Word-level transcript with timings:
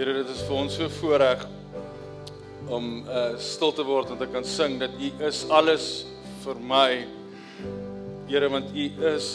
Here, 0.00 0.14
dit 0.16 0.30
is 0.32 0.38
vir 0.48 0.56
ons 0.56 0.76
so 0.78 0.86
voorreg 0.96 1.42
om 2.72 2.84
uh 3.04 3.34
stil 3.36 3.74
te 3.76 3.84
word 3.84 4.14
en 4.14 4.16
te 4.16 4.28
kan 4.32 4.46
sing 4.48 4.78
dat 4.80 4.94
U 4.96 5.08
is 5.28 5.42
alles 5.52 5.88
vir 6.40 6.62
my. 6.70 7.02
Here, 8.30 8.48
want 8.48 8.70
U 8.72 8.86
is 9.10 9.26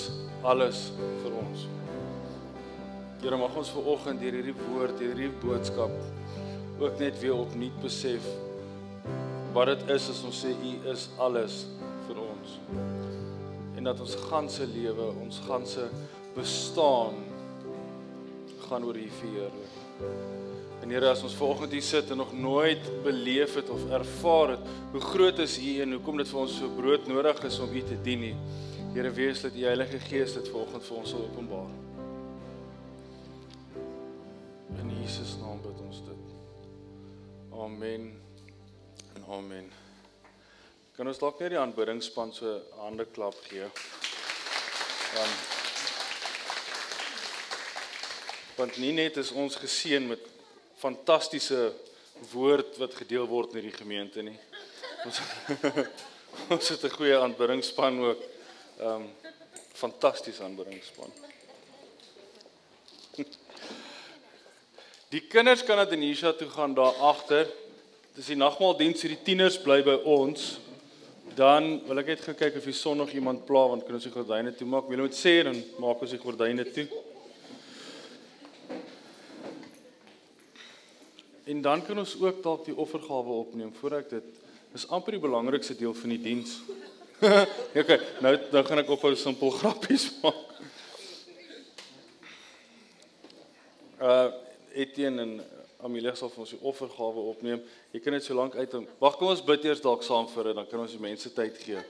alles 0.41 0.79
vir 1.21 1.35
ons. 1.37 1.67
Here, 3.21 3.37
mag 3.37 3.59
ons 3.61 3.69
ver 3.75 3.91
oggend 3.93 4.25
deur 4.25 4.39
hierdie 4.39 4.55
woord, 4.63 4.95
deur 4.97 5.13
hierdie 5.13 5.29
boodskap 5.43 5.93
ook 6.81 6.97
net 6.97 7.21
weer 7.21 7.37
opnuut 7.37 7.77
besef 7.85 8.25
wat 9.53 9.69
dit 9.69 9.85
is 9.99 10.09
as 10.15 10.25
ons 10.25 10.41
sê 10.47 10.55
U 10.55 10.73
is 10.95 11.05
alles 11.27 11.59
vir 12.07 12.23
ons. 12.25 12.57
En 13.77 13.91
dat 13.91 14.01
ons 14.01 14.17
ganse 14.31 14.65
lewe, 14.73 15.13
ons 15.27 15.43
ganse 15.45 15.85
bestaan 16.33 17.21
gaan 18.65 18.89
oor 18.89 18.97
U 18.97 19.07
verheerlik. 19.21 20.44
En 20.85 20.91
Here, 20.91 21.07
as 21.09 21.23
ons 21.25 21.33
vanoggend 21.33 21.71
hier 21.73 21.81
sit 21.81 22.11
en 22.13 22.19
nog 22.21 22.33
nooit 22.37 22.83
beleef 23.01 23.55
het 23.57 23.69
of 23.73 23.87
ervaar 23.89 24.51
het 24.53 24.65
hoe 24.91 24.99
groot 25.01 25.39
is 25.41 25.55
U 25.57 25.71
en 25.81 25.95
hoekom 25.95 26.19
dit 26.21 26.27
vir 26.29 26.39
ons 26.43 26.57
so 26.59 26.67
brood 26.77 27.07
nodig 27.09 27.39
is 27.47 27.55
om 27.59 27.71
U 27.73 27.81
te 27.81 27.95
dien 28.05 28.21
nie. 28.21 28.35
Here, 28.93 29.09
wees 29.09 29.41
dat 29.41 29.57
U 29.57 29.63
Heilige 29.65 29.97
Gees 30.03 30.35
dit 30.37 30.51
vanoggend 30.53 30.85
vir 30.85 30.99
ons 30.99 31.13
sal 31.15 31.23
openbaar. 31.23 31.71
In 34.83 34.93
Jesus 34.99 35.31
naam 35.39 35.57
bid 35.65 35.81
ons 35.87 36.03
dit. 36.05 36.37
Amen. 37.65 38.05
En 39.15 39.25
amen. 39.39 39.73
Kan 40.99 41.09
ons 41.09 41.23
dalk 41.23 41.41
net 41.41 41.55
die 41.55 41.61
aanbiddingspan 41.63 42.35
so 42.37 42.59
hande 42.83 43.09
klap 43.09 43.41
gee? 43.49 43.73
Dan 45.17 45.35
Want 48.55 48.77
nie 48.79 48.93
net 48.95 49.17
is 49.17 49.33
ons 49.35 49.57
geseën 49.59 50.05
met 50.07 50.34
fantastiese 50.85 51.73
woord 52.31 52.77
wat 52.77 52.93
gedeel 52.99 53.27
word 53.27 53.53
in 53.53 53.63
hierdie 53.63 53.79
gemeente 53.79 54.23
nie. 54.25 54.37
Ons 55.05 55.21
ons 56.53 56.69
het 56.69 56.83
'n 56.83 56.97
goeie 56.97 57.17
aanbiddingspan 57.17 57.99
ook. 58.09 58.21
Ehm 58.79 59.01
um, 59.01 59.05
fantastiese 59.75 60.43
aanbiddingspan. 60.43 61.11
Die 65.13 65.21
kinders 65.31 65.63
kan 65.63 65.77
na 65.77 65.85
Denisha 65.85 66.33
toe 66.33 66.49
gaan 66.49 66.73
daar 66.73 66.95
agter. 66.99 67.47
Dis 68.15 68.25
die 68.25 68.35
nagmaaldiens, 68.35 68.99
so 68.99 69.07
die 69.07 69.23
tieners 69.23 69.57
bly 69.61 69.83
by 69.83 69.95
ons. 70.03 70.59
Dan 71.35 71.81
wil 71.87 71.99
ek 71.99 72.07
net 72.07 72.23
kyk 72.39 72.55
of 72.57 72.63
die 72.67 72.73
son 72.75 72.97
nog 72.97 73.11
iemand 73.11 73.45
pla 73.45 73.67
want 73.67 73.83
kan 73.85 73.95
ons 73.95 74.07
die 74.07 74.11
gordyne 74.11 74.55
toemaak. 74.55 74.87
Wie 74.89 74.97
moet 74.97 75.15
sê 75.15 75.43
dan 75.43 75.63
maak 75.79 76.01
ons 76.01 76.11
die 76.11 76.19
gordyne 76.19 76.65
toe. 76.71 76.87
En 81.45 81.61
dan 81.61 81.85
kan 81.85 81.97
ons 81.97 82.15
ook 82.21 82.43
dalk 82.43 82.65
die 82.65 82.75
offergawe 82.75 83.37
opneem 83.45 83.73
voor 83.77 83.99
ek 83.99 84.09
dit 84.09 84.29
is 84.73 84.87
amper 84.89 85.13
die 85.13 85.21
belangrikste 85.21 85.75
deel 85.77 85.93
van 85.93 86.13
die 86.15 86.21
diens. 86.21 86.57
okay, 87.81 87.99
nou 88.25 88.31
nou 88.51 88.63
gaan 88.65 88.81
ek 88.81 88.89
ophou 88.89 89.11
simpel 89.15 89.53
grappies 89.59 90.09
maak. 90.23 90.41
Uh 94.01 94.41
Etienne 94.75 95.23
en 95.23 95.37
Amelia 95.87 96.11
sal 96.19 96.27
vir 96.33 96.41
ons 96.43 96.51
die 96.51 96.59
offergawe 96.67 97.21
opneem. 97.29 97.61
Jy 97.93 98.01
kan 98.03 98.17
dit 98.17 98.25
so 98.25 98.35
lank 98.35 98.57
uit. 98.57 98.73
Wag, 98.99 99.13
kom 99.15 99.29
ons 99.31 99.43
bid 99.45 99.69
eers 99.69 99.83
dalk 99.83 100.01
saam 100.03 100.25
vir 100.33 100.49
dit, 100.49 100.57
dan 100.57 100.67
kan 100.67 100.81
ons 100.83 100.95
die 100.97 100.99
mense 100.99 101.29
tyd 101.31 101.61
gee. 101.61 101.83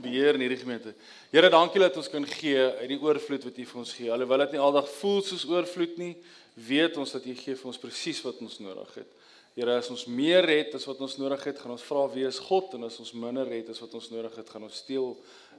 Beheer 0.00 0.38
in 0.38 0.46
hierdie 0.46 0.62
gemeente. 0.62 0.94
Here, 1.34 1.50
dankie 1.52 1.82
dat 1.82 1.98
ons 2.00 2.08
kan 2.08 2.24
gee 2.38 2.62
uit 2.78 2.88
die 2.94 3.00
oorvloed 3.02 3.44
wat 3.50 3.60
U 3.60 3.66
vir 3.72 3.82
ons 3.82 3.92
gee. 3.98 4.08
Alhoewel 4.14 4.46
dit 4.46 4.56
nie 4.56 4.62
aldag 4.64 4.88
voel 4.94 5.20
soos 5.26 5.44
oorvloed 5.50 6.00
nie, 6.00 6.14
weet 6.54 6.96
ons 6.96 7.12
dat 7.12 7.26
U 7.26 7.34
gee 7.34 7.56
vir 7.58 7.70
ons 7.70 7.80
presies 7.80 8.22
wat 8.24 8.40
ons 8.44 8.58
nodig 8.62 8.94
het. 9.00 9.14
Here, 9.54 9.76
as 9.78 9.90
ons 9.90 10.06
meer 10.10 10.46
het 10.50 10.74
as 10.74 10.86
wat 10.88 11.00
ons 11.06 11.14
nodig 11.20 11.44
het, 11.46 11.58
gaan 11.62 11.74
ons 11.76 11.86
vra 11.86 12.08
wie 12.10 12.26
is 12.26 12.40
God 12.42 12.74
en 12.74 12.88
as 12.88 12.98
ons 13.02 13.12
minder 13.14 13.46
het 13.54 13.68
as 13.70 13.78
wat 13.82 13.94
ons 13.94 14.08
nodig 14.10 14.34
het, 14.34 14.50
gaan 14.50 14.66
ons 14.66 14.82
steel, 14.82 15.14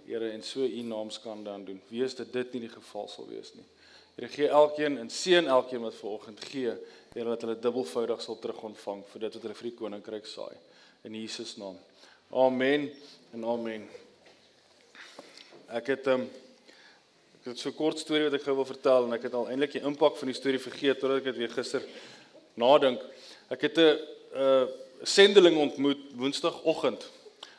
Here, 0.06 0.28
en 0.30 0.44
so 0.46 0.62
U 0.62 0.82
naam 0.86 1.10
skande 1.10 1.50
aan 1.50 1.64
doen. 1.66 1.80
Wees 1.90 2.14
dit 2.14 2.30
dit 2.30 2.52
nie 2.54 2.68
die 2.68 2.70
geval 2.70 3.08
sal 3.10 3.26
wees 3.26 3.56
nie. 3.56 3.64
Here, 4.18 4.30
gee 4.30 4.50
elkeen 4.54 5.00
en 5.02 5.10
seën 5.10 5.48
elkeen 5.50 5.82
wat 5.82 5.98
vanoggend 5.98 6.44
gee, 6.52 6.76
Here, 7.16 7.26
dat 7.32 7.42
hulle 7.48 7.56
dubbelvoudig 7.58 8.22
sal 8.22 8.38
terugontvang 8.44 9.02
vir 9.14 9.26
dit 9.26 9.38
wat 9.38 9.48
hulle 9.48 9.58
vir 9.58 9.70
die 9.72 9.78
koninkryk 9.80 10.30
saai. 10.30 10.54
In 11.08 11.16
Jesus 11.18 11.56
naam. 11.58 11.80
Amen 12.36 12.90
en 13.34 13.48
amen. 13.48 13.88
Ek 15.72 15.88
het 15.88 16.08
'n 16.08 16.20
um, 16.20 16.30
Dit 17.46 17.60
is 17.60 17.62
so 17.62 17.70
'n 17.70 17.78
kort 17.78 18.00
storie 18.00 18.24
wat 18.26 18.34
ek 18.34 18.42
gou 18.42 18.56
wil 18.56 18.66
vertel 18.66 19.04
en 19.06 19.14
ek 19.14 19.28
het 19.28 19.34
al 19.38 19.50
eintlik 19.54 19.74
die 19.78 19.86
impak 19.86 20.16
van 20.18 20.32
die 20.32 20.34
storie 20.34 20.58
vergeet 20.58 20.98
totdat 20.98 21.20
ek 21.20 21.28
dit 21.30 21.38
weer 21.38 21.52
gister 21.54 21.84
nadink. 22.58 23.04
Ek 23.52 23.62
het 23.62 23.78
'n 23.78 24.00
'n 24.34 24.68
sendeling 25.04 25.56
ontmoet 25.58 26.02
Woensdagoggend. 26.18 27.06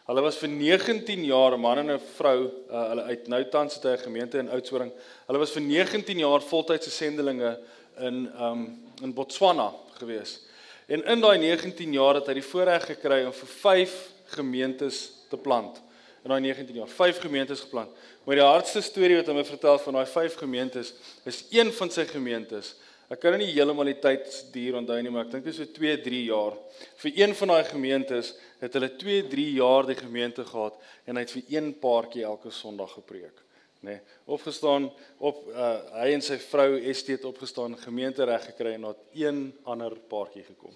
Hulle 0.09 0.23
was 0.23 0.39
vir 0.39 0.49
19 0.49 1.25
jaar 1.25 1.55
'n 1.55 1.61
man 1.61 1.79
en 1.79 1.91
'n 1.91 2.01
vrou, 2.17 2.51
uh, 2.69 2.89
hulle 2.89 3.03
uit 3.03 3.29
nou 3.29 3.45
tans 3.45 3.75
het 3.75 3.85
hy 3.85 3.93
'n 3.93 4.07
gemeente 4.11 4.39
in 4.39 4.51
Oudtshoorn. 4.51 4.91
Hulle 5.29 5.39
was 5.39 5.53
vir 5.53 5.63
19 5.63 6.19
jaar 6.19 6.43
voltydse 6.43 6.91
sendelinge 6.91 7.59
in 8.01 8.29
um 8.41 8.83
in 9.03 9.15
Botswana 9.15 9.73
gewees. 10.01 10.41
En 10.89 11.05
in 11.05 11.21
daai 11.21 11.39
19 11.39 11.93
jaar 11.93 12.15
het 12.15 12.27
hy 12.27 12.35
die 12.35 12.51
voorreg 12.51 12.87
gekry 12.87 13.25
om 13.25 13.33
vir 13.33 13.49
5 13.49 14.11
gemeentes 14.35 15.13
te 15.31 15.37
plant 15.37 15.86
in 16.26 16.34
daai 16.34 16.42
19 16.42 16.81
jaar, 16.81 16.91
5 16.91 17.20
gemeentes 17.22 17.62
geplant. 17.62 17.92
Maar 18.26 18.41
die 18.41 18.47
hardste 18.47 18.82
storie 18.82 19.20
wat 19.20 19.31
my 19.34 19.44
vertel 19.47 19.78
van 19.84 20.00
daai 20.00 20.09
5 20.10 20.34
gemeentes 20.42 20.92
is 21.25 21.44
een 21.54 21.70
van 21.72 21.92
sy 21.94 22.04
gemeentes. 22.10 22.75
Ek 23.06 23.20
kan 23.22 23.37
nie 23.38 23.53
heeltemal 23.53 23.87
die 23.87 24.00
tyd 24.03 24.26
duur 24.50 24.81
onthou 24.81 24.98
nie, 24.98 25.12
maar 25.14 25.28
ek 25.28 25.37
dink 25.37 25.44
dit 25.47 25.54
is 25.54 25.60
so 25.62 25.75
2, 25.76 26.00
3 26.03 26.22
jaar. 26.26 26.56
Vir 27.04 27.20
een 27.22 27.34
van 27.38 27.53
daai 27.54 27.69
gemeentes 27.69 28.32
het 28.59 28.75
hulle 28.75 28.91
2, 28.98 29.28
3 29.31 29.44
jaar 29.60 29.87
die 29.87 29.98
gemeente 29.98 30.47
gehad 30.48 30.81
en 31.06 31.14
hy 31.14 31.22
het 31.22 31.34
vir 31.37 31.53
een 31.54 31.69
paartjie 31.78 32.25
elke 32.26 32.50
Sondag 32.50 32.97
gepreek. 32.98 33.44
Nê, 33.87 33.93
nee, 33.93 34.00
opgestaan 34.34 34.88
op 35.22 35.44
uh, 35.53 35.69
hy 36.00 36.08
en 36.16 36.25
sy 36.25 36.41
vrou 36.43 36.81
Estie 36.91 37.14
het 37.14 37.26
opgestaan, 37.28 37.76
gemeente 37.78 38.25
reg 38.26 38.48
gekry 38.50 38.72
en 38.75 38.88
na 38.88 38.94
een 39.14 39.44
ander 39.69 39.94
paartjie 40.10 40.43
gekom. 40.48 40.75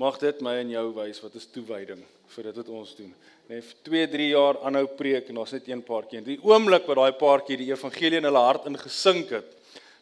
Mag 0.00 0.20
dit 0.22 0.40
my 0.46 0.54
en 0.62 0.70
jou 0.72 0.86
wys 0.96 1.20
wat 1.20 1.36
is 1.36 1.48
toewyding 1.52 2.00
vir 2.32 2.48
dit 2.48 2.60
wat 2.62 2.68
ons 2.72 2.94
doen. 2.96 3.12
Net 3.48 3.64
2, 3.82 4.08
3 4.12 4.28
jaar 4.28 4.58
aanhou 4.68 4.84
preek 4.98 5.30
en 5.32 5.38
ons 5.40 5.52
net 5.56 5.68
een 5.70 5.80
paartjie. 5.82 6.20
Die 6.20 6.40
oomblik 6.44 6.84
wat 6.84 6.98
daai 7.00 7.16
paartjie 7.16 7.56
die 7.56 7.70
evangelie 7.70 8.20
in 8.20 8.28
hulle 8.28 8.42
hart 8.44 8.66
ingesink 8.68 9.32
het, 9.32 9.54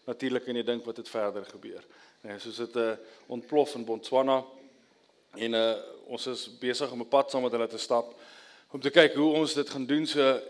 natuurlik 0.09 0.43
kan 0.49 0.59
jy 0.59 0.65
dink 0.67 0.87
wat 0.87 0.99
het 0.99 1.11
verder 1.11 1.47
gebeur. 1.47 1.85
Nee, 2.27 2.41
soos 2.43 2.57
dit 2.57 2.75
'n 2.75 2.79
uh, 2.79 2.91
eh, 2.93 2.99
ontplof 3.29 3.75
in 3.75 3.85
Botswana 3.85 4.43
en 5.37 5.55
uh, 5.55 5.77
ons 6.09 6.27
is 6.27 6.49
besig 6.59 6.91
om 6.91 7.01
'n 7.01 7.09
pad 7.09 7.31
saam 7.31 7.43
met 7.43 7.53
hulle 7.53 7.69
te 7.69 7.79
stap 7.79 8.15
om 8.73 8.81
te 8.81 8.91
kyk 8.91 9.15
hoe 9.15 9.33
ons 9.35 9.55
dit 9.55 9.71
gaan 9.71 9.87
doen 9.87 10.07
so 10.07 10.41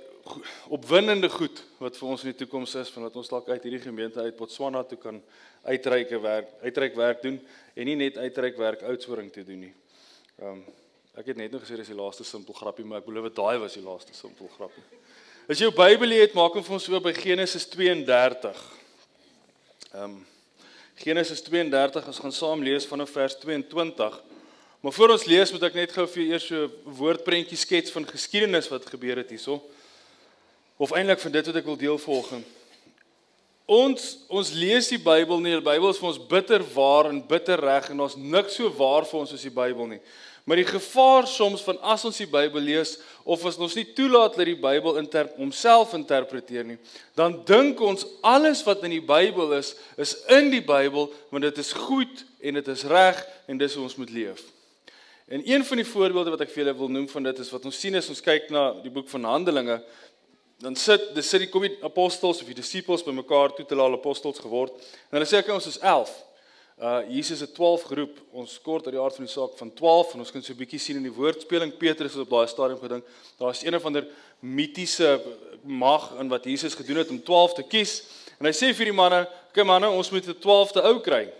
opwindende 0.68 1.28
goed 1.28 1.62
wat 1.78 1.96
vir 1.96 2.08
ons 2.08 2.24
in 2.24 2.32
die 2.32 2.38
toekoms 2.38 2.74
is 2.74 2.88
van 2.90 3.02
wat 3.02 3.16
ons 3.16 3.28
dalk 3.28 3.48
uit 3.48 3.62
hierdie 3.62 3.82
gemeente 3.82 4.20
uit 4.20 4.36
Botswana 4.36 4.82
toe 4.82 4.98
kan 4.98 5.22
uitreike 5.62 6.20
werk, 6.20 6.48
uitreik 6.62 6.94
werk 6.94 7.22
doen 7.22 7.38
en 7.74 7.84
nie 7.84 7.96
net 7.96 8.16
uitreik 8.16 8.56
werk 8.56 8.82
oudsoring 8.82 9.30
te 9.32 9.44
doen 9.44 9.60
nie. 9.68 9.74
Ehm 10.40 10.48
um, 10.48 10.85
ek 11.16 11.30
het 11.32 11.38
net 11.40 11.52
nog 11.52 11.62
gesê 11.64 11.78
dis 11.80 11.88
die 11.88 11.96
laaste 11.96 12.24
simpel 12.28 12.54
grappie, 12.54 12.84
maar 12.84 13.00
ek 13.00 13.08
belowe 13.08 13.30
daai 13.32 13.56
was 13.62 13.76
die 13.78 13.84
laaste 13.84 14.12
simpel 14.12 14.50
grappie. 14.52 14.84
As 15.48 15.56
jy 15.56 15.68
jou 15.68 15.74
Bybel 15.76 16.12
het, 16.18 16.34
maak 16.36 16.56
hom 16.58 16.64
vir 16.66 16.74
ons 16.76 16.88
oop 16.92 17.04
by 17.06 17.12
Genesis 17.16 17.68
32. 17.72 18.64
Ehm 19.94 20.02
um, 20.04 20.24
Genesis 20.96 21.42
32, 21.44 22.06
ons 22.08 22.18
gaan 22.24 22.32
saam 22.32 22.62
lees 22.64 22.86
vanaf 22.88 23.10
vers 23.12 23.34
22. 23.42 24.14
Maar 24.80 24.94
voor 24.96 25.12
ons 25.12 25.26
lees, 25.28 25.50
moet 25.52 25.66
ek 25.68 25.74
net 25.76 25.92
gou 25.92 26.06
vir 26.08 26.22
eers 26.22 26.46
so 26.48 26.64
'n 26.64 26.94
woordprentjie 27.00 27.58
skets 27.58 27.92
van 27.92 28.06
geskiedenis 28.08 28.68
wat 28.72 28.86
gebeur 28.88 29.20
het 29.20 29.28
hierso 29.28 29.60
of 30.76 30.92
eintlik 30.92 31.20
van 31.20 31.32
dit 31.32 31.46
wat 31.46 31.56
ek 31.56 31.64
wil 31.64 31.76
deel 31.76 31.98
volgens. 31.98 32.44
Ons 33.66 34.18
ons 34.28 34.52
lees 34.52 34.88
die 34.88 34.98
Bybel 34.98 35.40
nie, 35.40 35.52
die 35.52 35.64
Bybel 35.64 35.90
is 35.90 35.98
vir 35.98 36.08
ons 36.08 36.26
bitter 36.28 36.62
waar 36.74 37.10
en 37.10 37.26
bitter 37.26 37.60
reg 37.60 37.90
en 37.90 38.00
ons 38.00 38.16
niks 38.16 38.54
so 38.54 38.70
waar 38.70 39.04
vir 39.04 39.20
ons 39.20 39.30
soos 39.30 39.42
die 39.42 39.50
Bybel 39.50 39.86
nie. 39.86 40.00
Maar 40.46 40.60
die 40.60 40.68
gevaar 40.68 41.26
soms 41.26 41.64
van 41.66 41.80
as 41.82 42.04
ons 42.06 42.20
die 42.22 42.28
Bybel 42.30 42.62
lees 42.62 42.92
of 43.26 43.42
as 43.48 43.56
ons 43.58 43.74
nie 43.74 43.88
toelaat 43.98 44.36
dat 44.38 44.46
die 44.46 44.58
Bybel 44.58 45.00
inter 45.00 45.26
homself 45.40 45.96
interpreteer 45.98 46.62
nie, 46.68 46.76
dan 47.18 47.40
dink 47.48 47.80
ons 47.82 48.06
alles 48.22 48.62
wat 48.66 48.84
in 48.86 48.94
die 48.94 49.02
Bybel 49.02 49.56
is, 49.58 49.72
is 49.98 50.14
in 50.30 50.52
die 50.54 50.62
Bybel 50.62 51.08
want 51.34 51.48
dit 51.48 51.58
is 51.58 51.72
goed 51.74 52.22
en 52.38 52.60
dit 52.60 52.70
is 52.76 52.86
reg 52.86 53.18
en 53.50 53.58
dis 53.58 53.74
hoe 53.74 53.88
ons 53.88 53.98
moet 53.98 54.14
leef. 54.14 54.44
En 55.26 55.42
een 55.42 55.66
van 55.66 55.82
die 55.82 55.88
voorbeelde 55.88 56.36
wat 56.36 56.46
ek 56.46 56.54
vir 56.54 56.62
julle 56.62 56.76
wil 56.78 56.94
noem 56.94 57.08
van 57.10 57.26
dit 57.26 57.42
is 57.42 57.50
wat 57.50 57.66
ons 57.66 57.80
sien 57.82 57.98
as 57.98 58.12
ons 58.14 58.22
kyk 58.22 58.46
na 58.54 58.68
die 58.84 58.94
boek 58.94 59.10
van 59.10 59.26
Handelinge 59.26 59.80
dan 60.62 60.76
sit 60.78 61.10
dis 61.16 61.26
sit 61.28 61.42
die 61.42 61.50
kom 61.50 61.66
die 61.66 61.74
apostels 61.84 62.38
of 62.40 62.48
die 62.48 62.56
disippels 62.56 63.02
bymekaar 63.04 63.52
toe 63.56 63.66
te 63.66 63.76
laat 63.76 63.98
apostels 63.98 64.38
geword. 64.40 64.78
En 65.10 65.18
hulle 65.18 65.28
sê 65.28 65.42
ek 65.42 65.50
ons 65.52 65.66
is 65.68 65.82
11. 65.82 66.14
Uh 66.76 66.98
Jesus 67.08 67.40
het 67.40 67.54
12 67.54 67.82
geroep. 67.82 68.18
Ons 68.36 68.60
kort 68.60 68.84
uit 68.84 68.92
die 68.92 69.00
aard 69.00 69.14
van 69.16 69.24
die 69.24 69.32
saak 69.32 69.54
van 69.56 69.70
12 69.72 70.12
en 70.12 70.18
ons 70.20 70.30
kan 70.30 70.42
so 70.42 70.52
'n 70.52 70.58
bietjie 70.60 70.78
sien 70.78 70.96
in 70.96 71.08
die 71.08 71.12
woordspeling 71.12 71.72
Petrus 71.76 72.12
het 72.12 72.20
op 72.20 72.30
daai 72.30 72.46
stadium 72.46 72.78
gedink 72.78 73.04
daar's 73.38 73.62
een 73.64 73.74
of 73.74 73.84
ander 73.84 74.06
mitiese 74.40 75.22
mag 75.62 76.12
in 76.20 76.28
wat 76.28 76.44
Jesus 76.44 76.74
gedoen 76.74 76.96
het 76.96 77.08
om 77.08 77.22
12 77.22 77.54
te 77.54 77.62
kies. 77.62 78.02
En 78.38 78.46
hy 78.46 78.52
sê 78.52 78.74
vir 78.74 78.84
die 78.84 78.92
manne, 78.92 79.20
"Oké 79.22 79.48
okay, 79.48 79.64
manne, 79.64 79.88
ons 79.88 80.10
moet 80.10 80.26
'n 80.28 80.38
12de 80.38 80.82
ou 80.82 81.00
kry." 81.00 81.32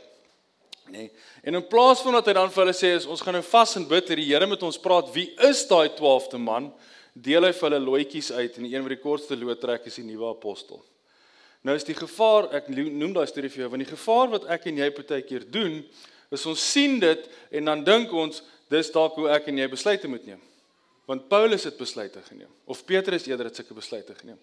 Nee. 0.88 1.10
En 1.42 1.54
in 1.54 1.66
plaas 1.66 2.00
van 2.00 2.12
dat 2.12 2.26
hy 2.26 2.32
dan 2.32 2.50
vir 2.50 2.64
hulle 2.64 2.74
sê 2.74 2.96
is 2.96 3.06
ons 3.06 3.20
gaan 3.20 3.34
nou 3.34 3.42
vas 3.42 3.76
en 3.76 3.88
bid 3.88 4.06
dat 4.06 4.16
die 4.16 4.32
Here 4.32 4.46
met 4.46 4.62
ons 4.62 4.78
praat, 4.78 5.12
wie 5.12 5.34
is 5.38 5.66
daai 5.66 5.88
12de 5.88 6.38
man? 6.38 6.72
Deel 7.12 7.42
hy 7.42 7.52
vir 7.52 7.70
hulle 7.70 7.84
loetjies 7.84 8.32
uit 8.32 8.56
en 8.56 8.62
die 8.62 8.74
een 8.74 8.82
wat 8.82 8.88
die 8.88 9.02
kortste 9.02 9.36
loot 9.36 9.60
trek 9.60 9.86
is 9.86 9.94
die 9.94 10.04
nuwe 10.04 10.30
apostel. 10.30 10.84
Nou 11.66 11.74
is 11.74 11.86
die 11.86 11.96
gevaar, 11.98 12.50
ek 12.54 12.68
noem 12.70 13.14
daai 13.16 13.26
storie 13.26 13.50
vir 13.50 13.64
jou, 13.64 13.70
want 13.72 13.82
die 13.82 13.90
gevaar 13.90 14.30
wat 14.36 14.46
ek 14.54 14.68
en 14.70 14.78
jy 14.78 14.90
partykeer 14.94 15.48
doen, 15.50 15.80
is 16.30 16.44
ons 16.46 16.62
sien 16.62 17.00
dit 17.02 17.26
en 17.58 17.72
dan 17.72 17.82
dink 17.86 18.12
ons 18.14 18.42
dis 18.70 18.92
dalk 18.94 19.18
hoe 19.18 19.26
ek 19.34 19.48
en 19.50 19.58
jy 19.62 19.66
besluite 19.72 20.10
moet 20.10 20.28
neem. 20.28 20.42
Want 21.06 21.26
Paulus 21.30 21.66
het 21.66 21.78
besluite 21.78 22.22
geneem 22.26 22.50
of 22.66 22.82
Petrus 22.86 23.28
eerder 23.28 23.50
het 23.50 23.58
sulke 23.58 23.74
besluite 23.78 24.14
geneem. 24.18 24.38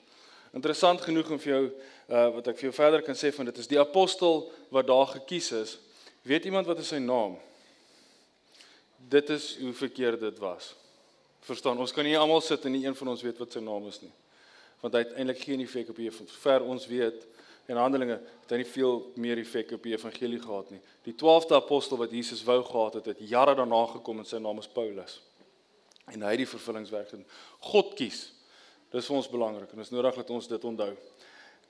Interessant 0.55 1.01
genoeg 1.03 1.31
om 1.33 1.39
vir 1.41 1.51
jou 1.51 1.63
uh, 1.65 2.27
wat 2.37 2.51
ek 2.51 2.59
vir 2.59 2.69
jou 2.69 2.75
verder 2.77 3.03
kan 3.03 3.17
sê 3.19 3.33
van 3.35 3.49
dit 3.49 3.59
is 3.59 3.67
die 3.71 3.79
apostel 3.81 4.45
wat 4.71 4.87
daar 4.87 5.09
gekies 5.17 5.49
is 5.57 5.73
Weet 6.23 6.45
iemand 6.45 6.67
wat 6.67 6.79
is 6.79 6.87
sy 6.93 7.01
naam? 7.03 7.35
Dit 8.95 9.29
is 9.29 9.57
hoe 9.59 9.73
verkeerd 9.75 10.21
dit 10.23 10.37
was. 10.39 10.71
Verstaan, 11.43 11.79
ons 11.83 11.91
kan 11.91 12.07
nie 12.07 12.15
almal 12.15 12.39
sit 12.41 12.63
en 12.63 12.71
nie 12.71 12.85
een 12.85 12.95
van 12.95 13.11
ons 13.11 13.23
weet 13.25 13.41
wat 13.43 13.51
sy 13.51 13.59
naam 13.59 13.89
is 13.89 13.99
nie. 13.99 14.11
Want 14.83 14.97
hy 14.97 15.05
het 15.05 15.15
eintlik 15.15 15.45
geen 15.45 15.63
effek 15.63 15.93
op 15.93 15.99
hier 16.01 16.15
ver 16.43 16.65
ons 16.67 16.87
weet 16.91 17.23
en 17.71 17.79
Handelinge 17.79 18.17
het 18.19 18.51
hy 18.51 18.59
nie 18.59 18.67
veel 18.67 18.97
meer 19.23 19.39
effek 19.39 19.71
op 19.77 19.85
die 19.87 19.95
evangelie 19.95 20.41
gehad 20.43 20.73
nie. 20.73 20.81
Die 21.07 21.15
12de 21.15 21.55
apostel 21.55 22.01
wat 22.01 22.11
Jesus 22.11 22.43
wou 22.43 22.59
gehad 22.67 22.99
het, 22.99 23.13
het 23.13 23.21
jare 23.23 23.55
daarna 23.55 23.85
gekom 23.93 24.19
en 24.19 24.27
sy 24.27 24.41
naam 24.43 24.59
is 24.59 24.67
Paulus. 24.67 25.21
En 26.11 26.19
hy 26.19 26.33
het 26.35 26.43
die 26.43 26.49
vervullingswerk 26.51 27.13
gedoen. 27.13 27.27
God 27.71 27.93
kies. 27.95 28.25
Dis 28.91 29.07
vir 29.07 29.17
ons 29.21 29.31
belangrik 29.31 29.71
en 29.71 29.79
dit 29.79 29.87
is 29.87 29.95
nodig 29.95 30.19
dat 30.19 30.33
ons 30.35 30.51
dit 30.51 30.67
onthou. 30.67 30.91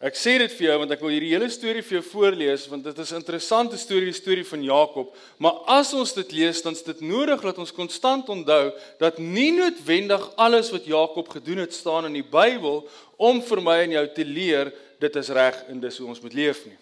Ek 0.04 0.18
sê 0.20 0.34
dit 0.36 0.52
vir 0.52 0.66
jou 0.66 0.74
want 0.82 0.92
ek 0.92 1.00
wil 1.00 1.14
hierdie 1.14 1.32
hele 1.32 1.48
storie 1.48 1.82
vir 1.86 1.96
jou 1.96 2.04
voorlees 2.10 2.66
want 2.68 2.84
dit 2.84 2.98
is 3.00 3.12
'n 3.14 3.22
interessante 3.22 3.78
storie, 3.80 4.12
die 4.12 4.22
storie 4.22 4.44
van 4.44 4.62
Jakob. 4.62 5.16
Maar 5.40 5.64
as 5.80 5.94
ons 5.94 6.12
dit 6.14 6.32
lees, 6.32 6.62
dan 6.62 6.74
is 6.74 6.84
dit 6.84 7.00
nodig 7.00 7.40
dat 7.42 7.58
ons 7.58 7.72
konstant 7.72 8.28
onthou 8.28 8.74
dat 9.00 9.18
nie 9.18 9.52
noodwendig 9.52 10.36
alles 10.36 10.72
wat 10.72 10.86
Jakob 10.86 11.30
gedoen 11.30 11.58
het 11.58 11.74
staan 11.74 12.06
in 12.06 12.14
die 12.14 12.30
Bybel 12.30 12.84
om 13.18 13.42
vir 13.42 13.62
my 13.62 13.78
en 13.84 13.92
jou 13.92 14.08
te 14.14 14.26
leer 14.26 14.74
dit 15.00 15.16
is 15.16 15.30
reg 15.30 15.64
en 15.70 15.80
dis 15.80 15.98
hoe 15.98 16.08
ons 16.08 16.22
moet 16.22 16.34
leef 16.34 16.66
nie. 16.66 16.78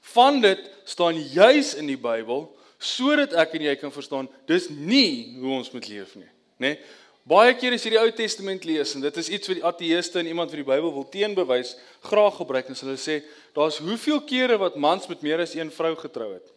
Van 0.00 0.40
dit 0.40 0.58
staan 0.84 1.14
juis 1.14 1.74
in 1.74 1.86
die 1.86 1.96
Bybel 1.96 2.50
sodat 2.78 3.32
ek 3.34 3.54
en 3.54 3.62
jy 3.62 3.76
kan 3.76 3.92
verstaan 3.92 4.28
dis 4.46 4.68
nie 4.68 5.38
hoe 5.38 5.58
ons 5.62 5.70
moet 5.72 5.88
leef 5.88 6.16
nie, 6.16 6.30
nê? 6.58 6.74
Nee? 6.74 6.78
Baie 7.24 7.54
keer 7.56 7.72
as 7.72 7.84
jy 7.86 7.94
die 7.94 8.00
Ou 8.02 8.10
Testament 8.12 8.66
lees 8.68 8.90
en 8.96 9.00
dit 9.00 9.16
is 9.16 9.30
iets 9.32 9.48
wat 9.48 9.56
die 9.56 9.64
ateëste 9.64 10.18
en 10.20 10.26
iemand 10.28 10.50
wat 10.52 10.60
die 10.60 10.66
Bybel 10.68 10.90
wil 10.92 11.06
teenbewys 11.08 11.70
graag 12.04 12.34
gebruik 12.36 12.68
en 12.68 12.76
hulle 12.76 12.98
sê 13.00 13.22
daar's 13.56 13.78
hoeveel 13.80 14.20
kere 14.28 14.58
wat 14.60 14.76
mans 14.76 15.08
met 15.08 15.22
meer 15.24 15.40
as 15.40 15.54
een 15.56 15.70
vrou 15.72 15.94
getrou 15.96 16.34
het. 16.34 16.50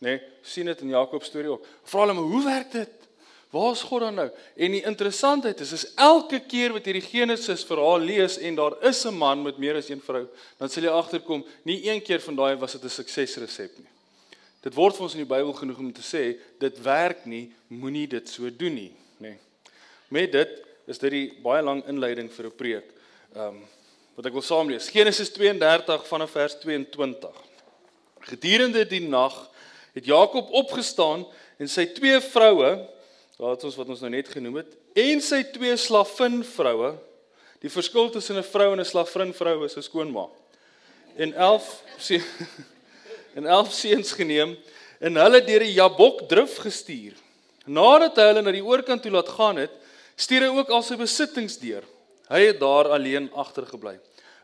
Nê? 0.00 0.14
Nee, 0.14 0.22
sien 0.40 0.70
dit 0.70 0.80
in 0.80 0.94
Jakob 0.94 1.26
storie 1.26 1.50
ook. 1.52 1.66
Vra 1.90 2.06
hulle 2.06 2.14
maar 2.16 2.30
hoe 2.30 2.44
werk 2.46 2.72
dit? 2.72 2.94
Waar 3.52 3.72
is 3.72 3.82
God 3.84 4.00
dan 4.00 4.16
nou? 4.16 4.26
En 4.56 4.76
die 4.76 4.80
interessantheid 4.88 5.60
is 5.60 5.74
is 5.76 5.84
elke 5.96 6.40
keer 6.40 6.72
wat 6.72 6.88
jy 6.88 6.94
die 6.98 7.04
Genesis 7.04 7.66
verhaal 7.68 8.00
lees 8.00 8.38
en 8.40 8.56
daar 8.56 8.76
is 8.88 9.04
'n 9.04 9.12
man 9.12 9.42
met 9.42 9.58
meer 9.58 9.76
as 9.76 9.88
een 9.88 10.00
vrou, 10.00 10.24
dan 10.58 10.68
sal 10.68 10.82
jy 10.82 10.88
agterkom 10.88 11.44
nie 11.64 11.84
een 11.84 12.00
keer 12.02 12.20
van 12.20 12.36
daai 12.36 12.56
was 12.56 12.72
dit 12.72 12.84
'n 12.84 12.88
suksesresep 12.88 13.76
nie. 13.76 13.92
Dit 14.62 14.74
word 14.74 14.96
vir 14.96 15.02
ons 15.02 15.14
in 15.14 15.26
die 15.26 15.34
Bybel 15.34 15.52
genoeg 15.52 15.78
om 15.78 15.92
te 15.92 16.02
sê 16.02 16.38
dit 16.58 16.82
werk 16.82 17.26
nie, 17.26 17.52
moenie 17.68 18.06
dit 18.06 18.28
so 18.28 18.50
doen 18.50 18.74
nie. 18.74 18.92
Met 20.08 20.32
dit 20.32 20.62
is 20.88 20.98
dit 20.98 21.10
die 21.10 21.26
baie 21.44 21.62
lang 21.62 21.82
inleiding 21.86 22.30
vir 22.32 22.46
'n 22.46 22.56
preek. 22.56 22.88
Ehm 23.34 23.46
um, 23.46 23.66
wat 24.18 24.26
ek 24.26 24.32
wil 24.34 24.42
saamlees. 24.42 24.88
Genesis 24.90 25.30
32 25.30 26.06
vanaf 26.08 26.30
vers 26.30 26.56
22. 26.58 27.30
Gedurende 28.20 28.82
die 28.88 29.04
nag 29.06 29.36
het 29.94 30.08
Jakob 30.10 30.50
opgestaan 30.50 31.22
en 31.58 31.68
sy 31.70 31.84
twee 31.94 32.18
vroue, 32.20 32.88
het 33.38 33.64
ons 33.64 33.76
wat 33.78 33.88
ons 33.88 34.00
nou 34.00 34.10
net 34.10 34.28
genoem 34.28 34.56
het, 34.56 34.74
en 34.98 35.22
sy 35.22 35.44
twee 35.54 35.76
slavin 35.78 36.40
vroue, 36.42 36.96
die 37.62 37.70
verskil 37.70 38.10
tussen 38.10 38.38
'n 38.38 38.42
vrou 38.42 38.72
en 38.72 38.80
'n 38.80 38.84
slavin 38.84 39.32
vrou 39.32 39.64
is 39.64 39.76
'n 39.76 39.86
skoonma. 39.86 40.26
En 41.16 41.34
11 41.34 41.82
se 41.98 42.18
en 43.36 43.46
11 43.46 43.72
seuns 43.72 44.12
geneem 44.12 44.56
en 45.00 45.14
hulle 45.14 45.40
deur 45.44 45.60
die 45.60 45.78
Jabok 45.78 46.28
drif 46.28 46.58
gestuur. 46.58 47.14
Nadat 47.66 48.16
hy 48.16 48.22
hulle 48.22 48.42
na 48.42 48.50
die 48.50 48.64
oorkant 48.64 49.02
toe 49.02 49.12
laat 49.12 49.28
gaan 49.28 49.56
het, 49.56 49.74
stuur 50.18 50.48
hy 50.48 50.50
ook 50.58 50.72
al 50.74 50.82
sy 50.82 50.98
besittings 50.98 51.58
deur. 51.62 51.86
Hy 52.28 52.40
het 52.50 52.60
daar 52.60 52.90
alleen 52.96 53.30
agtergebly. 53.32 53.98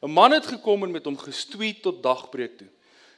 'n 0.05 0.11
Man 0.11 0.33
het 0.33 0.47
gekom 0.47 0.85
en 0.85 0.91
met 0.93 1.05
hom 1.05 1.17
gestoei 1.19 1.81
tot 1.81 2.03
dagbreek 2.03 2.59
toe. 2.59 2.69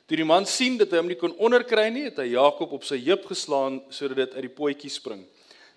Toe 0.06 0.16
die 0.16 0.24
man 0.24 0.46
sien 0.46 0.76
dat 0.78 0.90
hy 0.90 1.00
hom 1.00 1.08
nie 1.10 1.18
kon 1.18 1.34
onderkry 1.42 1.88
nie, 1.90 2.04
het 2.06 2.20
hy 2.22 2.30
Jakob 2.36 2.72
op 2.72 2.84
sy 2.84 2.98
heup 3.02 3.24
geslaan 3.26 3.80
sodat 3.90 4.16
dit 4.16 4.34
uit 4.34 4.46
die 4.46 4.54
potjie 4.54 4.90
spring. 4.90 5.24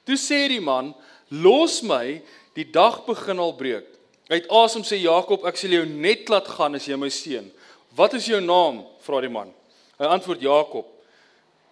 Toe 0.06 0.18
sê 0.18 0.48
die 0.48 0.62
man: 0.62 0.94
"Los 1.30 1.82
my, 1.82 2.22
die 2.54 2.66
dag 2.70 3.06
begin 3.06 3.40
al 3.40 3.54
breek." 3.54 3.86
Uit 4.30 4.46
asem 4.50 4.84
sê 4.84 5.02
Jakob: 5.02 5.46
"Ek 5.46 5.58
sal 5.58 5.72
jou 5.72 5.86
net 5.86 6.30
laat 6.30 6.48
gaan 6.48 6.76
as 6.76 6.86
jy 6.86 6.96
my 6.96 7.10
seun." 7.10 7.52
"Wat 7.96 8.14
is 8.14 8.28
jou 8.28 8.40
naam?" 8.42 8.86
vra 9.02 9.22
die 9.22 9.30
man. 9.30 9.54
Hy 9.98 10.06
antwoord 10.06 10.42
Jakob. 10.42 10.86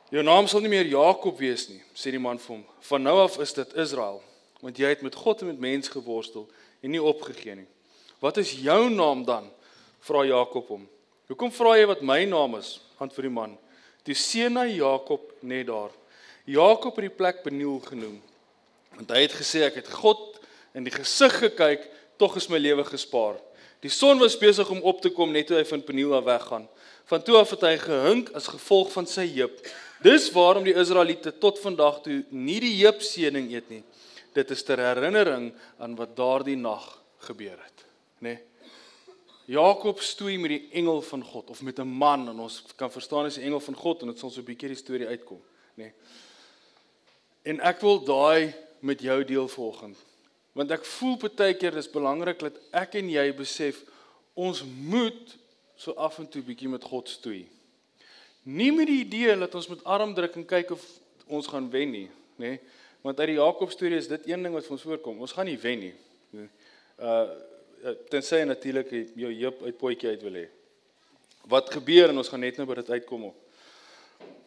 "Jou 0.09 0.23
naam 0.23 0.47
sal 0.47 0.61
nie 0.61 0.69
meer 0.69 0.85
Jakob 0.85 1.37
wees 1.37 1.69
nie," 1.69 1.83
sê 1.93 2.09
die 2.11 2.19
man 2.19 2.39
vir 2.39 2.55
hom. 2.55 2.65
"Van 2.81 3.03
nou 3.03 3.19
af 3.19 3.39
is 3.39 3.53
dit 3.53 3.75
Israel." 3.75 4.21
Want 4.61 4.77
jy 4.77 4.89
het 4.89 5.03
met 5.05 5.15
God 5.15 5.41
en 5.41 5.51
met 5.51 5.59
mens 5.59 5.89
geworstel 5.93 6.47
en 6.81 6.93
nie 6.93 7.01
opgegee 7.03 7.55
nie. 7.55 7.69
Wat 8.23 8.37
is 8.41 8.55
jou 8.61 8.89
naam 8.89 9.25
dan? 9.25 9.51
vra 10.07 10.23
Jakob 10.23 10.69
hom. 10.71 10.85
Hoekom 11.27 11.51
vra 11.51 11.75
jy 11.77 11.87
wat 11.89 12.03
my 12.05 12.21
naam 12.29 12.55
is? 12.59 12.77
antwoord 12.97 13.27
die 13.27 13.33
man. 13.33 13.57
Toe 14.07 14.15
seën 14.17 14.55
hy 14.57 14.77
Jakob 14.79 15.33
net 15.45 15.67
daar. 15.67 15.91
Jakob 16.47 16.95
het 16.97 17.09
die 17.09 17.17
plek 17.17 17.43
Peniel 17.43 17.81
genoem. 17.83 18.15
Want 18.95 19.11
hy 19.13 19.25
het 19.25 19.35
gesê 19.35 19.65
ek 19.67 19.81
het 19.81 19.91
God 19.99 20.39
in 20.77 20.87
die 20.87 20.93
gesig 20.93 21.35
gekyk, 21.43 21.83
tog 22.17 22.37
is 22.39 22.47
my 22.49 22.57
lewe 22.61 22.85
gespaar. 22.87 23.35
Die 23.83 23.91
son 23.93 24.17
was 24.23 24.37
besig 24.39 24.69
om 24.73 24.81
op 24.87 25.03
te 25.03 25.11
kom 25.13 25.35
net 25.35 25.49
toe 25.51 25.59
hy 25.59 25.65
van 25.67 25.83
Peniel 25.85 26.15
af 26.17 26.25
weggaan. 26.25 26.65
Van 27.11 27.21
toe 27.21 27.37
af 27.37 27.51
het 27.53 27.67
hy 27.67 27.75
gehink 27.83 28.31
as 28.37 28.49
gevolg 28.49 28.89
van 28.95 29.05
sy 29.05 29.27
heup. 29.35 29.59
Dis 30.01 30.31
waarom 30.33 30.65
die 30.65 30.77
Israeliete 30.77 31.35
tot 31.37 31.59
vandag 31.61 32.01
toe 32.07 32.23
nie 32.31 32.57
die 32.63 32.73
heupseëning 32.79 33.51
eet 33.53 33.69
nie 33.73 33.83
dit 34.37 34.53
is 34.53 34.63
ter 34.63 34.81
herinnering 34.81 35.49
aan 35.81 35.95
wat 35.97 36.15
daardie 36.17 36.57
nag 36.59 36.85
gebeur 37.29 37.57
het, 37.57 37.85
nê? 38.21 38.35
Nee. 38.35 38.43
Jakob 39.47 40.01
stoei 40.03 40.35
met 40.43 40.51
die 40.51 40.63
engel 40.75 40.99
van 41.07 41.21
God 41.23 41.49
of 41.53 41.61
met 41.63 41.79
'n 41.79 41.87
man 41.87 42.27
en 42.29 42.39
ons 42.39 42.63
kan 42.75 42.91
verstaan 42.91 43.25
as 43.25 43.37
'n 43.37 43.47
engel 43.47 43.59
van 43.59 43.75
God 43.75 44.01
en 44.01 44.07
dit 44.07 44.19
sal 44.19 44.29
so 44.29 44.41
'n 44.41 44.45
bietjie 44.45 44.67
die 44.67 44.75
storie 44.75 45.07
uitkom, 45.07 45.41
nê? 45.75 45.83
Nee. 45.83 45.93
En 47.43 47.59
ek 47.59 47.79
wil 47.79 48.03
daai 48.03 48.53
met 48.79 49.01
jou 49.01 49.23
deel 49.23 49.47
volgens. 49.47 49.97
Want 50.51 50.71
ek 50.71 50.85
voel 50.85 51.17
baie 51.17 51.53
keer 51.53 51.71
dis 51.71 51.89
belangrik 51.89 52.39
dat 52.39 52.59
ek 52.71 52.95
en 52.95 53.09
jy 53.09 53.33
besef 53.35 53.83
ons 54.33 54.63
moet 54.63 55.37
so 55.75 55.93
af 55.93 56.19
en 56.19 56.27
toe 56.27 56.41
bietjie 56.41 56.69
met 56.69 56.83
God 56.83 57.09
stoei. 57.09 57.47
Nie 58.43 58.71
met 58.71 58.87
die 58.87 59.03
idee 59.05 59.37
dat 59.37 59.55
ons 59.55 59.67
met 59.67 59.83
arm 59.83 60.13
druk 60.13 60.35
en 60.35 60.45
kyk 60.45 60.71
of 60.71 60.83
ons 61.25 61.47
gaan 61.47 61.69
wen 61.69 61.91
nie, 61.91 62.09
nê? 62.35 62.49
Nee. 62.49 62.59
Want 63.07 63.19
uit 63.23 63.29
die 63.31 63.39
Jakob 63.39 63.71
storie 63.71 63.95
is 63.95 64.09
dit 64.11 64.25
een 64.27 64.41
ding 64.43 64.51
wat 64.51 64.65
vir 64.67 64.75
ons 64.75 64.83
voorkom. 64.83 65.19
Ons 65.23 65.31
gaan 65.35 65.47
nie 65.47 65.59
wen 65.61 65.85
nie. 65.85 65.93
Uh 66.99 67.21
tensy 68.09 68.39
natuurlik 68.41 68.89
jou 69.15 69.29
heup 69.29 69.59
uit 69.63 69.75
potjie 69.77 70.09
uit 70.09 70.23
wil 70.25 70.39
hê. 70.39 70.47
Wat 71.47 71.69
gebeur 71.71 72.09
en 72.09 72.17
ons 72.19 72.31
gaan 72.31 72.41
net 72.41 72.57
nou 72.57 72.65
by 72.67 72.79
dit 72.79 72.89
uitkom 72.97 73.27
op. 73.29 73.35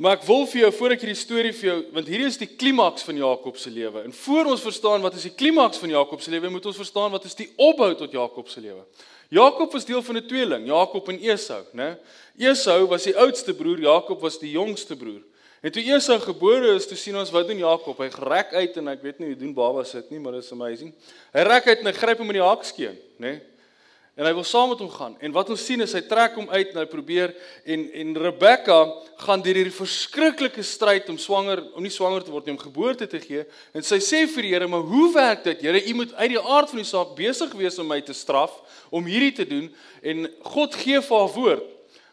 Maar 0.02 0.18
ek 0.18 0.26
wil 0.26 0.44
vir 0.50 0.64
jou 0.64 0.70
voor 0.80 0.94
ek 0.96 1.04
hierdie 1.06 1.20
storie 1.20 1.52
vir 1.56 1.68
jou 1.68 1.76
want 1.94 2.10
hierdie 2.10 2.26
is 2.28 2.40
die 2.42 2.50
klimaks 2.50 3.06
van 3.06 3.22
Jakob 3.22 3.56
se 3.62 3.70
lewe. 3.72 4.02
En 4.02 4.12
voor 4.18 4.50
ons 4.52 4.66
verstaan 4.66 5.06
wat 5.06 5.16
is 5.16 5.28
die 5.30 5.34
klimaks 5.44 5.80
van 5.80 5.94
Jakob 5.94 6.20
se 6.20 6.34
lewe, 6.34 6.52
moet 6.52 6.68
ons 6.68 6.82
verstaan 6.82 7.14
wat 7.14 7.30
is 7.30 7.38
die 7.38 7.48
opbou 7.56 7.92
tot 8.02 8.12
Jakob 8.12 8.50
se 8.50 8.60
lewe. 8.60 8.82
Jakob 9.30 9.72
was 9.72 9.88
deel 9.88 10.02
van 10.02 10.16
'n 10.16 10.26
tweeling, 10.26 10.66
Jakob 10.66 11.08
en 11.08 11.22
Esau, 11.22 11.64
né? 11.72 11.96
Esau 12.36 12.88
was 12.88 13.04
die 13.04 13.16
oudste 13.16 13.54
broer, 13.54 13.78
Jakob 13.78 14.20
was 14.20 14.38
die 14.38 14.50
jongste 14.50 14.96
broer. 14.96 15.22
En 15.60 15.72
toe 15.72 15.82
Esau 15.92 16.16
gebore 16.24 16.74
is, 16.74 16.86
toe 16.88 16.96
sien 16.96 17.16
ons 17.20 17.30
wat 17.34 17.48
doen 17.48 17.60
Jakob. 17.60 17.98
Hy 18.00 18.08
rek 18.24 18.54
uit 18.56 18.76
en 18.80 18.92
ek 18.94 19.02
weet 19.04 19.18
nie 19.20 19.32
hoe 19.32 19.40
doen 19.42 19.52
babas 19.56 19.92
dit 19.92 20.14
nie, 20.14 20.20
maar 20.22 20.38
dit 20.38 20.44
is 20.44 20.52
amazing. 20.56 20.92
Hy 21.36 21.46
rek 21.48 21.68
uit 21.68 21.82
en 21.82 21.90
hy 21.90 21.96
gryp 21.98 22.22
hom 22.22 22.32
in 22.32 22.40
die 22.40 22.46
hakskeen, 22.46 23.00
nê? 23.20 23.34
Nee? 23.34 23.46
En 24.20 24.26
hy 24.26 24.34
wil 24.36 24.44
saam 24.44 24.68
met 24.68 24.80
hom 24.82 24.90
gaan. 24.92 25.14
En 25.24 25.32
wat 25.32 25.48
ons 25.54 25.62
sien 25.64 25.80
is 25.80 25.94
hy 25.96 26.00
trek 26.04 26.34
hom 26.36 26.50
uit 26.50 26.74
en 26.74 26.80
hy 26.82 26.86
probeer 26.90 27.30
en 27.64 27.86
en 28.02 28.10
Rebekka 28.20 28.76
gaan 29.22 29.40
deur 29.40 29.56
hierdie 29.56 29.72
verskriklike 29.72 30.64
stryd 30.66 31.08
om 31.08 31.16
swanger 31.16 31.62
om 31.72 31.80
nie 31.80 31.92
swanger 31.94 32.26
te 32.26 32.34
word 32.34 32.48
nie, 32.48 32.56
om 32.56 32.60
geboorte 32.60 33.08
te 33.08 33.20
gee. 33.22 33.46
En 33.72 33.86
sy 33.86 33.96
sê 34.04 34.26
vir 34.28 34.44
die 34.44 34.52
Here, 34.52 34.68
"Maar 34.68 34.84
hoe 34.84 35.12
werk 35.14 35.44
dit? 35.44 35.62
Here, 35.62 35.80
u 35.88 35.94
moet 35.94 36.12
uit 36.14 36.30
die 36.30 36.40
aard 36.40 36.68
van 36.68 36.82
die 36.82 36.84
saak 36.84 37.16
besig 37.16 37.52
wees 37.52 37.78
om 37.78 37.86
my 37.86 38.00
te 38.00 38.12
straf 38.12 38.52
om 38.90 39.04
hierdie 39.04 39.32
te 39.32 39.46
doen." 39.46 39.74
En 40.02 40.28
God 40.42 40.74
gee 40.74 41.00
vir 41.00 41.18
haar 41.18 41.34
woord. 41.34 41.62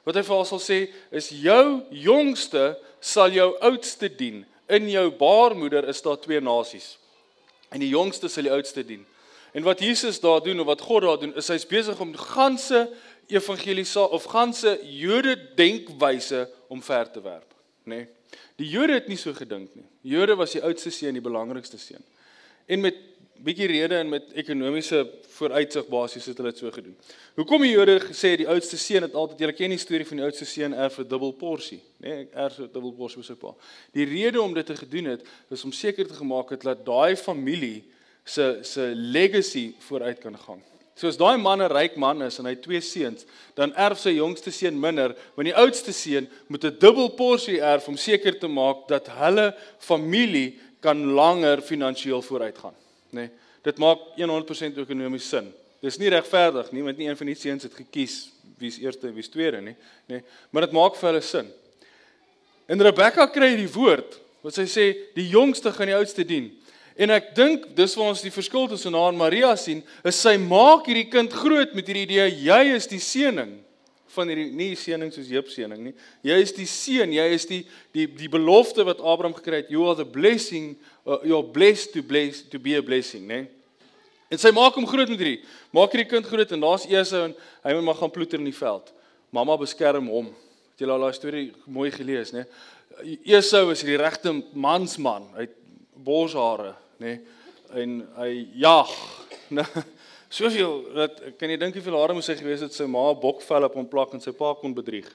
Wat 0.06 0.16
hy 0.16 0.22
vir 0.24 0.36
haar 0.36 0.46
sal 0.46 0.60
sê 0.60 0.88
is 1.12 1.30
jou 1.30 1.82
jongste 1.90 2.78
sal 3.00 3.32
jou 3.32 3.52
oudste 3.60 4.10
dien. 4.10 4.46
In 4.68 4.90
jou 4.92 5.10
baarmoeder 5.16 5.88
is 5.88 6.02
daar 6.02 6.20
twee 6.20 6.42
nasies. 6.44 6.98
En 7.70 7.80
die 7.80 7.92
jongste 7.92 8.28
sal 8.28 8.48
die 8.48 8.54
oudste 8.54 8.84
dien. 8.86 9.06
En 9.56 9.64
wat 9.64 9.80
Jesus 9.80 10.20
daar 10.20 10.44
doen 10.44 10.60
of 10.60 10.66
wat 10.66 10.82
God 10.82 11.02
daar 11.02 11.20
doen, 11.20 11.36
is 11.36 11.48
hy's 11.48 11.66
besig 11.68 12.00
om 12.00 12.12
ganse 12.16 12.84
evangelisa 13.28 14.04
of 14.14 14.28
ganse 14.30 14.78
Jode 14.84 15.36
denkwyse 15.56 16.46
om 16.68 16.84
ver 16.84 17.10
te 17.12 17.24
werp, 17.24 17.50
nê. 17.84 18.04
Nee. 18.04 18.08
Die 18.58 18.68
Jode 18.70 18.98
het 18.98 19.08
nie 19.08 19.18
so 19.20 19.34
gedink 19.38 19.74
nie. 19.78 19.86
Jode 20.02 20.36
was 20.36 20.56
die 20.56 20.64
oudste 20.66 20.92
seun, 20.92 21.16
die 21.16 21.24
belangrikste 21.24 21.78
seun. 21.80 22.04
En 22.68 22.82
met 22.84 22.98
bietjie 23.44 23.68
rede 23.68 23.98
en 24.02 24.10
met 24.10 24.32
ekonomiese 24.40 25.02
vooruitsig 25.38 25.88
basies 25.92 26.26
het 26.30 26.40
hulle 26.40 26.52
dit 26.54 26.62
so 26.62 26.72
gedoen. 26.74 26.96
Hoekom 27.38 27.64
die 27.66 27.74
Jode 27.74 27.98
gesê 28.02 28.34
die 28.40 28.48
oudste 28.50 28.80
seun 28.82 29.06
het 29.06 29.18
altyd 29.18 29.44
julle 29.44 29.56
ken 29.58 29.74
die 29.74 29.82
storie 29.82 30.08
van 30.08 30.22
die 30.22 30.26
oudste 30.26 30.48
seun 30.50 30.74
erf 30.74 30.98
'n 31.00 31.08
dubbel 31.08 31.34
porsie, 31.34 31.82
nê? 32.02 32.10
Nee, 32.10 32.28
erf 32.34 32.60
'n 32.60 32.70
dubbel 32.74 32.94
porsie 32.94 33.22
vir 33.22 33.28
sy 33.28 33.36
pa. 33.36 33.54
Die 33.94 34.06
rede 34.06 34.42
om 34.42 34.54
dit 34.54 34.66
te 34.66 34.76
gedoen 34.76 35.06
het 35.06 35.22
is 35.52 35.64
om 35.64 35.72
seker 35.72 36.08
te 36.08 36.14
gemaak 36.14 36.50
het 36.50 36.62
dat 36.62 36.86
daai 36.86 37.16
familie 37.16 37.84
se 38.26 38.60
se 38.64 38.94
legacy 38.96 39.74
vooruit 39.80 40.20
kan 40.20 40.38
gaan. 40.38 40.62
So 40.96 41.08
as 41.08 41.18
daai 41.18 41.38
man 41.38 41.62
'n 41.62 41.72
ryk 41.72 41.96
man 41.96 42.22
is 42.22 42.40
en 42.40 42.46
hy 42.46 42.56
twee 42.56 42.82
seuns, 42.82 43.26
dan 43.56 43.74
erf 43.76 44.00
sy 44.00 44.18
jongste 44.18 44.52
seun 44.52 44.80
minder, 44.80 45.16
want 45.36 45.46
die 45.46 45.56
oudste 45.56 45.94
seun 45.94 46.28
moet 46.48 46.64
'n 46.64 46.80
dubbel 46.80 47.10
porsie 47.10 47.62
erf 47.62 47.88
om 47.88 47.98
seker 47.98 48.40
te 48.40 48.48
maak 48.48 48.88
dat 48.88 49.08
hulle 49.08 49.56
familie 49.80 50.60
kan 50.82 51.14
langer 51.14 51.62
finansiëel 51.62 52.22
vooruitgaan 52.22 52.87
nê. 53.12 53.28
Nee, 53.28 53.46
dit 53.68 53.80
maak 53.84 54.04
100% 54.18 54.82
ekonomies 54.84 55.30
sin. 55.30 55.50
Dis 55.84 56.00
nie 56.02 56.10
regverdig 56.10 56.72
nie, 56.74 56.84
want 56.86 56.98
nie 56.98 57.10
een 57.10 57.18
van 57.20 57.30
die 57.30 57.38
seuns 57.38 57.68
het 57.68 57.76
gekies 57.78 58.28
wie's 58.58 58.80
eerste 58.82 59.10
en 59.10 59.16
wie's 59.18 59.30
tweede 59.30 59.62
nie, 59.62 59.76
nê. 60.08 60.18
Nee, 60.18 60.24
maar 60.52 60.66
dit 60.66 60.76
maak 60.78 60.96
vir 60.98 61.12
hulle 61.12 61.26
sin. 61.26 61.50
En 62.68 62.82
Rebekka 62.84 63.28
kry 63.32 63.54
die 63.56 63.70
woord 63.72 64.18
wat 64.44 64.56
sy 64.58 64.66
sê 64.70 64.88
die 65.16 65.28
jongste 65.32 65.72
gaan 65.76 65.92
die 65.92 65.98
oudste 65.98 66.26
dien. 66.28 66.50
En 66.98 67.14
ek 67.14 67.30
dink 67.38 67.68
dis 67.78 67.94
waar 67.98 68.10
ons 68.10 68.24
die 68.26 68.34
verskil 68.34 68.66
tussen 68.72 68.96
haar 68.98 69.12
en 69.14 69.20
Maria 69.20 69.52
sien, 69.60 69.84
is 70.08 70.18
sy 70.18 70.34
maak 70.42 70.88
hierdie 70.90 71.10
kind 71.12 71.34
groot 71.34 71.76
met 71.78 71.86
hierdie 71.86 72.08
idee 72.08 72.26
jy 72.48 72.62
is 72.74 72.90
die 72.90 73.02
seëning 73.04 73.54
van 74.18 74.32
hierdie 74.32 74.50
nie 74.58 74.72
seëning 74.80 75.12
soos 75.14 75.30
Job 75.30 75.52
seëning 75.54 75.84
nie. 75.90 75.94
Jy 76.26 76.38
is 76.42 76.54
die 76.58 76.66
seën, 76.70 77.14
jy 77.14 77.28
is 77.36 77.46
die 77.50 77.62
die 77.94 78.08
die 78.18 78.32
belofte 78.34 78.86
wat 78.88 79.04
Abraham 79.04 79.36
gekry 79.38 79.62
het. 79.62 79.70
You 79.74 79.86
are 79.92 79.98
the 80.00 80.08
blessing, 80.08 80.74
uh, 81.08 81.20
you 81.24 81.38
are 81.38 81.44
blessed 81.44 81.94
to 81.94 82.04
bless 82.04 82.42
to 82.42 82.60
be 82.60 82.76
a 82.76 82.84
blessing, 82.84 83.26
né? 83.28 83.48
En 84.28 84.40
sy 84.40 84.52
maak 84.52 84.76
hom 84.76 84.88
groot 84.88 85.08
met 85.08 85.22
hierdie. 85.22 85.44
Maak 85.76 85.94
hierdie 85.96 86.10
kind 86.12 86.28
groot 86.28 86.52
en 86.52 86.64
daar's 86.64 86.88
Esau 86.92 87.30
en 87.30 87.36
hy 87.64 87.76
moet 87.78 87.86
maar 87.88 88.00
gaan 88.02 88.12
ploeter 88.12 88.42
in 88.42 88.50
die 88.50 88.56
veld. 88.56 88.92
Mamma 89.32 89.56
beskerm 89.60 90.10
hom. 90.12 90.34
Het 90.76 90.84
jy 90.84 90.90
al 90.92 91.06
daai 91.06 91.16
storie 91.16 91.46
mooi 91.72 91.88
gelees, 91.96 92.34
né? 92.36 92.44
Esau 93.24 93.70
is 93.72 93.86
die 93.88 93.96
regte 94.00 94.34
mansman. 94.52 95.30
Hy 95.38 95.48
het 95.48 95.56
borshare, 96.04 96.74
né? 97.04 97.22
En 97.78 98.02
hy 98.20 98.32
jag. 98.60 98.92
Soveel 100.38 100.82
dat 100.92 101.22
kan 101.40 101.54
jy 101.54 101.60
dink 101.62 101.78
hoeveel 101.80 101.96
hare 102.02 102.16
moes 102.18 102.28
hy 102.28 102.36
gewees 102.36 102.66
het 102.66 102.76
sy 102.76 102.84
ma 102.92 103.06
bokvel 103.16 103.64
op 103.64 103.78
hom 103.80 103.88
plak 103.88 104.12
en 104.16 104.24
sy 104.24 104.36
pa 104.36 104.52
kon 104.60 104.76
bedrieg. 104.76 105.08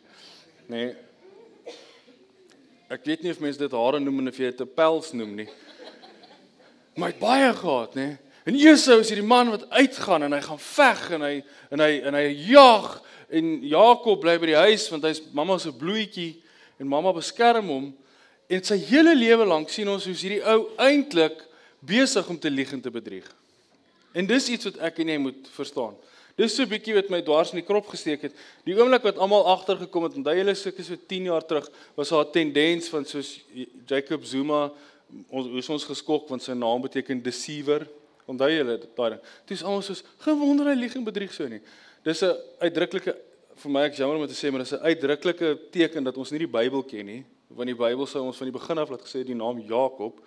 Nê. 0.73 0.87
Nee. 0.89 1.75
Ek 2.93 3.05
weet 3.09 3.23
nie 3.25 3.33
of 3.33 3.41
mense 3.41 3.61
dit 3.61 3.77
hare 3.77 4.01
noem 4.01 4.27
of 4.29 4.41
jy 4.41 4.51
dit 4.53 4.65
'n 4.65 4.73
pels 4.77 5.13
noem 5.13 5.37
nie. 5.45 5.49
Maar 6.95 7.09
hy 7.09 7.15
het 7.15 7.23
baie 7.23 7.55
gehad, 7.57 7.95
nê. 7.95 8.07
Nee. 8.07 8.19
En 8.43 8.57
Esau 8.59 8.99
is 8.99 9.11
hierdie 9.13 9.27
man 9.27 9.53
wat 9.53 9.69
uitgaan 9.71 10.27
en 10.27 10.35
hy 10.35 10.41
gaan 10.43 10.59
veg 10.59 11.03
en 11.15 11.23
hy 11.23 11.35
en 11.71 11.83
hy 11.85 11.91
en 12.11 12.17
hy 12.19 12.25
jag 12.51 12.89
en 13.31 13.51
Jakob 13.71 14.19
bly 14.25 14.35
by 14.43 14.49
die 14.51 14.63
huis 14.65 14.89
want 14.91 15.07
hy's 15.07 15.21
mamma 15.31 15.61
se 15.63 15.71
bloetjie 15.71 16.41
en 16.83 16.91
mamma 16.91 17.13
beskerm 17.15 17.71
hom 17.71 17.85
en 18.51 18.65
sy 18.67 18.81
hele 18.89 19.15
lewe 19.15 19.47
lank 19.47 19.71
sien 19.71 19.89
ons 19.93 20.09
hoe 20.11 20.17
hierdie 20.19 20.43
ou 20.43 20.65
eintlik 20.83 21.39
besig 21.87 22.27
om 22.35 22.39
te 22.39 22.51
lieg 22.51 22.73
en 22.75 22.83
te 22.83 22.91
bedrieg. 22.91 23.29
En 24.13 24.27
dis 24.27 24.51
iets 24.51 24.69
wat 24.73 24.83
ek 24.91 24.99
en 25.03 25.15
jy 25.15 25.21
moet 25.23 25.49
verstaan. 25.55 25.95
Dis 26.37 26.55
so 26.57 26.63
'n 26.63 26.69
bietjie 26.69 26.95
wat 26.95 27.11
my 27.11 27.21
dwars 27.23 27.53
in 27.53 27.61
die 27.61 27.67
krop 27.67 27.87
gesteek 27.87 28.23
het. 28.23 28.35
Die 28.65 28.75
oomblik 28.75 29.03
wat 29.03 29.19
almal 29.19 29.45
agtergekom 29.47 30.05
het, 30.05 30.15
onthou 30.15 30.35
julle 30.35 30.55
sulke 30.55 30.83
so 30.83 30.97
10 30.97 31.25
jaar 31.25 31.45
terug, 31.45 31.69
was 31.95 32.09
daar 32.09 32.25
'n 32.25 32.33
tendens 32.33 32.89
van 32.89 33.05
soos 33.05 33.41
Jacob 33.87 34.25
Zuma 34.25 34.73
ons 35.29 35.47
hoe 35.47 35.73
ons 35.75 35.85
geskok 35.85 36.29
want 36.29 36.43
sy 36.43 36.53
naam 36.53 36.81
beteken 36.81 37.23
deceiver. 37.23 37.87
Onthou 38.27 38.49
julle 38.49 38.79
daai 38.97 39.11
ding. 39.11 39.21
Dit 39.47 39.57
is 39.57 39.63
almal 39.63 39.83
soos 39.83 40.03
gewonder 40.19 40.67
hy 40.67 40.75
lieg 40.75 40.95
en 40.95 41.05
bedrieg 41.05 41.33
so 41.33 41.49
nie. 41.49 41.61
Dis 42.03 42.23
'n 42.23 42.35
uitdruklike 42.61 43.17
vir 43.57 43.71
my 43.71 43.83
ek 43.87 43.95
jammer 43.95 44.17
om 44.17 44.27
te 44.27 44.35
sê 44.35 44.51
maar 44.51 44.65
dis 44.65 44.73
'n 44.73 44.83
uitdruklike 44.83 45.59
teken 45.71 46.05
dat 46.05 46.17
ons 46.17 46.31
nie 46.31 46.39
die 46.39 46.47
Bybel 46.47 46.83
ken 46.83 47.07
nie, 47.07 47.25
want 47.49 47.67
die 47.67 47.75
Bybel 47.75 48.07
sou 48.07 48.25
ons 48.25 48.37
van 48.37 48.51
die 48.51 48.59
begin 48.59 48.79
af 48.79 48.91
laat 48.91 49.03
gesê 49.03 49.25
die 49.25 49.35
naam 49.35 49.61
Jakob 49.61 50.21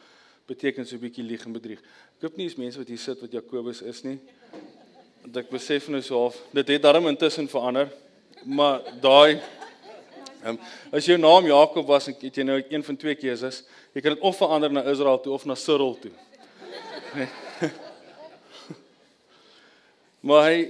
beteken 0.47 0.85
so 0.85 0.95
'n 0.95 0.99
bietjie 0.99 1.23
lieg 1.23 1.45
en 1.45 1.53
bedrieg. 1.53 1.79
Ek 2.17 2.21
hoop 2.21 2.37
nie 2.37 2.45
is 2.45 2.55
mense 2.55 2.77
wat 2.77 2.87
hier 2.87 2.97
sit 2.97 3.19
wat 3.19 3.31
Jakobus 3.31 3.81
is 3.81 4.03
nie. 4.03 4.19
Want 5.25 5.39
ek 5.41 5.47
besef 5.49 5.87
nou 5.89 6.03
so 6.05 6.19
half, 6.19 6.35
dit 6.53 6.67
het 6.75 6.83
darm 6.83 7.07
intussen 7.09 7.47
verander. 7.49 7.87
Maar 8.45 8.83
daai 9.01 9.39
um, 10.45 10.59
as 10.93 11.07
jou 11.09 11.17
naam 11.17 11.47
Jakob 11.49 11.87
was 11.89 12.11
en 12.11 12.15
het 12.19 12.35
jy 12.37 12.43
nou 12.45 12.59
een 12.61 12.83
van 12.85 12.99
twee 13.01 13.15
keuses, 13.17 13.63
jy 13.97 14.03
kan 14.05 14.13
dit 14.13 14.25
of 14.29 14.37
verander 14.37 14.69
na 14.69 14.83
Israel 14.91 15.17
toe 15.23 15.33
of 15.33 15.47
na 15.49 15.57
Cyril 15.57 15.97
toe. 16.03 16.13
Maar 20.25 20.47
hy 20.47 20.61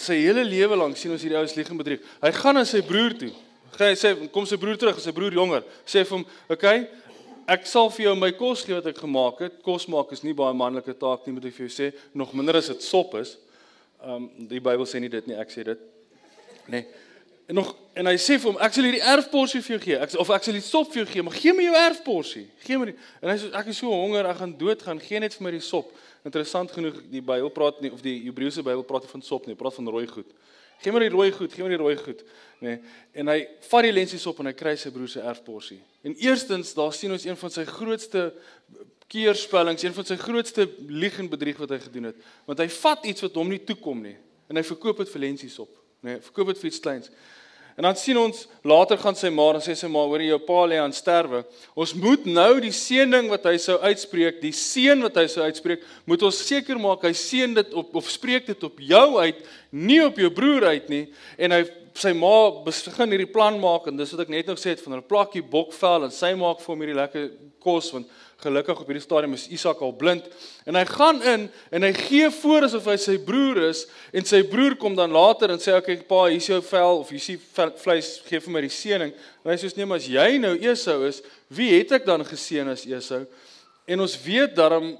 sy 0.00 0.14
hele 0.22 0.44
lewe 0.44 0.76
lank 0.76 0.96
sien 0.96 1.12
ons 1.12 1.20
hierdie 1.20 1.36
ou 1.36 1.48
se 1.48 1.56
lieg 1.58 1.68
en 1.68 1.80
bedrieg. 1.80 2.04
Hy 2.22 2.30
gaan 2.32 2.56
na 2.56 2.62
sy 2.64 2.80
broer 2.84 3.12
toe. 3.20 3.28
Hy 3.76 3.90
sê 4.00 4.12
kom 4.32 4.46
sy 4.48 4.56
broer 4.60 4.78
terug, 4.80 4.96
sy 5.04 5.12
broer 5.12 5.36
jonger. 5.36 5.64
Sê 5.84 6.00
vir 6.00 6.16
hom, 6.16 6.24
"Oké, 6.48 6.54
okay, 6.56 6.78
ek 7.46 7.66
sal 7.68 7.90
vir 7.92 8.06
jou 8.06 8.14
my 8.16 8.30
kos 8.32 8.64
gee 8.64 8.74
wat 8.74 8.86
ek 8.88 9.02
gemaak 9.04 9.40
het. 9.44 9.62
Kos 9.62 9.88
maak 9.88 10.12
is 10.12 10.24
nie 10.24 10.32
baie 10.32 10.54
manlike 10.56 10.96
taak 10.96 11.26
nie, 11.26 11.34
moet 11.36 11.44
ek 11.44 11.54
vir 11.54 11.68
jou 11.68 11.72
sê, 11.76 11.92
nog 12.14 12.32
minder 12.32 12.56
as 12.56 12.68
dit 12.68 12.82
sop 12.82 13.14
is. 13.14 13.36
Ehm 14.02 14.14
um, 14.18 14.28
die 14.50 14.60
Bybel 14.60 14.86
sê 14.88 14.98
nie 14.98 15.10
dit 15.10 15.26
nie, 15.30 15.38
ek 15.38 15.50
sê 15.54 15.62
dit. 15.66 15.82
Nee. 16.66 16.86
En 17.46 17.54
nog 17.54 17.72
en 17.94 18.08
hy 18.08 18.14
sê 18.16 18.38
vir 18.40 18.48
hom, 18.48 18.58
ek 18.64 18.74
sal 18.74 18.86
hierdie 18.88 19.04
erfporsie 19.12 19.60
vir 19.62 19.74
jou 19.76 19.82
gee. 19.84 19.98
Ek 20.02 20.14
of 20.18 20.30
ek 20.34 20.46
sal 20.46 20.56
die 20.56 20.64
sop 20.64 20.88
vir 20.90 21.02
jou 21.02 21.08
gee, 21.10 21.24
maar 21.26 21.36
gee 21.36 21.52
my 21.54 21.66
jou 21.66 21.74
erfporsie. 21.78 22.44
Gee 22.64 22.78
my 22.80 22.88
die, 22.90 22.94
en 23.20 23.30
hy 23.30 23.36
sê 23.38 23.50
ek 23.60 23.68
is 23.70 23.78
so 23.82 23.92
honger, 23.92 24.26
ek 24.30 24.40
gaan 24.40 24.54
doodgaan, 24.58 25.02
gee 25.02 25.20
net 25.22 25.36
vir 25.38 25.46
my 25.46 25.52
die 25.54 25.62
sop. 25.62 25.92
Interessant 26.26 26.72
genoeg, 26.74 26.98
die 27.12 27.22
Bybel 27.22 27.50
praat 27.54 27.82
nie 27.84 27.92
of 27.94 28.02
die 28.02 28.16
Hebreëse 28.24 28.64
Bybel 28.66 28.82
praat 28.88 29.06
nie 29.06 29.12
van 29.12 29.26
sop 29.26 29.46
nie, 29.46 29.58
praat 29.58 29.78
van 29.78 29.90
rooi 29.94 30.06
goed. 30.10 30.34
Gee 30.82 30.94
my 30.94 31.04
die 31.04 31.12
rooi 31.14 31.28
goed, 31.34 31.54
gee 31.54 31.62
my 31.62 31.70
die 31.70 31.78
rooi 31.78 31.94
goed, 32.00 32.24
nê. 32.58 32.72
Nee. 32.72 32.94
En 33.22 33.30
hy 33.30 33.38
vat 33.68 33.86
die 33.86 33.94
lensies 33.94 34.26
op 34.26 34.40
en 34.42 34.50
hy 34.50 34.54
kry 34.58 34.74
sy 34.78 34.90
broer 34.94 35.10
se 35.12 35.22
erfporsie. 35.22 35.78
En 36.02 36.16
eerstens, 36.18 36.72
daar 36.74 36.90
sien 36.96 37.14
ons 37.14 37.26
een 37.28 37.38
van 37.38 37.54
sy 37.54 37.62
grootste 37.68 38.32
keerspellings, 39.12 39.84
een 39.84 39.94
van 39.96 40.08
sy 40.08 40.16
grootste 40.20 40.66
lieg 40.88 41.18
en 41.20 41.28
bedrieg 41.32 41.60
wat 41.60 41.74
hy 41.74 41.80
gedoen 41.84 42.10
het, 42.10 42.24
want 42.48 42.62
hy 42.64 42.68
vat 42.80 43.06
iets 43.12 43.26
wat 43.26 43.36
hom 43.38 43.52
nie 43.52 43.60
toekom 43.68 44.00
nie 44.04 44.16
en 44.48 44.58
hy 44.58 44.64
verkoop 44.66 44.98
dit 45.00 45.12
vir 45.12 45.24
lensies 45.26 45.54
op, 45.62 45.70
nê. 46.02 46.16
Nee, 46.16 46.24
verkoop 46.24 46.50
dit 46.52 46.60
vir 46.60 46.68
iets 46.68 46.82
kleins. 46.82 47.12
En 47.76 47.86
dan 47.86 47.96
sien 47.96 48.18
ons 48.20 48.42
later 48.68 48.98
gaan 49.00 49.16
sy 49.16 49.30
ma 49.32 49.46
en 49.54 49.62
sê 49.64 49.72
sy 49.78 49.88
ma 49.88 50.02
hoor 50.04 50.20
jy 50.20 50.28
jou 50.28 50.40
pa 50.44 50.64
lê 50.68 50.76
aan 50.80 50.92
sterwe. 50.92 51.40
Ons 51.72 51.94
moet 51.96 52.26
nou 52.28 52.50
die 52.60 52.72
seëning 52.76 53.30
wat 53.32 53.46
hy 53.48 53.54
sou 53.62 53.78
uitspreek, 53.80 54.42
die 54.42 54.52
seën 54.56 55.00
wat 55.06 55.16
hy 55.16 55.24
sou 55.32 55.46
uitspreek, 55.46 55.86
moet 56.08 56.24
ons 56.28 56.40
seker 56.44 56.80
maak 56.80 57.06
hy 57.08 57.14
seën 57.16 57.56
dit 57.56 57.76
op 57.78 57.96
of 58.02 58.10
spreek 58.12 58.50
dit 58.50 58.66
op 58.68 58.82
jou 58.82 59.06
uit, 59.22 59.40
nie 59.72 60.02
op 60.04 60.20
jou 60.20 60.28
broer 60.36 60.68
uit 60.74 60.92
nie. 60.92 61.06
En 61.40 61.56
hy 61.56 61.62
sy 61.94 62.12
ma 62.16 62.64
begin 62.64 63.12
hierdie 63.12 63.30
plan 63.32 63.58
maak 63.60 63.86
en 63.88 63.96
dis 63.96 64.12
wat 64.14 64.24
ek 64.24 64.32
net 64.32 64.48
nog 64.48 64.60
sê 64.60 64.72
het 64.72 64.82
van 64.84 64.96
'n 64.96 65.08
plakkie 65.08 65.42
bokvel 65.42 66.04
en 66.04 66.10
sy 66.10 66.34
maak 66.34 66.60
vir 66.60 66.72
hom 66.72 66.80
hierdie 66.80 67.00
lekker 67.00 67.30
kos 67.60 67.92
want 67.92 68.06
gelukkig 68.42 68.80
op 68.80 68.88
hierdie 68.90 69.02
stadium 69.02 69.34
is 69.34 69.46
Isak 69.48 69.80
al 69.80 69.92
blind. 69.92 70.26
En 70.66 70.74
hy 70.74 70.84
gaan 70.88 71.22
in 71.22 71.50
en 71.70 71.82
hy 71.82 71.92
gee 71.92 72.30
voor 72.30 72.66
asof 72.66 72.88
hy 72.90 72.96
sy 72.96 73.18
broer 73.18 73.68
is 73.68 73.84
en 74.12 74.24
sy 74.24 74.42
broer 74.42 74.74
kom 74.80 74.96
dan 74.98 75.14
later 75.14 75.50
en 75.50 75.62
sê 75.62 75.76
okay 75.76 75.96
pa 76.08 76.24
hier 76.26 76.42
is 76.42 76.48
jou 76.50 76.60
vel 76.72 77.04
of 77.04 77.12
hier 77.12 77.22
is 77.22 77.46
vleis 77.82 78.10
gee 78.26 78.40
vir 78.40 78.52
my 78.52 78.64
die 78.64 78.72
seëning. 78.72 79.14
En 79.44 79.52
hy 79.52 79.58
sê 79.60 79.70
nee 79.76 79.86
maar 79.86 80.02
as 80.02 80.10
jy 80.10 80.38
nou 80.42 80.56
Esau 80.58 81.06
is 81.06 81.22
wie 81.48 81.70
het 81.76 81.92
ek 81.92 82.06
dan 82.08 82.24
geseën 82.26 82.68
as 82.68 82.86
Esau? 82.86 83.24
En 83.86 84.00
ons 84.00 84.18
weet 84.24 84.56
daarom 84.56 84.96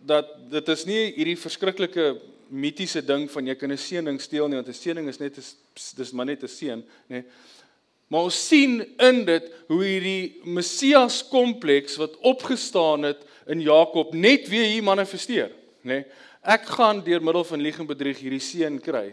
dat 0.00 0.26
dit 0.50 0.68
is 0.68 0.86
nie 0.88 1.02
hierdie 1.14 1.38
verskriklike 1.38 2.14
mitiese 2.50 3.02
ding 3.06 3.30
van 3.30 3.46
jy 3.46 3.54
kan 3.54 3.72
'n 3.72 3.78
seëning 3.78 4.20
steel 4.20 4.48
nie 4.48 4.56
want 4.56 4.68
'n 4.68 4.74
seëning 4.74 5.08
is 5.08 5.20
net 5.20 5.34
dis 5.96 6.12
maar 6.12 6.26
net 6.26 6.42
'n 6.42 6.48
seën 6.48 6.84
nê 7.08 7.24
Maar 8.10 8.26
ons 8.26 8.38
sien 8.48 8.80
in 8.98 9.20
dit 9.24 9.50
hoe 9.70 9.84
hierdie 9.84 10.40
Messias 10.42 11.20
kompleks 11.30 11.94
wat 12.00 12.16
opgestaan 12.26 13.06
het 13.06 13.20
in 13.46 13.62
Jakob 13.62 14.16
net 14.18 14.48
weer 14.50 14.66
hier 14.66 14.82
manifesteer, 14.82 15.52
nê? 15.86 16.02
Ek 16.42 16.66
gaan 16.74 17.04
deur 17.06 17.22
middel 17.22 17.44
van 17.46 17.62
lieg 17.62 17.78
en 17.78 17.86
bedrieg 17.86 18.18
hierdie 18.18 18.42
seun 18.42 18.80
kry. 18.82 19.12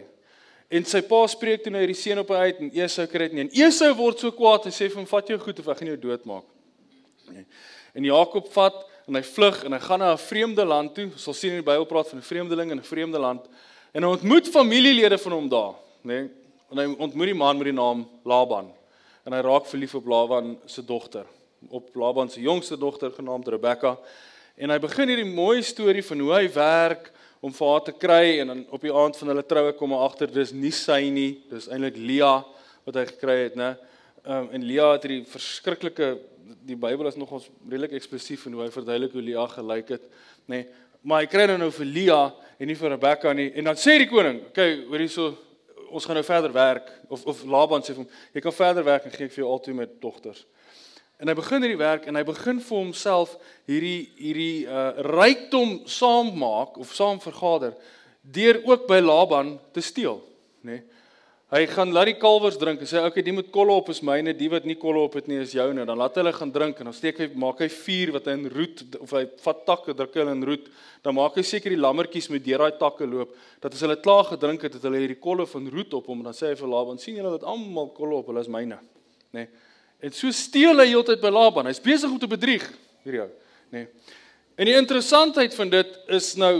En 0.68 0.84
sy 0.88 1.04
pa 1.06 1.20
spreek 1.30 1.62
toe 1.62 1.70
nou 1.70 1.82
hierdie 1.84 1.98
seun 1.98 2.24
op 2.24 2.32
uit 2.34 2.58
en 2.64 2.72
Esau 2.74 3.06
kry 3.06 3.28
dit 3.28 3.36
nie. 3.36 3.44
En 3.46 3.68
Esau 3.68 3.92
word 4.00 4.24
so 4.24 4.34
kwaad 4.34 4.66
en 4.66 4.74
sê 4.74 4.88
vir 4.88 4.98
hom: 4.98 5.06
"Vat 5.06 5.30
jou 5.30 5.38
goed 5.44 5.62
of 5.62 5.68
ek 5.68 5.78
gaan 5.78 5.92
jou 5.92 6.00
doodmaak." 6.08 6.44
Nee. 7.30 7.46
En 7.94 8.04
Jakob 8.04 8.50
vat 8.52 8.82
en 9.08 9.16
hy 9.16 9.22
vlug 9.24 9.62
en 9.64 9.72
hy 9.72 9.80
gaan 9.80 9.98
na 10.04 10.12
'n 10.12 10.18
vreemde 10.18 10.64
land 10.64 10.94
toe. 10.94 11.08
Ons 11.12 11.22
sal 11.22 11.34
sien 11.34 11.50
in 11.50 11.62
die 11.62 11.70
Bybel 11.70 11.86
praat 11.86 12.08
van 12.08 12.18
'n 12.18 12.22
vreemdeling 12.22 12.70
in 12.70 12.78
'n 12.78 12.84
vreemde 12.84 13.18
land. 13.18 13.48
En 13.92 14.02
hy 14.02 14.08
ontmoet 14.08 14.48
familielede 14.48 15.18
van 15.18 15.32
hom 15.32 15.48
daar, 15.48 15.74
nê? 16.02 16.04
Nee, 16.04 16.30
en 16.70 16.78
hy 16.78 16.94
ontmoet 16.98 17.26
die 17.26 17.34
man 17.34 17.56
met 17.56 17.64
die 17.64 17.72
naam 17.72 18.06
Laban 18.24 18.72
en 19.24 19.32
hy 19.32 19.40
raak 19.44 19.66
verlief 19.68 19.94
op 19.94 20.06
Laban 20.06 20.58
se 20.66 20.84
dogter, 20.84 21.26
op 21.68 21.94
Laban 21.94 22.30
se 22.30 22.40
jongste 22.40 22.78
dogter 22.78 23.12
genaamd 23.12 23.48
Rebekka. 23.48 23.98
En 24.56 24.70
hy 24.70 24.78
begin 24.78 25.08
hierdie 25.08 25.28
mooi 25.28 25.62
storie 25.62 26.04
van 26.04 26.22
hoe 26.24 26.32
hy 26.32 26.46
werk 26.54 27.10
om 27.44 27.52
vir 27.52 27.68
haar 27.68 27.84
te 27.86 27.92
kry 27.92 28.38
en 28.40 28.46
dan 28.52 28.62
op 28.74 28.80
die 28.80 28.94
aand 28.94 29.16
van 29.16 29.28
hulle 29.28 29.44
troue 29.46 29.74
kom 29.78 29.92
hy 29.92 29.98
agter 30.06 30.32
dis 30.32 30.52
nie 30.52 30.72
sy 30.74 31.10
nie, 31.12 31.42
dis 31.50 31.68
eintlik 31.68 32.00
Lia 32.00 32.38
wat 32.88 32.96
hy 32.96 33.04
gekry 33.10 33.36
het, 33.44 33.58
né? 33.60 33.74
Um, 34.28 34.50
en 34.52 34.66
Lia 34.68 34.92
het 34.94 35.06
hierdie 35.06 35.24
verskriklike 35.28 36.12
die 36.68 36.76
Bybel 36.76 37.08
is 37.08 37.16
nogals 37.18 37.48
redelik 37.68 37.96
eksplisief 37.98 38.46
in 38.48 38.56
hoe 38.56 38.66
hy 38.66 38.70
verduidelik 38.72 39.16
hoe 39.16 39.24
Lia 39.24 39.46
gelyk 39.52 39.96
het, 39.96 40.06
nê. 40.46 40.62
Nee, 40.62 40.68
maar 41.08 41.22
hy 41.22 41.28
kry 41.30 41.46
dan 41.48 41.60
nou 41.62 41.70
vir 41.72 41.88
Lia 41.88 42.22
en 42.58 42.68
nie 42.68 42.76
vir 42.76 42.92
Rebekka 42.94 43.32
nie. 43.36 43.50
En 43.56 43.68
dan 43.70 43.78
sê 43.78 43.98
die 43.98 44.08
koning, 44.10 44.40
"Oké, 44.40 44.48
okay, 44.48 44.84
hoor 44.88 44.98
hierso, 44.98 45.38
ons 45.90 46.04
gaan 46.04 46.16
nou 46.16 46.24
verder 46.24 46.52
werk." 46.52 46.90
Of 47.08 47.24
of 47.26 47.44
Laban 47.44 47.82
sê 47.82 47.94
vir 47.94 48.04
hom, 48.04 48.08
"Jy 48.34 48.40
kan 48.40 48.52
verder 48.52 48.84
werk 48.84 49.04
en 49.04 49.10
gee 49.10 49.24
ek 49.26 49.32
vir 49.32 49.44
jou 49.44 49.52
altyd 49.52 49.74
met 49.74 50.00
dogters." 50.00 50.44
En 51.18 51.28
hy 51.28 51.34
begin 51.34 51.62
hierdie 51.62 51.78
werk 51.78 52.06
en 52.06 52.14
hy 52.14 52.22
begin 52.22 52.60
vir 52.60 52.76
homself 52.76 53.36
hierdie 53.66 54.10
hierdie 54.16 54.66
uh 54.66 54.92
rykdom 54.98 55.86
saammaak 55.86 56.78
of 56.78 56.94
saam 56.94 57.20
vergader 57.20 57.74
deur 58.22 58.60
ook 58.64 58.86
by 58.86 59.00
Laban 59.00 59.58
te 59.72 59.80
steel, 59.80 60.22
nê. 60.62 60.72
Nee. 60.72 60.82
Hy 61.48 61.62
gaan 61.70 61.94
laat 61.96 62.10
die 62.10 62.18
kalwers 62.20 62.58
drink 62.60 62.82
en 62.84 62.88
sê 62.90 63.00
okay, 63.00 63.22
die 63.24 63.32
moet 63.32 63.46
kolle 63.48 63.72
op 63.72 63.86
is 63.88 64.02
myne, 64.04 64.34
die 64.36 64.50
wat 64.52 64.66
nie 64.68 64.74
kolle 64.76 65.00
op 65.06 65.14
het 65.16 65.30
nie 65.30 65.38
is 65.40 65.54
joune. 65.56 65.86
Dan 65.88 65.96
laat 65.96 66.18
hulle 66.20 66.32
gaan 66.36 66.50
drink 66.52 66.82
en 66.82 66.90
dan 66.90 66.96
steek 66.96 67.22
hy 67.22 67.28
maak 67.40 67.62
hy 67.64 67.70
vuur 67.72 68.12
wat 68.18 68.28
hy 68.28 68.34
in 68.36 68.50
roet 68.52 68.82
of 69.00 69.14
hy 69.16 69.22
vat 69.46 69.62
takke 69.70 69.94
druk 69.96 70.18
hulle 70.20 70.34
in 70.36 70.44
roet. 70.44 70.66
Dan 71.06 71.16
maak 71.16 71.38
hy 71.40 71.46
seker 71.48 71.72
die 71.72 71.80
lammetjies 71.80 72.28
moet 72.28 72.44
deur 72.44 72.66
daai 72.66 72.76
takke 72.82 73.08
loop 73.08 73.32
dat 73.64 73.72
as 73.72 73.80
hulle 73.86 73.96
klaar 74.04 74.28
gedrink 74.28 74.68
het, 74.68 74.76
het 74.76 74.84
hulle 74.84 75.00
hierdie 75.00 75.16
kolle 75.24 75.48
van 75.48 75.72
roet 75.72 75.96
op 75.96 76.12
hom 76.12 76.20
en 76.20 76.28
dan 76.28 76.36
sê 76.36 76.52
hy 76.52 76.60
vir 76.60 76.72
Laban, 76.74 77.00
sien 77.00 77.16
julle 77.16 77.32
dat 77.38 77.48
almal 77.48 77.88
kolle 77.96 78.20
op, 78.20 78.28
hulle 78.28 78.44
is 78.44 78.52
myne, 78.52 78.76
nê. 79.32 79.46
Nee. 79.46 79.66
En 80.04 80.12
so 80.14 80.28
steel 80.36 80.78
hy 80.78 80.90
heeltyd 80.92 81.24
by 81.24 81.32
Laban. 81.32 81.66
Hy's 81.72 81.80
besig 81.82 82.12
om 82.12 82.20
te 82.20 82.28
bedrieg 82.28 82.66
hierdie 83.06 83.24
ou, 83.24 83.30
nê. 83.72 83.86
Nee. 83.88 84.16
En 84.58 84.66
die 84.66 84.76
interessantheid 84.76 85.54
van 85.54 85.70
dit 85.72 85.96
is 86.18 86.34
nou 86.36 86.58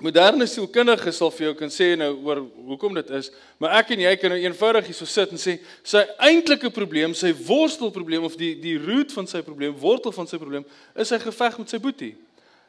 moderne 0.00 0.46
sielkundige 0.48 1.12
sal 1.12 1.30
vir 1.34 1.46
jou 1.48 1.54
kan 1.58 1.72
sê 1.72 1.92
nou 1.98 2.10
oor 2.26 2.42
hoekom 2.70 2.96
dit 3.00 3.10
is, 3.18 3.30
maar 3.60 3.78
ek 3.80 3.92
en 3.94 4.04
jy 4.06 4.12
kan 4.20 4.32
nou 4.34 4.40
eenvoudig 4.40 4.90
hier 4.90 4.96
so 4.96 5.08
sit 5.08 5.32
en 5.34 5.40
sê 5.40 5.58
sy 5.86 6.02
eintlike 6.26 6.72
probleem, 6.74 7.14
sy 7.16 7.32
worstelprobleem 7.46 8.24
of 8.28 8.36
die 8.40 8.54
die 8.60 8.76
root 8.80 9.12
van 9.16 9.28
sy 9.30 9.42
probleem, 9.46 9.76
wortel 9.80 10.14
van 10.16 10.28
sy 10.30 10.40
probleem 10.40 10.66
is 10.94 11.12
sy 11.12 11.20
geveg 11.22 11.58
met 11.60 11.72
sy 11.72 11.80
boetie. 11.82 12.14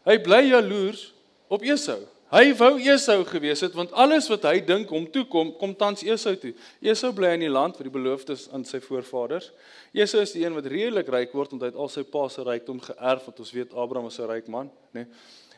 Hy 0.07 0.17
bly 0.23 0.41
jaloers 0.49 1.11
op 1.51 1.63
Esau. 1.63 1.99
Hy 2.31 2.53
wou 2.55 2.77
Esau 2.79 3.19
gewees 3.27 3.59
het 3.65 3.73
want 3.75 3.91
alles 3.99 4.29
wat 4.31 4.45
hy 4.47 4.61
dink 4.63 4.91
om 4.95 5.03
toe 5.11 5.25
kom, 5.27 5.51
kom 5.59 5.75
tans 5.75 6.03
Esau 6.07 6.31
toe. 6.39 6.53
Esau 6.79 7.11
bly 7.15 7.33
in 7.35 7.45
die 7.45 7.51
land 7.51 7.75
wat 7.75 7.87
die 7.87 7.91
beloofdes 7.91 8.47
aan 8.55 8.63
sy 8.67 8.79
voorvaders. 8.83 9.49
Esau 9.91 10.23
is 10.23 10.31
die 10.35 10.45
een 10.45 10.55
wat 10.55 10.69
redelik 10.71 11.11
ryk 11.11 11.35
word 11.35 11.51
omdat 11.57 11.75
hy 11.75 11.83
al 11.83 11.91
sy 11.91 12.05
pa 12.07 12.29
se 12.31 12.45
rykdom 12.47 12.79
geërf 12.87 13.27
het. 13.27 13.43
Ons 13.43 13.51
weet 13.55 13.75
Abraham 13.75 14.07
was 14.07 14.19
'n 14.19 14.31
ryk 14.31 14.47
man, 14.47 14.71
né? 14.95 15.03
Nee. 15.03 15.07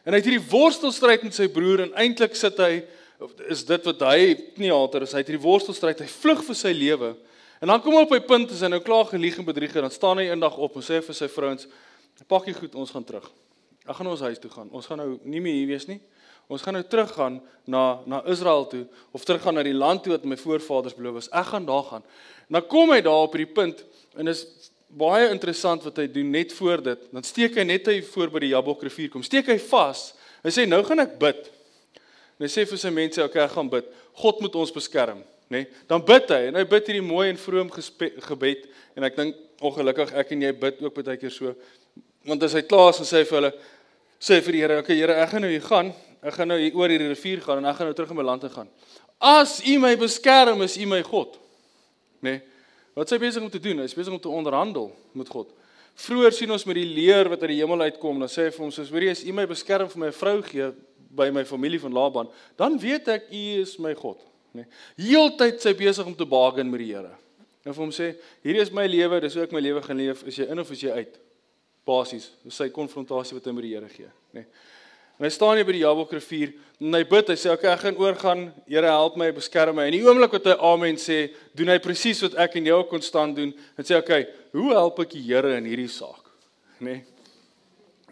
En 0.04 0.12
hy 0.12 0.20
het 0.20 0.28
hierdie 0.28 0.50
worstelstryd 0.52 1.24
met 1.24 1.36
sy 1.36 1.48
broer 1.52 1.86
en 1.86 1.94
eintlik 2.00 2.36
sit 2.36 2.58
hy 2.60 2.84
is 3.52 3.62
dit 3.64 3.86
wat 3.88 4.02
hy 4.10 4.34
nie 4.60 4.72
alter 4.74 5.06
is 5.06 5.14
hy 5.16 5.22
het 5.24 5.30
hierdie 5.32 5.46
worstelstryd 5.46 6.02
hy 6.04 6.10
vlug 6.12 6.44
vir 6.44 6.58
sy 6.60 6.74
lewe. 6.76 7.14
En 7.64 7.72
dan 7.72 7.80
kom 7.84 7.96
hy 7.96 8.04
op 8.04 8.12
by 8.12 8.20
punt 8.28 8.52
as 8.52 8.64
hy 8.66 8.70
nou 8.74 8.82
klaar 8.84 9.08
gelieg 9.08 9.38
en 9.40 9.48
bedrieg 9.48 9.72
het 9.72 9.86
dan 9.86 9.94
staan 9.94 10.20
hy 10.20 10.28
eendag 10.28 10.58
op 10.60 10.76
en 10.76 10.84
sê 10.84 11.00
vir 11.04 11.16
sy 11.16 11.30
vrouens 11.32 11.70
pak 12.28 12.46
jy 12.48 12.54
goed 12.58 12.76
ons 12.80 12.92
gaan 12.92 13.06
terug. 13.08 13.26
Ek 13.84 13.98
gaan 13.98 14.08
ons 14.12 14.22
huis 14.24 14.40
toe 14.40 14.52
gaan. 14.52 14.70
Ons 14.72 14.88
gaan 14.88 15.00
nou 15.02 15.16
nie 15.24 15.42
meer 15.44 15.58
hier 15.58 15.72
wees 15.72 15.88
nie. 15.90 16.00
Ons 16.52 16.64
gaan 16.64 16.76
nou 16.76 16.84
teruggaan 16.88 17.40
na 17.68 18.04
na 18.08 18.20
Israel 18.32 18.68
toe 18.68 18.84
of 19.16 19.24
teruggaan 19.24 19.56
na 19.56 19.64
die 19.64 19.76
land 19.76 20.04
toe 20.04 20.14
wat 20.16 20.28
my 20.28 20.38
voorvaders 20.40 20.96
beloof 20.96 21.24
is. 21.24 21.32
Ek 21.32 21.52
gaan 21.52 21.68
daar 21.68 21.84
gaan. 21.88 22.06
En 22.52 22.60
dan 22.60 22.68
kom 22.68 22.92
hy 22.92 23.00
daar 23.04 23.28
op 23.28 23.36
hierdie 23.36 23.56
punt 23.56 23.84
en 24.20 24.28
is 24.28 24.44
baie 24.98 25.30
interessant 25.32 25.84
wat 25.88 25.98
hy 26.02 26.08
doen 26.12 26.30
net 26.34 26.54
voor 26.54 26.84
dit. 26.86 27.10
Dan 27.14 27.26
steek 27.26 27.58
hy 27.58 27.66
net 27.68 27.88
hy 27.90 28.00
voor 28.14 28.32
by 28.34 28.44
die 28.46 28.54
Jabok 28.54 28.86
rivier 28.86 29.12
kom. 29.14 29.24
Steek 29.26 29.50
hy 29.52 29.58
vas. 29.72 30.12
Hy 30.44 30.54
sê 30.54 30.66
nou 30.70 30.82
gaan 30.86 31.04
ek 31.04 31.18
bid. 31.22 31.50
En 32.38 32.46
hy 32.46 32.52
sê 32.52 32.66
vir 32.68 32.78
sy 32.78 32.90
mense, 32.90 33.22
"Oké, 33.22 33.32
okay, 33.32 33.44
ek 33.46 33.52
gaan 33.52 33.70
bid. 33.70 33.86
God 34.14 34.42
moet 34.42 34.56
ons 34.56 34.72
beskerm." 34.72 35.24
Nê? 35.50 35.58
Nee? 35.58 35.68
Dan 35.88 36.04
bid 36.06 36.30
hy 36.30 36.48
en 36.48 36.56
hy 36.56 36.64
bid 36.64 36.88
hierdie 36.88 37.02
mooi 37.02 37.30
en 37.30 37.38
vroom 37.38 37.70
gebed 37.72 38.68
en 38.96 39.04
ek 39.04 39.16
dink 39.16 39.36
ongelukkig 39.62 40.14
ek 40.14 40.32
en 40.32 40.42
jy 40.42 40.52
bid 40.52 40.82
ook 40.82 40.96
baie 40.96 41.18
keer 41.18 41.32
so. 41.32 41.54
Want 42.26 42.44
as 42.44 42.54
hy 42.54 42.62
klaar 42.62 42.90
is 42.90 43.00
en 43.00 43.06
sê 43.06 43.24
vir 43.26 43.40
hulle 43.40 43.54
sê 44.20 44.42
vir 44.42 44.52
die 44.52 44.62
Here, 44.62 44.78
"Oké, 44.78 44.84
okay, 44.84 44.96
Here, 44.96 45.14
ek 45.14 45.30
gaan 45.30 45.42
nou 45.42 45.52
hier 45.52 45.62
gaan. 45.62 45.94
Ek 46.24 46.34
gaan 46.34 46.48
nou 46.48 46.58
hier 46.58 46.76
oor 46.76 46.90
hierdie 46.90 47.10
rivier 47.10 47.42
gaan 47.42 47.58
en 47.58 47.66
ek 47.66 47.76
gaan 47.76 47.88
nou 47.88 47.94
terug 47.94 48.10
in 48.10 48.16
my 48.16 48.24
land 48.24 48.42
te 48.42 48.50
gaan. 48.50 48.70
As 49.20 49.62
U 49.66 49.80
my 49.80 49.96
beskerm, 49.96 50.62
is 50.62 50.78
U 50.78 50.86
my 50.86 51.02
God." 51.02 51.38
Nê? 52.22 52.32
Nee? 52.32 52.42
Wat 52.94 53.10
sy 53.10 53.18
besig 53.22 53.42
om 53.42 53.50
te 53.50 53.62
doen? 53.62 53.82
Hy's 53.82 53.96
besig 53.98 54.14
om 54.14 54.22
te 54.22 54.30
onderhandel 54.30 54.92
met 55.18 55.30
God. 55.34 55.50
Vroeger 55.94 56.34
sien 56.34 56.52
ons 56.54 56.66
met 56.66 56.78
die 56.78 56.90
leer 56.90 57.30
wat 57.30 57.42
uit 57.46 57.54
die 57.54 57.60
hemel 57.62 57.86
uitkom, 57.90 58.22
dan 58.22 58.32
sê 58.32 58.48
hy 58.48 58.54
vir 58.54 58.66
hom 58.66 58.74
soos: 58.74 58.90
"Hoorie, 58.90 59.12
as 59.14 59.24
U 59.26 59.34
my 59.34 59.46
beskerm 59.50 59.90
vir 59.90 60.00
my 60.06 60.12
vrou 60.12 60.42
gee 60.42 60.72
by 61.14 61.30
my 61.30 61.44
familie 61.46 61.80
van 61.80 61.94
Laban, 61.94 62.30
dan 62.58 62.78
weet 62.80 63.08
ek 63.08 63.30
U 63.32 63.44
is 63.62 63.78
my 63.80 63.94
God." 63.94 64.22
Nee. 64.54 64.66
Heeltyd 64.98 65.62
sy 65.62 65.74
besig 65.74 66.06
om 66.06 66.16
te 66.16 66.26
bargain 66.26 66.70
met 66.70 66.80
die 66.80 66.94
Here. 66.94 67.16
En 67.66 67.74
vir 67.74 67.84
hom 67.84 67.92
sê: 67.92 68.16
"Hierdie 68.44 68.62
is 68.62 68.72
my 68.72 68.86
lewe, 68.86 69.22
dis 69.22 69.34
hoe 69.34 69.44
ek 69.44 69.52
my 69.52 69.62
lewe 69.62 69.82
gaan 69.82 69.98
leef. 69.98 70.24
Is 70.28 70.38
jy 70.38 70.50
in 70.50 70.60
of 70.60 70.72
is 70.72 70.82
jy 70.82 70.92
uit?" 70.92 71.20
Basies, 71.86 72.32
dis 72.44 72.56
sy 72.56 72.70
konfrontasie 72.70 73.36
wat 73.36 73.46
hy 73.46 73.52
met 73.52 73.64
die 73.64 73.74
Here 73.74 73.90
gee, 73.90 74.10
nê. 74.34 74.42
Nee. 74.42 74.46
En 75.20 75.28
hy 75.28 75.32
staan 75.34 75.60
hier 75.60 75.68
by 75.68 75.76
die 75.76 75.84
Jabok 75.84 76.14
rivier 76.16 76.54
en 76.82 76.98
hy 76.98 77.04
bid. 77.08 77.30
Hy 77.30 77.38
sê: 77.38 77.52
"Oké, 77.54 77.68
okay, 77.68 77.74
ek 77.74 77.84
gaan 77.86 77.98
oorgaan. 78.02 78.42
Here, 78.68 78.90
help 78.90 79.16
my, 79.18 79.32
beskerm 79.32 79.76
my." 79.76 79.88
En 79.88 79.96
die 79.96 80.04
oomblik 80.04 80.32
wat 80.32 80.46
hy 80.50 80.56
amen 80.58 80.98
sê, 80.98 81.32
doen 81.54 81.70
hy 81.70 81.78
presies 81.80 82.22
wat 82.26 82.36
ek 82.36 82.58
en 82.58 82.66
jou 82.66 82.84
konstant 82.90 83.36
doen. 83.36 83.54
Hy 83.78 83.84
sê: 83.84 83.98
"Oké, 83.98 84.04
okay, 84.04 84.28
hoe 84.52 84.74
help 84.74 85.00
ek 85.00 85.14
die 85.14 85.22
Here 85.22 85.58
in 85.58 85.66
hierdie 85.66 85.90
saak?" 85.90 86.24
Nê? 86.80 87.02
Nee. 87.04 87.04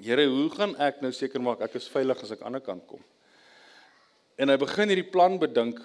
Here, 0.02 0.26
hoe 0.26 0.50
gaan 0.50 0.76
ek 0.82 1.02
nou 1.04 1.12
seker 1.14 1.42
maak 1.42 1.62
ek 1.62 1.76
is 1.78 1.90
veilig 1.92 2.24
as 2.24 2.32
ek 2.32 2.42
aan 2.42 2.56
die 2.56 2.58
ander 2.58 2.64
kant 2.66 2.88
kom? 2.90 3.02
En 4.42 4.50
hy 4.50 4.58
begin 4.58 4.90
hierdie 4.90 5.12
plan 5.12 5.38
bedink 5.38 5.78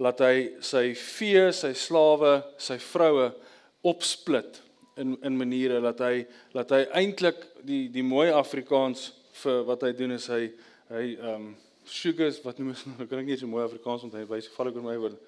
dat 0.00 0.18
hy 0.24 0.56
sy 0.64 0.90
vee, 0.98 1.52
sy 1.54 1.70
slawe, 1.78 2.40
sy 2.58 2.80
vroue 2.82 3.28
opsplit 3.86 4.58
in 4.98 5.14
in 5.22 5.36
maniere 5.38 5.78
dat 5.84 6.02
hy 6.02 6.24
dat 6.52 6.72
hy 6.74 6.80
eintlik 6.98 7.44
die 7.62 7.84
die 7.92 8.02
mooi 8.02 8.28
Afrikaans 8.34 9.12
vir 9.42 9.64
wat 9.68 9.84
hy 9.86 9.92
doen 9.98 10.16
is 10.16 10.28
hy 10.32 10.46
hy 10.90 11.04
ehm 11.16 11.34
um, 11.34 11.50
sugars 11.90 12.38
wat 12.44 12.58
noem 12.60 12.74
ons 12.74 12.84
nou 12.90 13.06
kan 13.08 13.22
ek 13.22 13.30
nie 13.30 13.38
so 13.40 13.50
mooi 13.50 13.64
Afrikaans 13.64 14.04
onthou 14.06 14.22
wys 14.30 14.50
val 14.54 14.70
ek 14.70 14.78
oor 14.78 14.86
my 14.86 14.96
woord. 15.00 15.18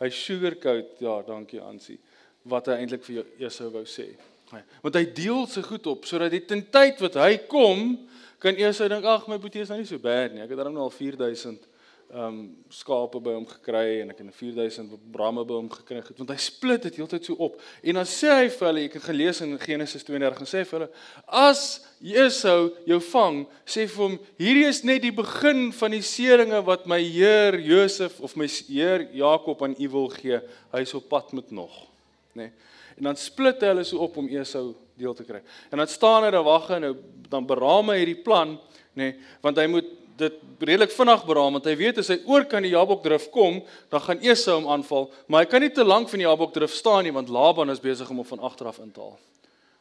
Hy 0.00 0.08
sugarcoat 0.12 1.00
ja, 1.02 1.18
dankie 1.26 1.60
Ansie 1.62 1.98
wat 2.46 2.68
hy 2.70 2.78
eintlik 2.78 3.02
vir 3.02 3.24
jou 3.40 3.50
sou 3.50 3.70
wou 3.74 3.82
sê. 3.90 4.12
Ja, 4.52 4.60
want 4.84 4.94
hy 4.94 5.02
deel 5.10 5.46
se 5.50 5.64
goed 5.66 5.86
op 5.90 6.06
sodat 6.06 6.30
dit 6.30 6.44
ten 6.46 6.62
tyd 6.70 7.00
wat 7.02 7.18
hy 7.18 7.32
kom 7.50 7.96
kan 8.42 8.54
eers 8.60 8.78
hy 8.78 8.86
dink 8.92 9.06
ag 9.10 9.26
my 9.26 9.40
boetie 9.42 9.64
is 9.64 9.72
nou 9.72 9.80
nie 9.80 9.88
so 9.88 9.98
bad 10.02 10.34
nie. 10.34 10.44
Ek 10.44 10.52
het 10.52 10.62
dan 10.62 10.74
nou 10.76 10.86
al 10.86 10.94
4000 10.94 11.66
ehm 12.06 12.22
um, 12.22 12.56
skape 12.70 13.18
by 13.20 13.32
hom 13.34 13.46
gekry 13.50 14.00
en 14.00 14.10
ek 14.12 14.20
het 14.20 14.26
'n 14.26 14.32
4000 14.32 14.92
bramme 15.12 15.44
by 15.44 15.54
hom 15.58 15.70
gekry 15.70 15.96
het 15.96 16.18
want 16.18 16.30
hy 16.30 16.36
split 16.36 16.82
dit 16.82 16.96
heeltyd 16.96 17.24
so 17.24 17.34
op. 17.34 17.60
En 17.82 17.94
dan 17.94 18.06
sê 18.06 18.30
hy 18.30 18.48
vir 18.48 18.66
hulle, 18.66 18.84
ek 18.84 18.94
het 18.94 19.02
gelees 19.02 19.40
in 19.40 19.58
Genesis 19.58 20.04
32 20.04 20.40
en 20.40 20.46
sê 20.46 20.64
vir 20.64 20.78
hulle 20.78 20.90
as 21.26 21.84
Esau 22.00 22.70
jou 22.86 23.00
vang, 23.00 23.46
sê 23.66 23.88
vir 23.88 24.04
hom 24.04 24.18
hierdie 24.38 24.68
is 24.68 24.84
net 24.84 25.02
die 25.02 25.12
begin 25.12 25.72
van 25.72 25.90
die 25.90 26.02
seëringe 26.02 26.62
wat 26.64 26.86
my 26.86 27.00
Heer 27.02 27.58
Josef 27.58 28.20
of 28.20 28.36
my 28.36 28.46
Heer 28.46 29.08
Jakob 29.12 29.62
aan 29.62 29.74
u 29.78 29.88
wil 29.88 30.08
gee. 30.08 30.40
Hy 30.72 30.80
is 30.80 30.94
op 30.94 31.08
pad 31.08 31.32
met 31.32 31.50
nog, 31.50 31.86
nê. 32.34 32.42
Nee. 32.46 32.52
En 32.96 33.02
dan 33.02 33.16
split 33.16 33.60
hulle 33.60 33.84
so 33.84 33.98
op 33.98 34.16
om 34.16 34.28
Esau 34.28 34.74
deel 34.96 35.14
te 35.14 35.24
kry. 35.24 35.42
En 35.70 35.78
dan 35.78 35.88
staan 35.88 36.24
hy 36.24 36.30
daar 36.30 36.46
wag 36.46 36.70
en 36.70 36.80
nou 36.80 36.96
dan 37.28 37.46
beraam 37.46 37.90
hy 37.90 37.98
hierdie 37.98 38.22
plan, 38.22 38.54
nê, 38.96 39.10
nee, 39.10 39.16
want 39.42 39.58
hy 39.58 39.66
moet 39.66 39.88
dit 40.16 40.40
redelik 40.58 40.92
vinnig 40.94 41.24
beraam 41.28 41.56
want 41.58 41.68
hy 41.68 41.76
weet 41.76 42.00
as 42.02 42.10
hy 42.12 42.18
oor 42.30 42.46
kan 42.48 42.64
die 42.64 42.72
Jabokdrif 42.72 43.28
kom, 43.34 43.60
dan 43.92 44.04
gaan 44.04 44.22
Esau 44.24 44.58
hom 44.58 44.68
aanval, 44.72 45.08
maar 45.26 45.44
hy 45.44 45.50
kan 45.50 45.64
nie 45.64 45.72
te 45.72 45.84
lank 45.84 46.10
van 46.12 46.22
die 46.22 46.26
Jabokdrif 46.26 46.74
staan 46.74 47.04
nie 47.06 47.14
want 47.14 47.32
Laban 47.32 47.72
is 47.72 47.82
besig 47.82 48.10
om 48.10 48.22
hom 48.22 48.28
van 48.28 48.44
agter 48.48 48.70
af 48.72 48.80
in 48.82 48.92
te 48.92 49.02
haal. 49.04 49.16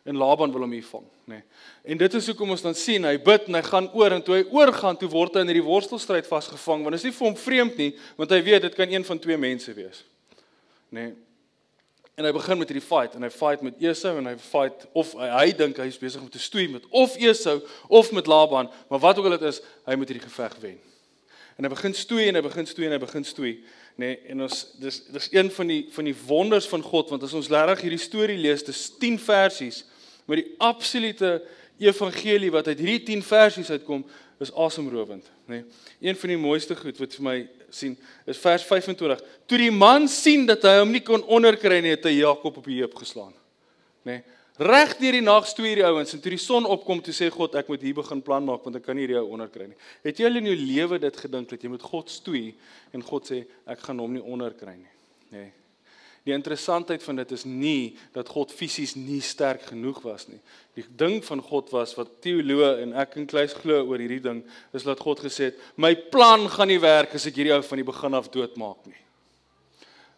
En 0.06 0.20
Laban 0.22 0.52
wil 0.54 0.68
hom 0.68 0.74
hier 0.76 0.86
vang, 0.86 1.06
nê. 1.26 1.40
Nee. 1.40 1.44
En 1.94 1.98
dit 1.98 2.18
is 2.20 2.28
hoekom 2.30 2.52
ons 2.54 2.62
dan 2.62 2.76
sien 2.78 3.08
hy 3.08 3.16
bid 3.22 3.48
en 3.50 3.58
hy 3.58 3.64
gaan 3.66 3.88
oor 3.98 4.14
en 4.14 4.22
toe 4.26 4.36
hy 4.38 4.44
oorgaan, 4.54 4.98
toe 5.02 5.10
word 5.10 5.38
hy 5.38 5.46
in 5.46 5.54
hierdie 5.54 5.66
worstelstryd 5.66 6.28
vasgevang 6.30 6.86
want 6.86 6.94
dit 6.94 7.02
is 7.02 7.08
nie 7.10 7.18
vir 7.18 7.28
hom 7.30 7.38
vreemd 7.40 7.80
nie, 7.82 7.92
want 8.20 8.34
hy 8.36 8.42
weet 8.46 8.68
dit 8.68 8.78
kan 8.78 8.92
een 8.92 9.08
van 9.08 9.22
twee 9.22 9.38
mense 9.38 9.74
wees. 9.78 10.04
Nê. 10.94 11.10
Nee. 11.10 11.14
En 12.16 12.24
hy 12.24 12.32
begin 12.32 12.60
met 12.62 12.70
hierdie 12.72 12.86
fight 12.86 13.16
en 13.18 13.26
hy 13.28 13.30
fight 13.34 13.64
met 13.66 13.82
Esau 13.84 14.14
en 14.16 14.30
hy 14.30 14.36
fight 14.40 14.86
of 14.96 15.12
hy, 15.20 15.28
hy 15.34 15.50
dink 15.60 15.80
hy 15.84 15.90
is 15.92 16.00
besig 16.00 16.22
om 16.24 16.30
te 16.32 16.40
stoei 16.40 16.70
met 16.72 16.86
of 16.96 17.18
Esau 17.20 17.58
of 17.92 18.12
met 18.16 18.30
Laban, 18.32 18.70
maar 18.88 19.02
wat 19.04 19.20
ook 19.20 19.28
al 19.28 19.36
dit 19.36 19.50
is, 19.50 19.60
hy 19.84 19.98
moet 20.00 20.14
hierdie 20.14 20.24
geveg 20.24 20.56
wen. 20.62 20.78
En 21.60 21.68
hy 21.68 21.72
begin 21.72 21.96
stoei 21.96 22.30
en 22.30 22.40
hy 22.40 22.44
begin 22.44 22.68
stoei 22.68 22.88
en 22.88 22.96
hy 22.96 23.02
begin 23.04 23.28
stoei, 23.28 23.52
nê? 24.00 24.08
Nee, 24.14 24.16
en 24.32 24.46
ons 24.48 24.62
dis 24.80 25.02
dis 25.12 25.28
een 25.32 25.52
van 25.58 25.72
die 25.72 25.82
van 25.96 26.08
die 26.08 26.16
wonders 26.28 26.68
van 26.72 26.84
God 26.84 27.12
want 27.12 27.28
as 27.28 27.36
ons 27.36 27.52
regtig 27.52 27.84
hierdie 27.90 28.04
storie 28.04 28.40
lees, 28.40 28.64
dis 28.64 28.86
10 29.04 29.20
versies 29.24 29.84
met 30.28 30.40
die 30.40 30.50
absolute 30.64 31.38
evangelie 31.84 32.52
wat 32.56 32.72
uit 32.72 32.80
hierdie 32.80 33.04
10 33.12 33.24
versies 33.28 33.72
uitkom, 33.76 34.04
is 34.40 34.52
asemrowend, 34.56 35.28
nê. 35.48 35.60
Nee. 35.60 36.10
Een 36.10 36.20
van 36.20 36.32
die 36.32 36.40
mooiste 36.40 36.76
goed 36.80 37.00
wat 37.00 37.16
vir 37.20 37.28
my 37.28 37.38
sien 37.76 37.98
is 38.26 38.40
vers 38.42 38.64
25. 38.66 39.22
Toe 39.46 39.60
die 39.60 39.72
man 39.72 40.08
sien 40.12 40.48
dat 40.48 40.64
hy 40.66 40.80
hom 40.80 40.94
nie 40.96 41.04
kon 41.06 41.24
onderkry 41.24 41.82
nie, 41.84 41.94
het 41.96 42.08
hy 42.08 42.18
Jakob 42.22 42.62
op 42.62 42.72
die 42.72 42.80
heup 42.82 42.96
geslaan. 43.00 43.34
Nê? 44.06 44.20
Nee, 44.20 44.24
Reg 44.56 44.94
deur 45.02 45.18
die 45.18 45.24
nag 45.24 45.44
stoei 45.52 45.74
die 45.76 45.84
ouens 45.84 46.14
en 46.16 46.22
toe 46.24 46.32
die 46.32 46.40
son 46.40 46.64
opkom, 46.72 47.02
toe 47.04 47.12
sê 47.16 47.28
God, 47.28 47.58
ek 47.60 47.68
moet 47.68 47.82
hier 47.84 47.98
begin 47.98 48.22
plan 48.24 48.46
maak 48.48 48.64
want 48.64 48.78
ek 48.80 48.86
kan 48.86 48.96
nie 48.96 49.04
hierdie 49.04 49.18
ou 49.20 49.34
onderkry 49.36 49.68
nie. 49.68 49.76
Het 50.06 50.22
jy 50.22 50.30
al 50.30 50.40
in 50.40 50.48
jou 50.48 50.56
lewe 50.62 51.00
dit 51.04 51.20
gedink 51.26 51.50
dat 51.52 51.66
jy 51.66 51.72
met 51.74 51.84
God 51.84 52.14
stoei 52.14 52.46
en 52.96 53.04
God 53.04 53.28
sê 53.28 53.42
ek 53.68 53.84
gaan 53.84 54.00
hom 54.00 54.16
nie 54.16 54.24
onderkry 54.24 54.78
nie? 54.78 54.94
Nê. 55.34 55.42
Nee. 55.44 55.52
Die 56.26 56.34
interessantheid 56.34 57.04
van 57.06 57.20
dit 57.22 57.32
is 57.36 57.44
nie 57.46 57.96
dat 58.16 58.30
God 58.34 58.54
fisies 58.54 58.96
nie 58.98 59.22
sterk 59.22 59.68
genoeg 59.70 60.00
was 60.02 60.26
nie. 60.28 60.40
Die 60.74 60.86
ding 60.98 61.20
van 61.26 61.42
God 61.46 61.70
was 61.72 61.94
wat 61.96 62.18
teoloë 62.26 62.72
en 62.82 62.96
ek 62.98 63.20
en 63.22 63.28
Kleis 63.30 63.54
glo 63.54 63.84
oor 63.86 64.02
hierdie 64.02 64.24
ding 64.24 64.42
is 64.74 64.88
dat 64.88 65.00
God 65.00 65.22
gesê 65.22 65.52
het, 65.52 65.60
"My 65.78 65.94
plan 65.96 66.50
gaan 66.50 66.68
nie 66.68 66.82
werk 66.82 67.14
as 67.16 67.26
ek 67.26 67.36
hierdie 67.36 67.54
ou 67.54 67.62
van 67.62 67.78
die 67.78 67.92
begin 67.92 68.14
af 68.14 68.32
doodmaak 68.32 68.86
nie. 68.86 69.02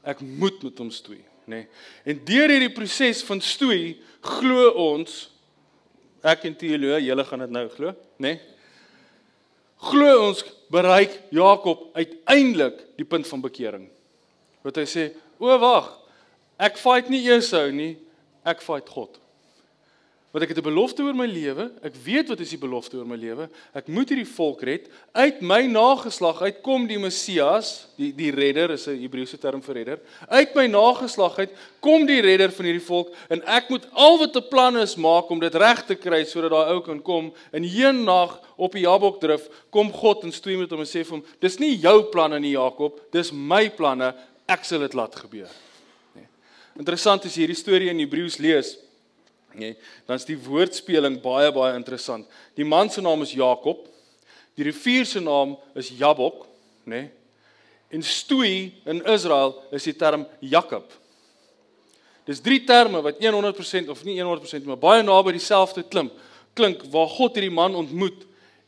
Ek 0.03 0.21
moet 0.21 0.63
met 0.63 0.77
hom 0.77 0.91
stoei." 0.91 1.23
nê. 1.47 1.55
Nee. 1.55 1.67
En 2.03 2.21
deur 2.27 2.51
hierdie 2.51 2.73
proses 2.75 3.23
van 3.23 3.41
stoei 3.41 3.97
glo 4.21 4.71
ons 4.91 5.27
ek 6.27 6.47
en 6.49 6.55
teoloë, 6.59 6.99
julle 7.05 7.23
gaan 7.27 7.45
dit 7.45 7.53
nou 7.55 7.67
glo, 7.71 7.93
nê? 8.19 8.33
Nee, 8.35 8.39
glo 9.87 10.25
ons 10.25 10.41
bereik 10.73 11.13
Jakob 11.31 11.85
uiteindelik 11.95 12.81
die 12.97 13.05
punt 13.07 13.27
van 13.29 13.43
bekering. 13.43 13.85
Wat 14.65 14.79
hy 14.81 14.85
sê, 14.89 15.03
o 15.39 15.60
wag, 15.60 15.91
ek 16.60 16.78
fight 16.78 17.10
nie 17.10 17.28
Esau 17.30 17.71
nie, 17.71 17.97
ek 18.45 18.62
fight 18.62 18.89
God 18.89 19.19
want 20.38 20.43
ek 20.43 20.54
het 20.54 20.62
'n 20.62 20.69
belofte 20.69 21.02
oor 21.02 21.15
my 21.15 21.26
lewe. 21.26 21.71
Ek 21.82 21.95
weet 21.95 22.28
wat 22.28 22.39
is 22.39 22.50
die 22.50 22.60
belofte 22.60 22.97
oor 22.97 23.08
my 23.08 23.15
lewe. 23.15 23.50
Ek 23.73 23.88
moet 23.88 24.10
hierdie 24.10 24.36
volk 24.36 24.62
red. 24.62 24.88
Uit 25.12 25.41
my 25.41 25.65
nageslag 25.65 26.41
uitkom 26.41 26.86
die 26.86 27.00
Messias, 27.00 27.88
die 27.97 28.12
die 28.13 28.30
redder 28.32 28.71
is 28.71 28.88
'n 28.88 29.02
Hebreëse 29.02 29.39
term 29.39 29.62
vir 29.62 29.76
redder. 29.76 30.00
Uit 30.30 30.54
my 30.54 30.67
nageslag 30.67 31.39
uit 31.39 31.50
kom 31.80 32.06
die 32.06 32.21
redder 32.21 32.52
van 32.52 32.65
hierdie 32.65 32.86
volk 32.86 33.15
en 33.30 33.41
ek 33.47 33.69
moet 33.69 33.88
al 33.93 34.17
wat 34.19 34.36
'n 34.36 34.50
plan 34.50 34.78
is 34.78 34.95
maak 34.95 35.30
om 35.30 35.39
dit 35.39 35.56
reg 35.56 35.86
te 35.86 35.95
kry 35.95 36.23
sodat 36.23 36.52
daai 36.52 36.73
ou 36.73 36.82
kan 36.82 37.02
kom. 37.02 37.34
In 37.52 37.63
een 37.63 38.04
nag 38.04 38.39
op 38.58 38.71
die 38.71 38.82
Jabok 38.82 39.19
drif 39.19 39.50
kom 39.71 39.91
God 39.91 40.23
en 40.23 40.32
stoei 40.32 40.58
met 40.58 40.69
hom 40.69 40.80
en 40.80 40.86
sê 40.86 41.04
vir 41.04 41.17
hom: 41.17 41.26
"Dis 41.39 41.58
nie 41.58 41.78
jou 41.78 42.04
planne 42.04 42.39
nie, 42.39 42.52
Jakob, 42.52 43.00
dis 43.12 43.32
my 43.32 43.69
planne. 43.69 44.13
Ek 44.47 44.65
sal 44.65 44.79
dit 44.79 44.93
laat 44.93 45.15
gebeur." 45.15 45.49
Nee. 46.15 46.27
Interessant 46.79 47.25
is 47.25 47.36
hierdie 47.36 47.57
storie 47.57 47.89
in 47.91 47.99
Hebreëus 47.99 48.39
lees 48.41 48.77
nê, 49.57 49.73
dan 50.05 50.19
is 50.19 50.25
die 50.27 50.38
woordspeling 50.38 51.19
baie 51.23 51.49
baie 51.55 51.75
interessant. 51.77 52.27
Die 52.57 52.65
man 52.65 52.91
se 52.93 53.01
naam 53.01 53.23
is 53.25 53.33
Jakob. 53.36 53.86
Die 54.57 54.65
rivier 54.65 55.05
se 55.05 55.21
naam 55.21 55.55
is 55.77 55.91
Jabok, 55.97 56.45
nê? 56.89 57.07
En 57.93 58.03
stoei 58.03 58.73
in 58.89 59.03
Israel 59.07 59.55
is 59.71 59.86
die 59.88 59.95
term 59.95 60.25
Jakob. 60.43 60.89
Dis 62.27 62.41
drie 62.43 62.60
terme 62.67 62.99
wat 63.05 63.21
100% 63.23 63.91
of 63.93 64.01
nie 64.03 64.17
100% 64.19 64.67
maar 64.67 64.79
baie 64.81 65.03
naby 65.05 65.38
dieselfde 65.38 65.86
klink. 65.88 66.12
Klink 66.57 66.83
waar 66.91 67.07
God 67.13 67.38
hierdie 67.38 67.53
man 67.53 67.77
ontmoet 67.77 68.25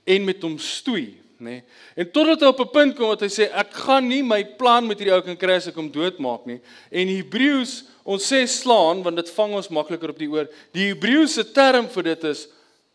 en 0.07 0.23
met 0.25 0.45
hom 0.45 0.55
stoei, 0.61 1.17
nê? 1.39 1.61
En 1.95 2.11
totdat 2.11 2.41
hy 2.41 2.47
op 2.47 2.59
'n 2.59 2.73
punt 2.73 2.95
kom 2.95 3.07
wat 3.07 3.21
hy 3.21 3.31
sê 3.31 3.49
ek 3.51 3.73
gaan 3.73 4.07
nie 4.07 4.23
my 4.23 4.43
plan 4.43 4.87
met 4.87 4.99
hierdie 4.99 5.15
ou 5.15 5.21
kan 5.21 5.37
kry 5.37 5.55
as 5.55 5.67
ek 5.67 5.75
hom 5.75 5.91
doodmaak 5.91 6.45
nie. 6.45 6.61
En 6.91 7.07
Hebreëus 7.07 7.85
Ons 8.09 8.25
sê 8.25 8.41
slaan 8.49 9.03
want 9.05 9.19
dit 9.19 9.31
vang 9.35 9.53
ons 9.59 9.71
makliker 9.73 10.13
op 10.13 10.19
die 10.19 10.29
oor. 10.31 10.49
Die 10.73 10.89
Hebreëse 10.89 11.45
term 11.53 11.89
vir 11.93 12.07
dit 12.09 12.25
is 12.31 12.47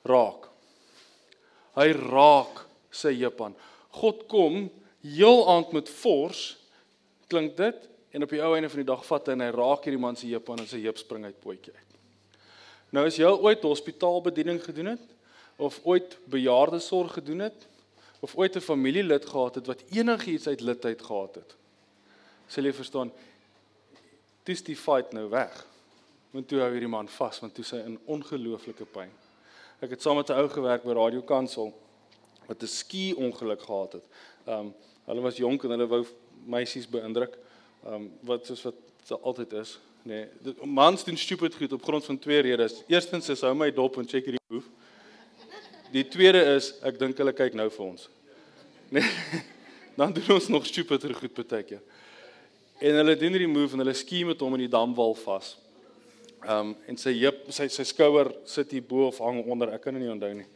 raak. 0.09 0.49
Hy 1.79 1.89
raak 2.01 2.65
sy 2.95 3.13
heup 3.21 3.43
aan. 3.45 3.55
God 3.95 4.25
kom 4.31 4.65
heel 5.05 5.43
aand 5.51 5.75
met 5.77 5.91
fors 5.91 6.55
klink 7.31 7.55
dit 7.59 7.87
en 8.15 8.27
op 8.27 8.35
die 8.35 8.43
ou 8.43 8.53
einde 8.57 8.71
van 8.71 8.83
die 8.83 8.91
dag 8.91 9.03
vat 9.07 9.29
hy 9.29 9.37
en 9.37 9.45
hy 9.45 9.51
raak 9.55 9.87
hierdie 9.87 10.03
man 10.03 10.19
se 10.19 10.31
heup 10.31 10.51
aan 10.51 10.65
en 10.65 10.71
sy 10.71 10.83
heup 10.83 10.99
spring 10.99 11.27
uit 11.29 11.39
potjie 11.43 11.75
uit. 11.75 11.99
Nou 12.95 13.07
as 13.07 13.19
jy 13.19 13.31
ooit 13.31 13.63
hospitaalbediening 13.67 14.61
gedoen 14.63 14.95
het 14.95 15.07
of 15.63 15.79
ooit 15.87 16.17
bejaardesorg 16.31 17.21
gedoen 17.21 17.47
het 17.47 17.69
of 18.25 18.37
ooit 18.37 18.57
'n 18.57 18.65
familielid 18.65 19.27
gehad 19.27 19.55
het 19.61 19.67
wat 19.67 19.85
enigiets 19.91 20.47
uit 20.47 20.61
lidheid 20.61 21.03
gehad 21.03 21.35
het, 21.35 21.57
sal 22.47 22.65
jy 22.65 22.73
verstaan 22.73 23.13
Dis 24.45 24.61
die 24.65 24.77
fight 24.77 25.15
nou 25.17 25.29
weg. 25.33 25.53
Want 26.35 26.49
toe 26.51 26.61
hou 26.61 26.71
hierdie 26.75 26.91
man 26.91 27.09
vas 27.17 27.41
want 27.41 27.55
toe 27.57 27.65
sy 27.65 27.81
in 27.87 27.97
ongelooflike 28.11 28.85
pyn. 28.93 29.13
Ek 29.85 29.95
het 29.95 30.03
saam 30.03 30.19
met 30.21 30.29
'n 30.31 30.41
ou 30.41 30.49
gewerk 30.49 30.85
by 30.85 30.93
Radio 30.93 31.23
Kansel 31.23 31.73
wat 32.47 32.63
'n 32.63 32.67
ski 32.67 33.15
ongeluk 33.15 33.63
gehad 33.63 33.93
het. 33.93 34.05
Um 34.47 34.75
hulle 35.07 35.21
was 35.21 35.37
jonk 35.37 35.65
en 35.65 35.71
hulle 35.71 35.87
wou 35.87 36.05
meisies 36.47 36.89
beïndruk. 36.89 37.39
Um 37.87 38.13
wat 38.21 38.47
soos 38.47 38.63
wat 38.63 38.75
altyd 39.23 39.53
is. 39.53 39.79
Nee, 40.03 40.29
mans 40.65 41.05
doen 41.05 41.17
stupid 41.17 41.55
goed 41.55 41.73
op 41.73 41.83
grond 41.83 42.05
van 42.05 42.19
twee 42.19 42.41
redes. 42.41 42.83
Eerstens 42.87 43.29
is 43.29 43.41
hou 43.41 43.55
my 43.55 43.73
dop 43.73 43.97
en 43.97 44.09
check 44.09 44.25
hierdie 44.25 44.41
hoef. 44.49 44.69
Die 45.95 46.03
tweede 46.11 46.41
is 46.57 46.73
ek 46.83 46.99
dink 46.99 47.19
hulle 47.23 47.33
kyk 47.37 47.55
nou 47.55 47.69
vir 47.71 47.85
ons. 47.87 48.09
Nee. 48.91 49.07
Dan 49.99 50.15
doen 50.15 50.33
ons 50.35 50.49
nog 50.51 50.67
stupider 50.67 51.15
goed 51.15 51.37
baie 51.39 51.63
keer. 51.63 51.83
En 52.83 52.99
hulle 52.99 53.15
doen 53.19 53.37
hierdie 53.37 53.51
move 53.51 53.77
en 53.77 53.85
hulle 53.85 53.95
skiem 53.95 54.33
met 54.33 54.41
hom 54.43 54.57
in 54.59 54.65
die 54.65 54.73
damwal 54.73 55.15
vas. 55.23 55.55
Ehm 56.45 56.73
um, 56.73 56.73
en 56.91 56.99
sy 57.01 57.15
heup, 57.23 57.47
sy 57.55 57.69
sy 57.73 57.87
skouer 57.89 58.33
sit 58.51 58.75
hier 58.75 58.83
bo 58.85 59.07
of 59.07 59.21
hang 59.23 59.39
onder, 59.47 59.71
ek 59.77 59.87
kan 59.87 59.95
dit 59.95 60.03
nie 60.03 60.11
onthou 60.13 60.33
nie. 60.35 60.49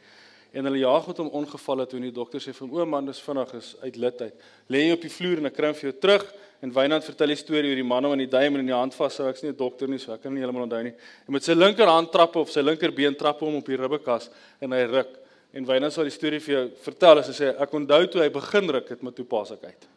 En 0.59 0.67
hulle 0.67 0.81
jaag 0.83 1.07
met 1.07 1.23
hom 1.23 1.31
ongevalle 1.41 1.87
toe 1.87 2.01
en 2.01 2.09
die 2.09 2.17
dokter 2.19 2.43
sê 2.43 2.53
vir 2.53 2.67
hom: 2.67 2.75
"O 2.75 2.87
man, 2.89 3.07
dis 3.07 3.23
vinnig 3.23 3.55
is 3.55 3.71
uit 3.85 3.97
lid 3.97 4.21
uit. 4.27 4.45
Lê 4.69 4.83
jy 4.83 4.97
op 4.97 5.07
die 5.07 5.13
vloer 5.13 5.41
en 5.41 5.49
ek 5.53 5.57
kry 5.57 5.71
hom 5.71 5.79
vir 5.79 5.91
jou 5.91 5.95
terug." 6.03 6.27
En 6.67 6.75
Wynand 6.75 7.07
vertel 7.07 7.31
die 7.31 7.39
storie 7.39 7.71
oor 7.71 7.79
die 7.79 7.87
man 7.87 8.03
wat 8.03 8.19
in 8.19 8.25
die 8.25 8.33
duim 8.33 8.59
en 8.59 8.65
in 8.65 8.73
die 8.73 8.75
hand 8.75 8.97
vashou. 8.97 9.29
Ek's 9.31 9.45
nie 9.47 9.53
'n 9.53 9.57
dokter 9.57 9.89
nie, 9.89 9.99
so 9.99 10.13
ek 10.13 10.23
kan 10.23 10.35
nie 10.35 10.43
heeltemal 10.43 10.67
onthou 10.67 10.83
nie. 10.83 10.95
En 11.29 11.33
met 11.33 11.45
sy 11.45 11.53
linkerhand 11.53 12.11
trap 12.11 12.35
op 12.37 12.49
sy 12.49 12.61
linkerbeen 12.61 13.17
trap 13.17 13.39
hom 13.41 13.57
op 13.57 13.67
die 13.67 13.77
ribbekas 13.77 14.31
en 14.61 14.73
hy 14.73 14.83
ruk. 14.85 15.28
En 15.57 15.65
Wynand 15.65 15.95
sal 15.95 16.09
die 16.09 16.15
storie 16.15 16.41
vir 16.45 16.55
jou 16.55 16.65
vertel 16.85 17.23
as 17.23 17.31
hy 17.31 17.37
sê 17.39 17.53
ek 17.57 17.75
onthou 17.75 18.03
toe 18.13 18.23
hy 18.23 18.29
begin 18.33 18.69
ruk 18.77 18.93
het 18.93 19.05
met 19.05 19.17
toe 19.17 19.25
pas 19.29 19.51
ek 19.55 19.65
uit. 19.65 19.89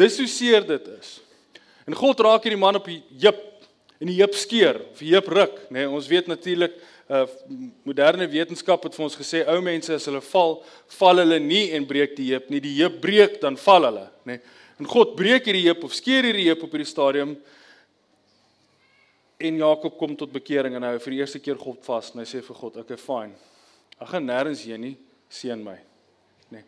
Dis 0.00 0.18
hoe 0.20 0.28
seer 0.28 0.64
dit 0.68 0.88
is. 0.96 1.18
En 1.86 1.96
God 1.96 2.20
raak 2.24 2.44
hierdie 2.46 2.60
man 2.60 2.78
op 2.80 2.88
die 2.88 3.02
heup 3.22 3.42
en 3.96 4.10
die 4.10 4.18
heup 4.18 4.34
skeur, 4.36 4.82
of 4.92 5.00
die 5.00 5.14
heup 5.14 5.28
ruk, 5.32 5.54
nê. 5.70 5.80
Nee, 5.80 5.88
ons 5.88 6.08
weet 6.10 6.28
natuurlik 6.28 6.76
uh 7.06 7.22
moderne 7.86 8.26
wetenskap 8.26 8.82
het 8.82 8.96
vir 8.98 9.04
ons 9.04 9.14
gesê 9.14 9.44
ou 9.46 9.60
mense 9.62 9.94
as 9.94 10.08
hulle 10.10 10.18
val, 10.26 10.56
val 10.98 11.20
hulle 11.22 11.38
nie 11.38 11.68
en 11.76 11.86
breek 11.86 12.16
die 12.18 12.32
heup 12.32 12.48
nie. 12.50 12.60
Die 12.64 12.74
heup 12.80 12.96
breek 13.00 13.38
dan 13.44 13.56
val 13.62 13.86
hulle, 13.86 14.08
nê. 14.26 14.36
Nee. 14.36 14.54
En 14.76 14.88
God 14.90 15.14
breek 15.16 15.46
hierdie 15.48 15.68
heup 15.70 15.86
of 15.86 15.94
skeur 15.96 16.26
hierdie 16.26 16.48
heup 16.50 16.66
op 16.66 16.74
hierdie 16.74 16.88
stadium. 16.90 17.36
En 19.40 19.60
Jakob 19.62 19.96
kom 20.00 20.16
tot 20.18 20.32
bekering 20.34 20.76
en 20.76 20.84
hy 20.84 20.96
vir 21.04 21.14
die 21.14 21.20
eerste 21.22 21.40
keer 21.40 21.56
God 21.60 21.80
vas 21.86 22.10
en 22.12 22.20
hy 22.20 22.26
sê 22.28 22.42
vir 22.44 22.58
God, 22.58 22.76
"Okay, 22.82 22.96
fine. 22.96 23.32
Ek 24.00 24.08
gaan 24.12 24.26
nêrens 24.28 24.64
heen 24.64 24.80
nie, 24.80 24.96
seën 25.28 25.62
my." 25.62 25.76
Nê. 26.50 26.60
Nee. 26.60 26.64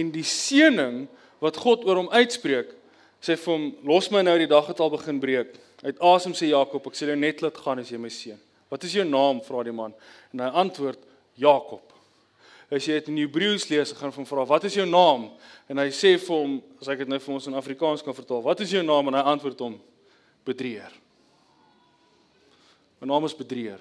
En 0.00 0.10
die 0.12 0.26
seëning 0.26 1.06
wat 1.40 1.56
God 1.56 1.84
oor 1.88 2.02
hom 2.02 2.10
uitspreek 2.12 2.74
sê 3.22 3.36
vir 3.38 3.52
hom 3.54 3.68
los 3.86 4.10
my 4.10 4.22
nou 4.22 4.34
die 4.38 4.50
dag 4.50 4.66
het 4.66 4.80
al 4.82 4.90
begin 4.92 5.20
breek. 5.22 5.54
Uit 5.82 6.00
asem 6.02 6.34
sê 6.34 6.50
Jakob, 6.50 6.84
ek 6.86 6.98
sal 6.98 7.12
jou 7.12 7.18
net 7.18 7.42
laat 7.42 7.58
gaan 7.58 7.82
as 7.82 7.90
jy 7.90 7.98
my 7.98 8.10
seun. 8.12 8.40
Wat 8.70 8.84
is 8.84 8.94
jou 8.96 9.04
naam? 9.04 9.40
vra 9.44 9.62
die 9.66 9.74
man. 9.74 9.94
En 10.32 10.40
hy 10.40 10.50
antwoord 10.62 11.00
Jakob. 11.38 11.92
As 12.72 12.86
jy 12.88 12.96
dit 12.96 13.10
in 13.12 13.18
Hebreëus 13.20 13.66
lees, 13.68 13.92
gaan 13.92 14.12
hom 14.14 14.24
vra, 14.24 14.46
"Wat 14.46 14.64
is 14.64 14.74
jou 14.74 14.86
naam?" 14.86 15.30
En 15.68 15.78
hy 15.78 15.88
sê 15.88 16.18
vir 16.18 16.36
hom, 16.36 16.62
as 16.80 16.88
ek 16.88 16.98
dit 16.98 17.08
nou 17.08 17.18
vir 17.18 17.34
ons 17.34 17.46
in 17.46 17.54
Afrikaans 17.54 18.02
kan 18.02 18.14
vertaal, 18.14 18.42
"Wat 18.42 18.60
is 18.60 18.70
jou 18.70 18.82
naam?" 18.82 19.08
En 19.08 19.14
hy 19.14 19.20
antwoord 19.20 19.58
hom, 19.58 19.80
"Bedrieger." 20.44 20.92
My 23.00 23.06
naam 23.06 23.24
is 23.24 23.34
Bedrieger. 23.34 23.80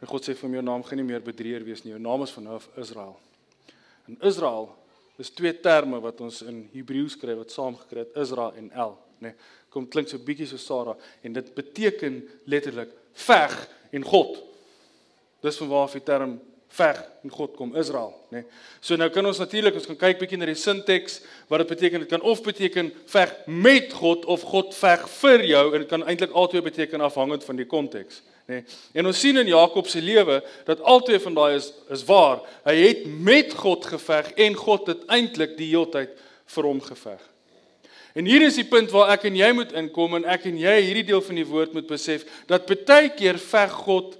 En 0.00 0.08
God 0.08 0.24
sê 0.24 0.34
vir 0.34 0.48
hom, 0.48 0.54
"Jou 0.54 0.62
naam 0.62 0.82
gaan 0.82 0.96
nie 0.96 1.04
meer 1.04 1.20
Bedrieger 1.20 1.64
wees 1.64 1.84
nie. 1.84 1.92
Jou 1.92 2.00
naam 2.00 2.22
is 2.22 2.30
van 2.30 2.44
nou 2.44 2.54
af 2.54 2.68
Israel." 2.76 3.18
En 4.06 4.16
Israel 4.20 4.80
Dis 5.20 5.28
twee 5.36 5.52
terme 5.60 5.98
wat 6.00 6.20
ons 6.24 6.40
in 6.48 6.62
Hebreëus 6.72 7.18
skryf 7.18 7.42
wat 7.42 7.52
saamgekry 7.52 8.06
het 8.06 8.14
Israel 8.22 8.54
en 8.56 8.70
El, 8.72 8.94
nê. 9.20 9.34
Nee, 9.34 9.48
kom 9.70 9.84
klink 9.92 10.08
so 10.08 10.18
bietjie 10.24 10.46
so 10.48 10.58
Sara 10.58 10.94
en 11.22 11.34
dit 11.36 11.50
beteken 11.54 12.22
letterlik 12.48 12.94
veg 13.26 13.56
en 13.98 14.06
God. 14.08 14.38
Dis 15.44 15.60
van 15.60 15.68
waar 15.70 15.84
af 15.90 15.98
die 15.98 16.02
term 16.06 16.38
veg 16.72 17.02
en 17.26 17.34
God 17.34 17.52
kom 17.58 17.76
Israel, 17.76 18.14
nê. 18.30 18.40
Nee. 18.40 18.58
So 18.80 18.96
nou 18.96 19.10
kan 19.12 19.28
ons 19.28 19.42
natuurlik 19.42 19.76
ons 19.76 19.90
kan 19.90 20.00
kyk 20.06 20.22
bietjie 20.22 20.40
na 20.40 20.48
die 20.48 20.56
sinteks 20.56 21.20
wat 21.52 21.66
dit 21.66 21.74
beteken. 21.74 22.06
Dit 22.06 22.14
kan 22.14 22.24
of 22.24 22.40
beteken 22.46 22.88
veg 23.12 23.36
met 23.44 23.92
God 24.00 24.24
of 24.24 24.48
God 24.48 24.72
veg 24.78 25.04
vir 25.18 25.48
jou 25.50 25.64
en 25.68 25.84
dit 25.84 25.92
kan 25.92 26.06
eintlik 26.08 26.32
albei 26.32 26.64
beteken 26.64 27.04
afhangend 27.04 27.44
van 27.44 27.60
die 27.60 27.68
konteks 27.68 28.24
nê. 28.50 28.60
Nee. 28.60 28.78
En 28.98 29.08
ons 29.10 29.20
sien 29.20 29.38
in 29.38 29.50
Jakob 29.50 29.88
se 29.88 30.02
lewe 30.02 30.40
dat 30.66 30.82
altyd 30.82 31.22
van 31.22 31.38
daai 31.38 31.54
is 31.58 31.70
is 31.90 32.04
waar. 32.08 32.42
Hy 32.66 32.76
het 32.80 33.06
met 33.06 33.54
God 33.54 33.86
geveg 33.86 34.32
en 34.36 34.58
God 34.58 34.90
het 34.90 35.06
eintlik 35.06 35.56
die 35.58 35.70
heeltyd 35.72 36.16
vir 36.50 36.68
hom 36.68 36.82
geveg. 36.82 37.22
En 38.18 38.26
hier 38.26 38.42
is 38.42 38.58
die 38.58 38.66
punt 38.66 38.90
waar 38.90 39.12
ek 39.14 39.28
en 39.28 39.36
jy 39.38 39.50
moet 39.54 39.72
inkom 39.78 40.18
en 40.18 40.26
ek 40.34 40.48
en 40.50 40.58
jy 40.58 40.76
hierdie 40.82 41.06
deel 41.12 41.22
van 41.22 41.38
die 41.38 41.46
woord 41.46 41.76
moet 41.76 41.86
besef 41.86 42.26
dat 42.50 42.66
baie 42.66 43.12
keer 43.14 43.38
veg 43.38 43.76
God 43.86 44.16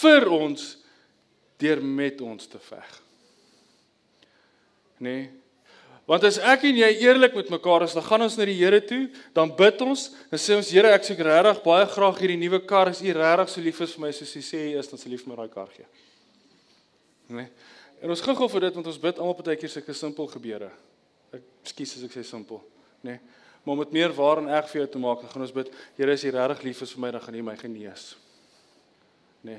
vir 0.00 0.28
ons 0.32 0.70
deur 1.60 1.82
met 1.84 2.20
ons 2.24 2.48
te 2.48 2.60
veg. 2.60 2.94
Nee, 5.04 5.28
Want 6.06 6.22
as 6.28 6.36
ek 6.38 6.68
en 6.68 6.76
jy 6.78 6.88
eerlik 7.02 7.34
met 7.34 7.48
mekaar 7.50 7.82
is, 7.82 7.94
dan 7.98 8.04
gaan 8.06 8.22
ons 8.22 8.36
na 8.38 8.46
die 8.46 8.54
Here 8.60 8.78
toe, 8.86 9.08
dan 9.34 9.50
bid 9.58 9.80
ons, 9.82 10.04
dan 10.30 10.38
sê 10.38 10.54
ons 10.54 10.68
Here, 10.70 10.92
ek 10.94 11.06
soek 11.08 11.22
regtig 11.26 11.62
baie 11.64 11.88
graag 11.90 12.20
hierdie 12.22 12.38
nuwe 12.38 12.60
kar. 12.62 12.92
As 12.92 13.02
U 13.02 13.14
regtig 13.16 13.50
so 13.50 13.64
lief 13.64 13.80
is 13.82 13.94
vir 13.96 14.04
my 14.04 14.12
soos 14.14 14.36
U 14.38 14.42
sê 14.46 14.60
U 14.68 14.76
is, 14.78 14.90
dan 14.92 15.02
sal 15.02 15.16
U 15.16 15.18
vir 15.18 15.32
my 15.32 15.38
daai 15.40 15.50
kar 15.50 15.72
gee. 15.74 15.88
Nee. 17.34 17.50
En 18.06 18.14
ons 18.14 18.22
gou-gou 18.22 18.46
vir 18.54 18.68
dit 18.68 18.78
want 18.78 18.92
ons 18.92 19.02
bid 19.02 19.18
almal 19.18 19.34
partykeer 19.40 19.72
sulke 19.72 19.96
simpel 19.98 20.30
gebede. 20.30 20.70
Ek 21.34 21.42
skus 21.72 21.96
as 21.98 22.06
ek 22.06 22.14
sê 22.14 22.22
simpel, 22.28 22.62
nê. 23.02 23.16
Nee. 23.16 23.42
Maar 23.66 23.74
om 23.74 23.82
dit 23.82 23.96
meer 23.96 24.12
waar 24.14 24.38
en 24.38 24.46
reg 24.46 24.68
vir 24.70 24.84
jou 24.84 24.90
te 24.92 25.00
maak, 25.02 25.24
dan 25.24 25.32
gaan 25.32 25.42
ons 25.42 25.56
bid, 25.56 25.72
Here, 25.98 26.14
as 26.14 26.22
jy 26.22 26.30
regtig 26.30 26.68
lief 26.68 26.84
is 26.86 26.92
vir 26.94 27.02
my, 27.02 27.10
dan 27.16 27.24
gaan 27.24 27.40
U 27.40 27.42
my 27.48 27.56
genees. 27.58 28.12
Nee. 29.42 29.58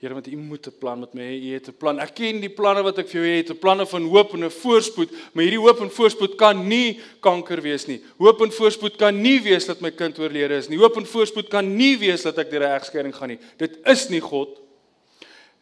Here, 0.00 0.14
want 0.14 0.26
U 0.26 0.36
moet 0.36 0.66
'n 0.66 0.78
plan 0.78 0.98
met 1.00 1.12
my 1.12 1.20
hê. 1.20 1.36
U 1.44 1.52
het 1.52 1.68
'n 1.68 1.76
plan. 1.76 1.98
Ek 2.00 2.14
ken 2.14 2.40
die 2.40 2.48
planne 2.48 2.82
wat 2.82 2.98
ek 2.98 3.08
vir 3.08 3.20
jou 3.20 3.36
het, 3.36 3.50
'n 3.50 3.58
planne 3.58 3.86
van 3.86 4.02
hoop 4.02 4.32
en 4.32 4.44
'n 4.44 4.50
voorspoed, 4.50 5.10
maar 5.32 5.44
hierdie 5.44 5.60
hoop 5.60 5.80
en 5.80 5.90
voorspoed 5.90 6.36
kan 6.36 6.68
nie 6.68 7.00
kanker 7.20 7.60
wees 7.60 7.86
nie. 7.86 8.02
Hoop 8.16 8.40
en 8.40 8.50
voorspoed 8.50 8.96
kan 8.96 9.20
nie 9.20 9.40
wees 9.42 9.66
dat 9.66 9.80
my 9.80 9.90
kind 9.90 10.18
oorlede 10.18 10.56
is 10.56 10.68
nie. 10.68 10.78
Hoop 10.78 10.96
en 10.96 11.06
voorspoed 11.06 11.48
kan 11.48 11.76
nie 11.76 11.98
wees 11.98 12.22
dat 12.22 12.38
ek 12.38 12.50
deur 12.50 12.62
'n 12.62 12.80
egskeiding 12.80 13.14
gaan 13.14 13.28
nie. 13.28 13.38
Dit 13.58 13.78
is 13.84 14.08
nie 14.08 14.20
God. 14.20 14.58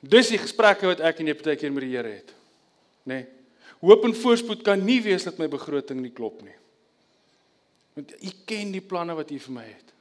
Dis 0.01 0.29
die 0.29 0.39
gesprekke 0.39 0.87
wat 0.87 1.01
ek 1.01 1.19
en 1.19 1.27
jy 1.27 1.35
baie 1.35 1.57
keer 1.57 1.73
met 1.73 1.83
die 1.83 1.97
Here 1.97 2.09
het. 2.09 2.33
Nê? 3.05 3.15
Nee. 3.15 3.27
Hoop 3.81 4.05
en 4.05 4.15
voorspoed 4.15 4.63
kan 4.63 4.85
nie 4.85 5.03
wees 5.03 5.25
dat 5.25 5.39
my 5.39 5.49
begroting 5.49 6.01
nie 6.01 6.13
klop 6.15 6.43
nie. 6.43 6.55
Want 7.95 8.13
U 8.23 8.31
ken 8.45 8.73
die 8.73 8.81
planne 8.81 9.15
wat 9.15 9.31
U 9.31 9.39
vir 9.39 9.53
my 9.53 9.65
het. 9.65 9.93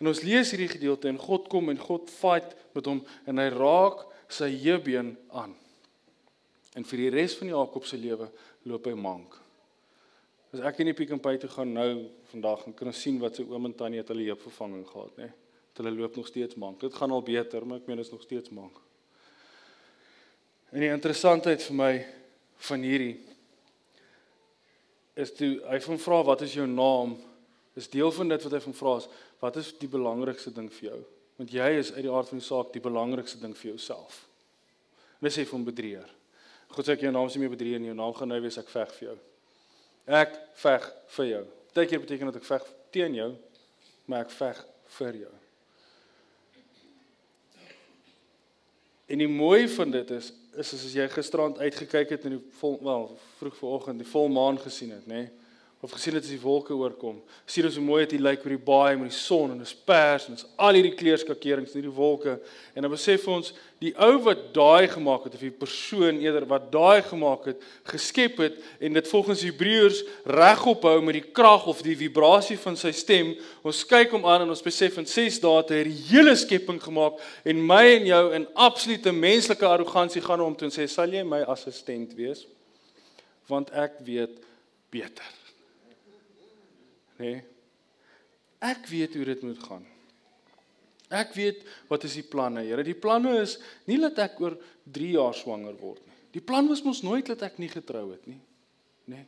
En 0.00 0.10
ons 0.10 0.22
lees 0.24 0.50
hierdie 0.52 0.70
gedeelte 0.70 1.08
en 1.08 1.20
God 1.20 1.48
kom 1.52 1.70
en 1.72 1.80
God 1.80 2.10
fight 2.12 2.52
met 2.76 2.88
hom 2.88 3.00
en 3.26 3.40
hy 3.40 3.48
raak 3.54 4.04
sy 4.32 4.50
heubeen 4.64 5.14
aan. 5.32 5.54
En 6.76 6.84
vir 6.84 7.06
die 7.06 7.12
res 7.14 7.36
van 7.38 7.52
Jakob 7.54 7.86
se 7.88 7.98
lewe 8.00 8.28
loop 8.68 8.88
hy 8.90 8.96
mank. 8.98 9.38
As 10.52 10.60
ek 10.68 10.82
in 10.82 10.90
die 10.90 10.96
Pick 10.96 11.14
n 11.14 11.22
Pay 11.22 11.40
toe 11.40 11.50
gaan 11.52 11.72
nou 11.74 11.90
vandag 12.30 12.66
en 12.68 12.74
kan 12.76 12.90
ons 12.92 13.00
sien 13.00 13.16
wat 13.22 13.38
sy 13.38 13.46
oom 13.48 13.68
en 13.68 13.74
tannie 13.76 14.02
het 14.02 14.10
hulle 14.12 14.28
heupvervanging 14.28 14.84
gehad, 14.88 15.16
nê. 15.20 15.30
Hulle 15.76 15.92
loop 15.92 16.16
nog 16.16 16.28
steeds 16.28 16.56
mank. 16.56 16.78
Dit 16.80 16.94
gaan 16.96 17.12
al 17.12 17.24
beter, 17.24 17.64
maar 17.68 17.82
ek 17.82 17.88
meen 17.90 18.00
is 18.00 18.08
nog 18.08 18.22
steeds 18.24 18.48
mank. 18.56 18.78
En 20.72 20.80
die 20.80 20.88
interessantheid 20.88 21.60
vir 21.66 21.76
my 21.76 21.90
van 22.68 22.84
hierdie 22.84 23.16
is 25.16 25.32
toe 25.36 25.50
hy 25.68 25.78
van 25.84 26.00
vra 26.00 26.22
wat 26.28 26.42
is 26.44 26.56
jou 26.56 26.66
naam? 26.68 27.14
Is 27.76 27.90
deel 27.92 28.12
van 28.12 28.30
dit 28.32 28.42
wat 28.46 28.54
hy 28.56 28.60
van 28.64 28.74
vra 28.74 28.94
is, 29.02 29.06
wat 29.42 29.56
is 29.60 29.74
die 29.76 29.90
belangrikste 29.92 30.52
ding 30.56 30.70
vir 30.72 30.88
jou? 30.88 31.00
Want 31.36 31.52
jy 31.52 31.66
is 31.76 31.92
uit 31.92 32.06
die 32.06 32.12
aard 32.12 32.30
van 32.32 32.40
die 32.40 32.46
saak 32.46 32.72
die 32.72 32.80
belangrikste 32.80 33.40
ding 33.42 33.52
vir 33.56 33.74
jouself. 33.74 34.22
En 35.20 35.28
hy 35.28 35.32
sê 35.34 35.44
vir 35.44 35.56
hom 35.58 35.66
bedrieger. 35.66 36.14
God 36.72 36.88
sê 36.88 36.96
ek 36.96 37.04
jou 37.04 37.12
naam 37.12 37.28
is 37.28 37.36
nie 37.36 37.44
meer 37.44 37.52
bedrieger 37.52 37.82
nie, 37.82 37.90
jou 37.92 37.98
naam 37.98 38.16
gaan 38.16 38.32
nou 38.32 38.40
wees 38.40 38.56
ek 38.60 38.72
veg 38.72 38.96
vir 38.96 39.10
jou. 39.10 39.18
Ek 40.22 40.40
veg 40.62 40.88
vir 41.18 41.28
jou. 41.28 41.42
Partykeer 41.74 42.04
beteken 42.06 42.32
dat 42.32 42.40
ek 42.40 42.48
veg 42.48 42.70
teen 42.96 43.18
jou, 43.18 43.30
maar 44.08 44.24
ek 44.24 44.32
veg 44.32 44.64
vir 44.96 45.20
jou. 45.26 45.34
En 49.12 49.20
die 49.20 49.30
mooi 49.30 49.68
van 49.76 49.92
dit 49.92 50.16
is 50.16 50.32
is 50.56 50.72
as 50.72 50.92
jy 50.96 51.04
gisterand 51.12 51.58
uitgekyk 51.60 52.14
het 52.14 52.22
en 52.24 52.38
die 52.38 52.44
vol 52.56 52.78
wel 52.80 53.10
vroeg 53.36 53.58
vanoggend 53.58 54.00
die 54.00 54.08
volmaan 54.08 54.56
gesien 54.56 54.94
het, 54.94 55.04
nê? 55.04 55.26
Nee? 55.26 55.45
Of 55.86 55.92
gesien 55.94 56.16
het 56.18 56.24
as 56.26 56.32
die 56.32 56.42
wolke 56.42 56.74
oorkom. 56.74 57.20
Sien 57.46 57.66
ons 57.68 57.76
hoe 57.78 57.84
mooi 57.84 58.00
dit 58.10 58.18
lyk 58.18 58.42
oor 58.42 58.54
die 58.56 58.64
baai 58.66 58.96
met 58.98 59.12
die 59.12 59.14
son 59.14 59.52
en 59.54 59.60
is 59.62 59.70
pers 59.86 60.24
en 60.26 60.34
is 60.34 60.42
al 60.58 60.74
hierdie 60.74 60.96
kleurskakerings 60.98 61.76
in 61.76 61.78
hierdie 61.78 61.94
wolke 61.94 62.32
en 62.74 62.82
dan 62.82 62.90
besef 62.90 63.28
ons 63.30 63.52
die 63.84 63.92
ou 64.02 64.16
wat 64.24 64.40
daai 64.56 64.88
gemaak 64.90 65.28
het 65.28 65.36
of 65.38 65.44
die 65.44 65.52
persoon 65.54 66.18
eerder 66.24 66.48
wat 66.50 66.66
daai 66.72 67.06
gemaak 67.06 67.46
het, 67.52 67.62
geskep 67.92 68.42
het 68.42 68.58
en 68.82 68.98
dit 68.98 69.12
volgens 69.12 69.44
Hebreërs 69.46 70.02
regop 70.40 70.88
hou 70.90 70.96
met 71.06 71.20
die 71.20 71.24
krag 71.38 71.70
of 71.70 71.84
die 71.86 71.94
vibrasie 72.02 72.58
van 72.64 72.74
sy 72.82 72.90
stem. 72.90 73.36
Ons 73.62 73.84
kyk 73.86 74.18
hom 74.18 74.26
aan 74.26 74.42
en 74.42 74.56
ons 74.56 74.66
besef 74.66 74.98
in 74.98 75.06
6 75.06 75.38
dae 75.46 75.54
het 75.60 75.72
hy 75.76 75.84
die 75.92 76.02
hele 76.10 76.34
skepping 76.34 76.82
gemaak 76.82 77.22
en 77.46 77.62
my 77.70 77.84
en 77.94 78.10
jou 78.10 78.22
in 78.40 78.50
absolute 78.66 79.14
menslike 79.14 79.70
arrogansie 79.70 80.26
gaan 80.26 80.42
hom 80.42 80.58
toe 80.58 80.66
en 80.66 80.78
sê 80.80 80.90
sal 80.90 81.14
jy 81.14 81.22
my 81.22 81.44
assistent 81.46 82.18
wees? 82.18 82.42
Want 83.46 83.70
ek 83.70 84.02
weet 84.02 84.40
beter 84.90 85.45
nê? 87.18 87.34
Nee. 87.36 87.44
Ek 88.64 88.86
weet 88.88 89.14
hoe 89.14 89.26
dit 89.28 89.42
moet 89.44 89.62
gaan. 89.62 89.84
Ek 91.12 91.34
weet 91.36 91.62
wat 91.90 92.04
is 92.08 92.16
die 92.18 92.26
planne, 92.26 92.64
Here? 92.66 92.82
Die 92.82 92.96
planne 92.98 93.36
is 93.42 93.58
nie 93.86 93.98
dat 94.02 94.18
ek 94.24 94.40
oor 94.42 94.56
3 94.96 95.12
jaar 95.18 95.36
swanger 95.36 95.76
word 95.78 96.02
nie. 96.06 96.18
Die 96.36 96.42
plan 96.44 96.68
was 96.68 96.82
mos 96.84 97.04
nooit 97.06 97.28
dat 97.30 97.44
ek 97.46 97.60
nie 97.62 97.70
getrou 97.70 98.10
het 98.10 98.26
nie. 98.28 98.40
Nê? 99.06 99.22
Nee. 99.22 99.26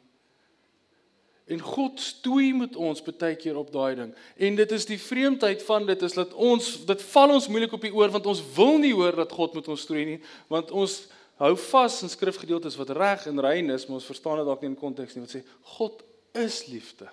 En 1.48 1.60
God 1.64 2.00
stoei 2.00 2.50
met 2.52 2.74
ons 2.76 3.00
baie 3.00 3.36
keer 3.40 3.56
op 3.56 3.70
daai 3.72 3.94
ding. 3.96 4.10
En 4.36 4.56
dit 4.58 4.72
is 4.76 4.84
die 4.84 4.98
vreemdheid 5.00 5.62
van 5.64 5.86
dit 5.88 6.02
is 6.04 6.16
dat 6.18 6.34
ons 6.36 6.66
dit 6.90 7.04
val 7.14 7.32
ons 7.32 7.46
moeilik 7.48 7.72
op 7.72 7.86
die 7.86 7.92
oor 7.94 8.12
want 8.12 8.28
ons 8.28 8.42
wil 8.56 8.76
nie 8.82 8.92
hoor 8.92 9.16
dat 9.16 9.32
God 9.32 9.56
met 9.56 9.70
ons 9.72 9.86
stoei 9.86 10.04
nie, 10.04 10.18
want 10.52 10.74
ons 10.76 10.98
hou 11.40 11.54
vas 11.70 11.96
in 12.04 12.12
skrifgedeeltes 12.12 12.76
wat 12.76 12.92
reg 12.98 13.24
en 13.30 13.40
rein 13.40 13.72
is, 13.72 13.86
maar 13.86 14.02
ons 14.02 14.10
verstaan 14.10 14.42
dit 14.42 14.50
dalk 14.50 14.60
nie 14.64 14.72
in 14.74 14.76
konteks 14.76 15.16
nie 15.16 15.24
wat 15.24 15.38
sê 15.38 15.42
God 15.78 16.04
is 16.36 16.66
liefde. 16.68 17.08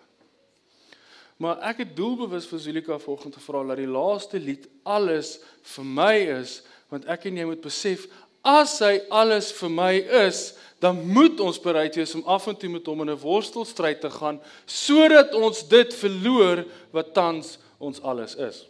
Maar 1.41 1.59
ek 1.71 1.83
het 1.83 1.95
doelbewus 1.97 2.47
vir 2.47 2.61
Zulika 2.63 2.99
vanoggend 2.99 3.35
gevra 3.35 3.63
dat 3.67 3.81
die 3.81 3.91
laaste 3.91 4.39
lied 4.39 4.69
alles 4.87 5.35
vir 5.75 5.87
my 5.97 6.13
is, 6.37 6.61
want 6.91 7.07
ek 7.11 7.27
en 7.27 7.41
jy 7.41 7.47
moet 7.49 7.63
besef 7.63 8.05
as 8.45 8.77
hy 8.85 8.99
alles 9.09 9.49
vir 9.57 9.71
my 9.73 9.93
is, 10.27 10.53
dan 10.79 10.99
moet 11.09 11.39
ons 11.41 11.57
bereid 11.59 11.95
wees 11.97 12.13
om 12.15 12.23
af 12.29 12.45
en 12.47 12.57
toe 12.59 12.69
met 12.69 12.85
hom 12.85 13.01
in 13.01 13.09
'n 13.09 13.19
worstelstryd 13.19 14.01
te 14.01 14.09
gaan 14.09 14.39
sodat 14.65 15.33
ons 15.33 15.67
dit 15.67 15.93
verloor 15.93 16.65
wat 16.91 17.13
tans 17.13 17.57
ons 17.79 18.01
alles 18.01 18.35
is. 18.35 18.67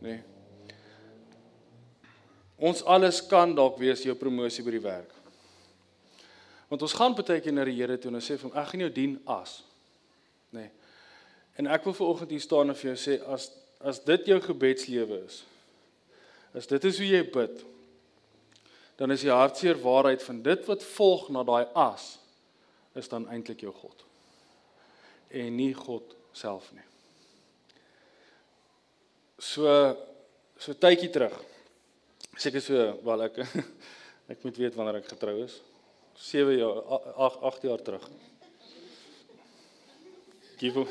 Nee. 0.00 0.22
Ons 2.58 2.84
alles 2.84 3.26
kan 3.26 3.54
dalk 3.54 3.78
wees 3.78 4.02
jou 4.02 4.14
promosie 4.14 4.64
by 4.64 4.70
die 4.70 4.84
werk. 4.84 5.10
Want 6.68 6.82
ons 6.82 6.92
gaan 6.92 7.14
baie 7.14 7.40
keer 7.40 7.52
na 7.52 7.64
die 7.64 7.74
Here 7.74 7.98
toe 7.98 8.10
en 8.10 8.14
ons 8.14 8.30
sê 8.30 8.36
vir 8.38 8.50
hom 8.50 8.58
ek 8.58 8.68
gaan 8.68 8.80
jou 8.80 8.90
dien 8.90 9.20
as. 9.26 9.62
Nee. 10.50 10.70
En 11.60 11.68
ek 11.68 11.84
wil 11.84 11.96
veraloggend 11.96 12.32
hier 12.32 12.44
staan 12.44 12.72
en 12.72 12.78
vir 12.78 12.92
jou 12.92 13.00
sê 13.00 13.18
as 13.32 13.50
as 13.82 13.98
dit 14.06 14.28
jou 14.30 14.38
gebedslewe 14.38 15.16
is. 15.26 15.40
As 16.54 16.68
dit 16.70 16.84
is 16.86 17.00
hoe 17.02 17.08
jy 17.08 17.22
bid. 17.34 17.64
Dan 18.94 19.10
is 19.10 19.24
die 19.26 19.32
hartseer 19.32 19.80
waarheid 19.82 20.22
van 20.22 20.38
dit 20.44 20.68
wat 20.70 20.84
volg 20.94 21.24
na 21.34 21.42
daai 21.42 21.66
as 21.74 22.12
is 22.94 23.10
dan 23.10 23.26
eintlik 23.32 23.64
jou 23.64 23.72
God. 23.74 24.04
En 25.34 25.50
nie 25.56 25.72
God 25.74 26.14
self 26.36 26.68
nie. 26.76 26.86
So 29.42 29.66
so 30.62 30.78
tydjie 30.78 31.10
terug. 31.10 31.34
Seker 32.38 32.62
so 32.62 32.86
wel 33.02 33.26
ek 33.26 33.42
ek 34.32 34.46
moet 34.46 34.62
weet 34.62 34.78
wanneer 34.78 35.00
ek 35.02 35.10
getrou 35.10 35.40
is. 35.42 35.58
7 36.22 36.54
jaar 36.54 36.84
8 37.18 37.42
8 37.50 37.66
jaar 37.66 37.82
terug. 37.82 38.06
Give 40.62 40.86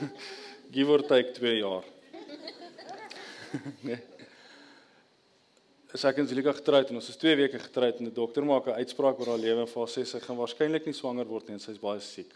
give 0.72 0.90
or 0.90 1.04
take 1.04 1.34
2 1.36 1.58
jaar. 1.58 1.84
nee. 3.88 4.00
Sy 5.92 6.08
het 6.08 6.30
gelukkig 6.32 6.62
getroud 6.62 6.92
en 6.92 7.02
ons 7.02 7.10
is 7.12 7.20
2 7.20 7.36
weke 7.36 7.60
getroud 7.60 7.98
en 8.00 8.08
die 8.08 8.16
dokter 8.16 8.46
maak 8.48 8.70
'n 8.72 8.80
uitspraak 8.80 9.20
oor 9.20 9.34
haar 9.34 9.44
lewe 9.44 9.66
en 9.66 9.68
vir 9.68 9.82
haar 9.82 9.92
sê 9.92 10.06
sy 10.08 10.22
gaan 10.24 10.40
waarskynlik 10.40 10.86
nie 10.88 10.96
swanger 10.96 11.28
word 11.28 11.48
nie 11.48 11.58
en 11.60 11.64
sy's 11.64 11.82
baie 11.82 12.00
siek. 12.00 12.32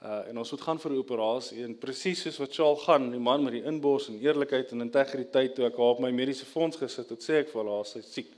Uh 0.00 0.30
en 0.30 0.38
ons 0.38 0.50
moet 0.52 0.60
gaan 0.60 0.78
vir 0.78 0.92
'n 0.92 1.02
operasie 1.02 1.64
en 1.64 1.74
presies 1.74 2.22
soos 2.22 2.38
wat 2.38 2.54
Charles 2.54 2.84
gaan, 2.86 3.10
die 3.10 3.18
man 3.18 3.42
met 3.42 3.52
die 3.52 3.66
inbors 3.66 4.08
en 4.08 4.22
eerlikheid 4.22 4.70
en 4.72 4.86
integriteit 4.86 5.54
toe 5.54 5.66
ek 5.66 5.76
haar 5.76 5.98
op 5.98 6.00
my 6.00 6.10
mediese 6.10 6.46
fonds 6.46 6.76
gesit 6.76 7.10
het, 7.10 7.20
sê 7.20 7.42
ek 7.42 7.50
vir 7.50 7.66
haar 7.66 7.84
sy's 7.84 8.06
siek. 8.12 8.30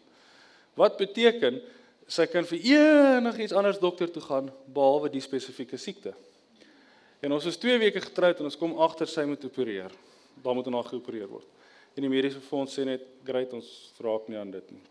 Wat 0.74 0.96
beteken 0.96 1.60
sy 2.08 2.26
kan 2.26 2.44
vir 2.44 2.58
enigiets 2.58 3.52
anders 3.52 3.78
dokter 3.78 4.10
toe 4.10 4.22
gaan 4.22 4.50
behalwe 4.66 5.10
die 5.12 5.20
spesifieke 5.20 5.76
siekte. 5.76 6.14
En 7.22 7.32
ons 7.32 7.44
is 7.46 7.58
2 7.62 7.78
weke 7.78 8.00
getroud 8.02 8.40
en 8.40 8.48
ons 8.50 8.58
kom 8.58 8.72
agter 8.82 9.10
sy 9.10 9.22
moet 9.30 9.44
opereer. 9.46 9.92
Daar 10.42 10.56
moet 10.58 10.70
nog 10.74 10.88
geopereer 10.90 11.28
word. 11.30 11.46
En 11.94 12.02
die 12.02 12.10
mediese 12.10 12.40
fonds 12.42 12.74
sê 12.74 12.84
net, 12.84 13.04
"Great, 13.24 13.52
ons 13.52 13.92
vraag 13.96 14.28
nie 14.28 14.38
aan 14.38 14.50
dit 14.50 14.70
nie." 14.70 14.82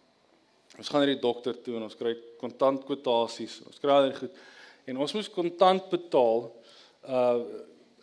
Ons 0.77 0.89
gaan 0.89 1.01
na 1.01 1.05
die 1.05 1.19
dokter 1.19 1.53
toe 1.61 1.75
en 1.75 1.83
ons 1.83 1.95
kry 1.95 2.15
kontant 2.39 2.85
kwotasies. 2.85 3.61
Ons 3.67 3.79
kry 3.79 3.89
al 3.89 4.09
die 4.09 4.15
goed. 4.15 4.31
En 4.85 4.97
ons 4.97 5.13
moes 5.13 5.29
kontant 5.29 5.89
betaal. 5.89 6.51
Uh 7.03 7.43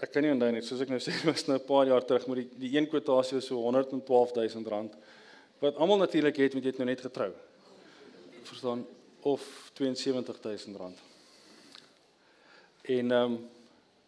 ek 0.00 0.12
kan 0.12 0.22
nie 0.22 0.30
onthou 0.30 0.52
net 0.52 0.62
soos 0.62 0.80
ek 0.80 0.88
nou 0.88 1.00
sê, 1.02 1.10
was 1.26 1.48
nou 1.48 1.58
'n 1.58 1.66
paar 1.66 1.86
jaar 1.86 2.04
terug, 2.04 2.26
maar 2.26 2.36
die 2.36 2.48
die 2.54 2.76
een 2.76 2.86
kwotasie 2.86 3.34
was 3.34 3.46
so 3.46 3.58
112000 3.58 4.66
rand. 4.66 4.94
Wat 5.58 5.76
almal 5.76 5.98
natuurlik 5.98 6.36
het, 6.36 6.52
want 6.52 6.64
jy 6.64 6.70
het 6.70 6.78
nou 6.78 6.86
net 6.86 7.00
getrou. 7.00 7.32
Verstaan? 8.44 8.86
Of 9.22 9.70
72000 9.74 10.76
rand. 10.76 10.98
En 12.82 13.10
ehm 13.10 13.32
um, 13.32 13.48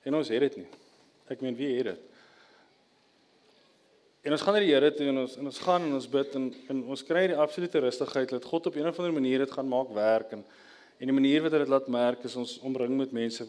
En 0.02 0.14
ons 0.14 0.28
het 0.28 0.40
dit 0.40 0.56
nie. 0.62 0.68
Ek 1.30 1.42
meen 1.44 1.56
wie 1.56 1.74
het 1.76 1.92
dit? 1.92 2.06
En 4.20 4.34
ons 4.36 4.42
gaan 4.44 4.58
na 4.58 4.60
die 4.60 4.72
Here 4.72 4.90
toe 4.92 5.06
en 5.08 5.22
ons 5.22 5.36
en 5.40 5.48
ons 5.48 5.58
gaan 5.64 5.86
en 5.86 5.96
ons 5.96 6.08
bid 6.12 6.34
en 6.36 6.50
en 6.72 6.80
ons 6.92 7.02
kry 7.08 7.22
die 7.30 7.38
absolute 7.40 7.80
rustigheid 7.80 8.34
dat 8.34 8.44
God 8.44 8.66
op 8.68 8.76
'n 8.76 8.86
of 8.86 8.98
ander 8.98 9.12
manier 9.12 9.38
dit 9.38 9.50
gaan 9.50 9.68
maak 9.68 9.88
werk 9.96 10.32
en 10.32 10.44
en 11.00 11.06
die 11.06 11.16
manier 11.16 11.42
wat 11.42 11.52
hy 11.52 11.58
dit 11.58 11.68
laat 11.68 11.88
merk 11.88 12.24
is 12.24 12.36
ons 12.36 12.58
omring 12.60 12.96
met 12.96 13.12
mense 13.12 13.46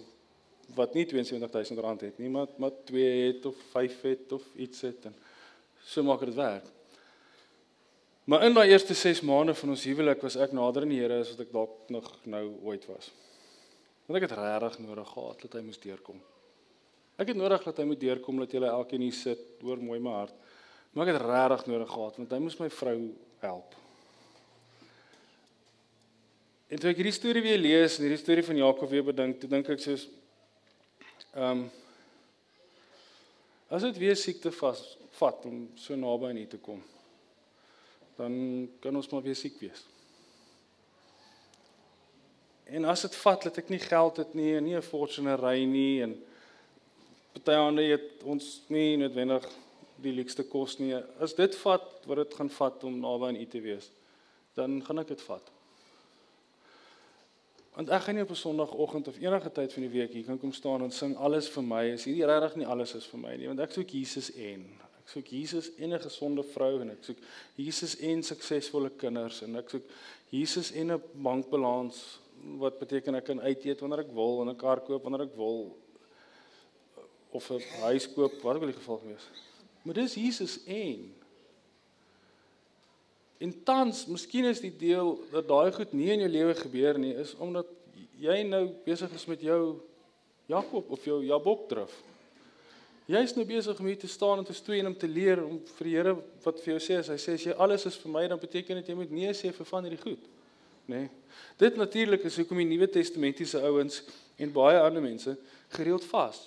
wat 0.76 0.94
nie 0.94 1.04
72000 1.06 1.80
rand 1.80 2.02
het 2.02 2.18
nie, 2.18 2.30
maar 2.30 2.48
maar 2.58 2.72
2 2.86 3.28
het 3.28 3.46
of 3.46 3.56
5 3.72 4.02
het 4.02 4.32
of 4.32 4.44
iets 4.56 4.82
het 4.82 5.06
en 5.06 5.16
so 5.84 6.04
maak 6.04 6.20
dit 6.20 6.36
werk. 6.36 6.64
Maar 8.24 8.44
in 8.44 8.54
daai 8.54 8.70
eerste 8.70 8.94
6 8.94 9.22
maande 9.22 9.54
van 9.54 9.70
ons 9.70 9.84
huwelik 9.84 10.22
was 10.22 10.36
ek 10.36 10.52
nader 10.52 10.82
aan 10.82 10.90
die 10.90 11.02
Here 11.02 11.20
as 11.20 11.30
wat 11.30 11.40
ek 11.40 11.52
dalk 11.52 11.90
nog 11.90 12.12
nou 12.24 12.46
ooit 12.64 12.86
was. 12.86 13.12
Want 14.06 14.24
ek 14.24 14.30
het 14.30 14.38
regtig 14.40 14.80
nodig 14.80 15.10
gehad 15.10 15.42
dat 15.42 15.54
hy 15.54 15.62
moes 15.66 15.80
deurkom. 15.80 16.22
Ek 17.20 17.28
het 17.28 17.38
nodig 17.38 17.64
dat 17.64 17.78
hy 17.78 17.86
moet 17.86 18.00
deurkom 18.00 18.40
dat 18.40 18.52
julle 18.52 18.72
elkeen 18.72 19.02
hier 19.02 19.16
sit, 19.16 19.42
hoor 19.62 19.82
mooi 19.82 20.00
my 20.00 20.12
hart. 20.12 20.34
Maar 20.92 21.08
ek 21.08 21.14
het 21.16 21.28
regtig 21.28 21.66
nodig 21.72 21.92
gehad 21.92 22.18
want 22.20 22.32
hy 22.32 22.40
moes 22.44 22.60
my 22.60 22.70
vrou 22.70 22.98
help. 23.44 23.76
En 26.72 26.80
toe 26.80 26.92
ek 26.92 27.02
hierdie 27.02 27.16
storie 27.16 27.44
weer 27.44 27.60
lees 27.60 27.98
en 27.98 28.06
hierdie 28.06 28.22
storie 28.22 28.46
van 28.48 28.60
Jakob 28.60 28.90
weer 28.92 29.04
bedink, 29.04 29.40
toe 29.42 29.50
dink 29.52 29.70
ek 29.74 29.84
soos 29.84 30.08
ehm 31.36 31.66
um, 31.66 31.70
as 33.72 33.86
dit 33.88 34.02
weer 34.02 34.18
siekte 34.20 34.52
vas 34.52 34.82
vat 35.16 35.46
om 35.48 35.62
so 35.80 35.96
naby 35.96 36.28
aan 36.28 36.40
U 36.42 36.48
te 36.52 36.58
kom, 36.60 36.82
dan 38.18 38.34
kan 38.84 38.96
ons 39.00 39.08
maar 39.14 39.24
weer 39.24 39.38
siek 39.40 39.56
wees. 39.64 39.86
En 42.68 42.88
as 42.92 43.06
dit 43.06 43.16
vat 43.22 43.48
dat 43.48 43.62
ek 43.62 43.72
nie 43.72 43.80
geld 43.80 44.20
het 44.20 44.36
nie 44.36 44.58
en 44.58 44.68
nie 44.68 44.76
'n 44.76 44.84
fortune 44.84 45.36
ry 45.40 45.64
nie 45.64 46.04
en 46.04 46.18
party 47.34 47.58
ander 47.58 47.90
het 47.94 48.24
ons 48.28 48.62
nie 48.68 48.98
noodwendig 49.00 49.46
die 50.02 50.14
lekste 50.16 50.44
kos 50.50 50.78
nie. 50.82 50.94
As 51.22 51.36
dit 51.38 51.56
vat 51.64 51.88
wat 52.10 52.24
dit 52.24 52.38
gaan 52.38 52.50
vat 52.50 52.84
om 52.88 53.00
naby 53.00 53.32
aan 53.32 53.40
U 53.40 53.48
te 53.50 53.62
wees, 53.64 53.90
dan 54.58 54.80
gaan 54.86 55.00
ek 55.04 55.14
dit 55.14 55.24
vat. 55.28 55.52
Want 57.76 57.92
ek 57.96 58.04
gaan 58.04 58.18
nie 58.18 58.24
op 58.26 58.32
'n 58.32 58.36
Sondagoggend 58.36 59.08
of 59.08 59.20
enige 59.20 59.52
tyd 59.52 59.74
van 59.74 59.84
die 59.84 59.92
week 59.92 60.14
hier 60.14 60.26
kan 60.26 60.40
kom 60.40 60.52
staan 60.54 60.84
en 60.84 60.92
sing 60.92 61.16
alles 61.16 61.50
vir 61.50 61.64
my. 61.64 61.84
Is 61.94 62.04
hierdie 62.04 62.26
regtig 62.26 62.56
nie 62.56 62.66
alles 62.66 62.96
is 62.96 63.06
vir 63.06 63.20
my 63.20 63.36
nie, 63.36 63.48
want 63.48 63.60
ek 63.60 63.72
soek 63.72 63.90
Jesus 63.90 64.32
en 64.36 64.66
ek 65.00 65.10
soek 65.10 65.28
Jesus 65.28 65.72
en 65.78 65.94
'n 65.94 66.00
gesonde 66.00 66.44
vrou 66.44 66.82
en 66.82 66.90
ek 66.90 67.04
soek 67.04 67.18
Jesus 67.56 67.96
en 68.00 68.24
suksesvolle 68.24 68.90
kinders 68.90 69.42
en 69.42 69.56
ek 69.56 69.70
soek 69.70 69.84
Jesus 70.30 70.72
en 70.72 70.92
'n 70.92 71.02
bankbalans 71.14 72.20
wat 72.58 72.80
beteken 72.80 73.16
ek 73.16 73.26
kan 73.26 73.40
uit 73.40 73.66
eet 73.66 73.80
wanneer 73.80 74.00
ek 74.00 74.14
wil 74.14 74.42
en 74.42 74.50
'n 74.50 74.56
kar 74.58 74.82
koop 74.82 75.04
wanneer 75.04 75.28
ek 75.28 75.36
wil 75.36 75.78
of 77.32 77.50
'n 77.50 77.62
huis 77.82 78.08
koop, 78.14 78.42
wat 78.42 78.56
ook 78.56 78.62
al 78.62 78.74
die 78.74 78.82
geval 78.82 78.98
gewees. 78.98 79.26
Maar 79.82 79.94
dis 79.94 80.14
Jesus 80.14 80.64
en 80.66 81.14
En 83.42 83.64
tans, 83.64 84.04
miskien 84.06 84.46
is 84.46 84.60
die 84.62 84.74
deel 84.78 85.16
dat 85.32 85.48
daai 85.50 85.72
goed 85.74 85.96
nie 85.98 86.12
in 86.14 86.22
jou 86.22 86.30
lewe 86.30 86.54
gebeur 86.60 87.00
nie, 87.02 87.16
is 87.18 87.34
omdat 87.42 87.70
jy 88.22 88.44
nou 88.46 88.68
besig 88.86 89.14
is 89.18 89.26
met 89.26 89.42
jou 89.42 89.80
Jakob 90.52 90.92
of 90.94 91.08
jou 91.08 91.18
Jabok 91.26 91.64
drif. 91.72 91.96
Jy's 93.10 93.34
nou 93.34 93.46
besig 93.50 93.80
om 93.82 93.90
hier 93.90 93.98
te 93.98 94.10
staan 94.12 94.44
en 94.44 94.46
te 94.46 94.54
stoei 94.54 94.78
en 94.80 94.92
om 94.92 94.98
te 94.98 95.10
leer 95.10 95.42
om 95.42 95.58
vir 95.80 95.90
die 95.90 95.96
Here 95.96 96.14
wat 96.44 96.62
vir 96.62 96.76
jou 96.76 96.84
sê 96.86 97.00
as 97.02 97.10
hy 97.10 97.18
sê 97.18 97.34
as 97.40 97.48
jy 97.48 97.56
alles 97.58 97.88
is 97.90 97.98
vir 98.04 98.14
my, 98.14 98.24
dan 98.30 98.40
beteken 98.40 98.78
dit 98.78 98.92
jy 98.94 98.98
moet 99.00 99.16
nee 99.18 99.34
sê 99.34 99.50
vir 99.56 99.70
van 99.72 99.90
hierdie 99.90 100.04
goed. 100.04 100.30
Nê? 100.86 101.02
Nee. 101.02 101.10
Dit 101.58 101.82
natuurlik 101.82 102.24
is 102.30 102.38
hoekom 102.38 102.62
die 102.62 102.70
Nuwe 102.70 102.92
Testamentiese 102.94 103.64
ouens 103.66 104.04
en 104.38 104.54
baie 104.54 104.78
ander 104.86 105.02
mense 105.02 105.34
gereeld 105.74 106.06
vas. 106.14 106.46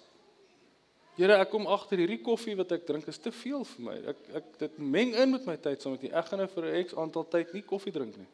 Here, 1.15 1.37
ek 1.39 1.53
kom 1.53 1.69
agter 1.71 2.01
hierdie 2.03 2.19
koffie 2.27 2.57
wat 2.59 2.73
ek 2.75 2.87
drink 2.89 3.07
is 3.07 3.21
te 3.23 3.31
veel 3.31 3.63
vir 3.69 3.83
my. 3.87 3.93
Ek 4.11 4.23
ek 4.41 4.47
dit 4.65 4.79
meng 4.83 5.13
in 5.15 5.31
met 5.31 5.45
my 5.47 5.55
tyd 5.63 5.83
saam 5.83 5.95
met 5.95 6.03
U. 6.03 6.11
Ek 6.11 6.31
gaan 6.31 6.43
nou 6.43 6.49
vir 6.51 6.65
'n 6.67 6.81
X 6.89 6.97
aantal 6.99 7.25
tyd 7.31 7.53
nie 7.55 7.63
koffie 7.63 7.93
drink 7.95 8.17
nie. 8.19 8.27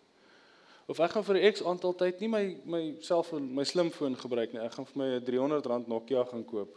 Of 0.88 1.01
ek 1.01 1.12
gaan 1.12 1.25
vir 1.25 1.37
'n 1.37 1.53
X 1.53 1.62
aantal 1.62 1.93
tyd 1.95 2.21
nie 2.21 2.29
my 2.29 2.57
my 2.64 2.83
selfoon, 3.01 3.53
my 3.55 3.64
slimfoon 3.64 4.16
gebruik 4.16 4.55
nie. 4.55 4.62
Ek 4.64 4.73
gaan 4.73 4.87
vir 4.87 4.97
my 4.97 5.09
'n 5.12 5.21
R300 5.21 5.88
Nokia 5.88 6.25
gaan 6.25 6.45
koop. 6.45 6.73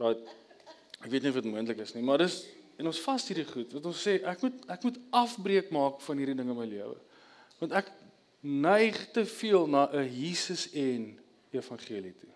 Right. 0.00 0.18
Ek 1.04 1.10
weet 1.10 1.22
nie 1.22 1.30
of 1.30 1.38
dit 1.38 1.52
moontlik 1.52 1.78
is 1.78 1.94
nie, 1.94 2.02
maar 2.02 2.18
dis 2.18 2.46
en 2.78 2.86
ons 2.86 3.00
vas 3.00 3.28
hierdie 3.28 3.46
goed. 3.46 3.72
Wat 3.72 3.86
ons 3.86 4.02
sê, 4.02 4.18
ek 4.24 4.42
moet 4.42 4.66
ek 4.68 4.82
moet 4.82 4.98
afbreek 5.10 5.70
maak 5.70 6.00
van 6.00 6.18
hierdie 6.18 6.34
dinge 6.34 6.50
in 6.50 6.58
my 6.58 6.66
lewe. 6.66 6.98
Want 7.60 7.72
ek 7.72 7.92
neig 8.42 8.98
te 9.12 9.24
veel 9.24 9.66
na 9.66 9.86
'n 9.92 10.08
Jesus 10.10 10.72
en 10.72 11.18
evangelie 11.52 12.14
toe. 12.18 12.31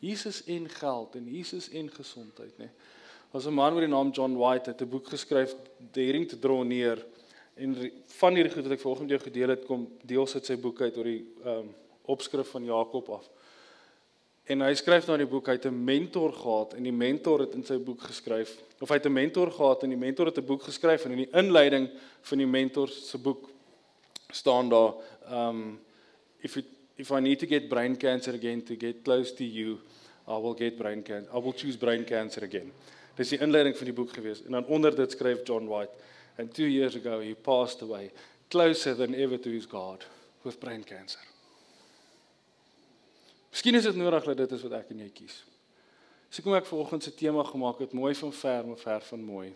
Jesus 0.00 0.44
en 0.44 0.68
geld 0.68 1.14
en 1.14 1.26
Jesus 1.28 1.68
en 1.70 1.90
gesondheid, 1.90 2.58
nê. 2.58 2.68
Was 3.30 3.46
'n 3.46 3.54
man 3.54 3.74
met 3.74 3.82
die 3.82 3.94
naam 3.94 4.10
John 4.10 4.36
White 4.36 4.70
het 4.70 4.80
'n 4.80 4.88
boek 4.88 5.06
geskryf, 5.08 5.54
Daring 5.92 6.28
to 6.28 6.38
Draw 6.38 6.64
Near. 6.64 6.98
En 7.54 7.92
van 8.06 8.34
hierdie 8.34 8.52
goed 8.52 8.62
wat 8.62 8.72
ek 8.72 8.80
vanoggend 8.80 9.10
jou 9.10 9.20
gedeel 9.20 9.48
het, 9.48 9.64
kom 9.64 9.88
deels 10.02 10.34
uit 10.34 10.46
sy 10.46 10.56
boek 10.56 10.80
uit 10.80 10.96
oor 10.96 11.04
die 11.04 11.24
ehm 11.44 11.58
um, 11.58 11.74
opskrif 12.10 12.48
van 12.50 12.64
Jakob 12.64 13.08
af. 13.08 13.28
En 14.50 14.60
hy 14.60 14.74
skryf 14.74 15.08
in 15.08 15.18
die 15.22 15.26
boek 15.26 15.46
hy 15.46 15.52
het 15.52 15.66
'n 15.66 15.84
mentor 15.84 16.32
gehad 16.32 16.74
en 16.74 16.82
die 16.82 16.92
mentor 16.92 17.40
het 17.40 17.54
in 17.54 17.64
sy 17.64 17.78
boek 17.78 18.00
geskryf 18.00 18.58
of 18.80 18.88
hy 18.88 18.94
het 18.94 19.06
'n 19.06 19.12
mentor 19.12 19.50
gehad 19.50 19.82
en 19.82 19.88
die 19.88 19.98
mentor 19.98 20.26
het 20.26 20.38
'n 20.38 20.46
boek 20.46 20.62
geskryf 20.62 21.04
en 21.04 21.10
in 21.10 21.24
die 21.24 21.32
inleiding 21.32 21.90
van 22.20 22.38
die 22.38 22.46
mentor 22.46 22.88
se 22.88 23.18
boek 23.18 23.48
staan 24.30 24.68
daar 24.68 24.94
ehm 25.28 25.48
um, 25.48 25.80
if 26.40 26.56
it 26.56 26.66
if 27.00 27.10
I 27.10 27.20
need 27.20 27.38
to 27.40 27.46
get 27.46 27.68
brain 27.68 27.96
cancer 27.96 28.32
again 28.32 28.62
to 28.62 28.76
get 28.76 29.04
close 29.04 29.32
to 29.32 29.44
you, 29.44 29.80
I 30.28 30.36
will 30.36 30.54
get 30.54 30.78
brain 30.78 31.02
cancer. 31.02 31.30
I 31.32 31.38
will 31.38 31.54
choose 31.54 31.76
brain 31.76 32.04
cancer 32.04 32.44
again. 32.44 32.72
Dis 33.16 33.32
die 33.32 33.40
inleiding 33.42 33.74
van 33.76 33.88
die 33.88 33.96
boek 33.96 34.12
gewees 34.16 34.44
en 34.44 34.56
dan 34.56 34.68
onder 34.72 34.94
dit 34.96 35.16
skryf 35.16 35.42
John 35.48 35.66
White 35.68 35.96
and 36.38 36.52
2 36.54 36.68
years 36.68 36.96
ago 36.96 37.18
he 37.20 37.34
passed 37.34 37.82
away 37.82 38.10
closer 38.52 38.94
than 38.94 39.14
ever 39.14 39.38
to 39.38 39.50
his 39.50 39.66
God 39.66 40.06
with 40.44 40.60
brain 40.60 40.84
cancer. 40.84 41.20
Miskien 43.50 43.74
is 43.74 43.88
dit 43.88 43.98
nodig 43.98 44.24
dat 44.24 44.44
dit 44.44 44.52
is 44.56 44.62
wat 44.68 44.78
ek 44.78 44.94
en 44.94 45.02
jy 45.02 45.10
kies. 45.14 45.40
Dis 46.30 46.38
hoekom 46.38 46.54
ek 46.60 46.68
vanoggend 46.68 47.04
se 47.04 47.12
tema 47.16 47.42
gemaak 47.48 47.82
het, 47.82 47.96
mooi 47.96 48.14
van 48.14 48.32
ver, 48.32 48.64
maar 48.68 48.78
ver 48.78 49.04
van 49.08 49.26
mooi. 49.26 49.50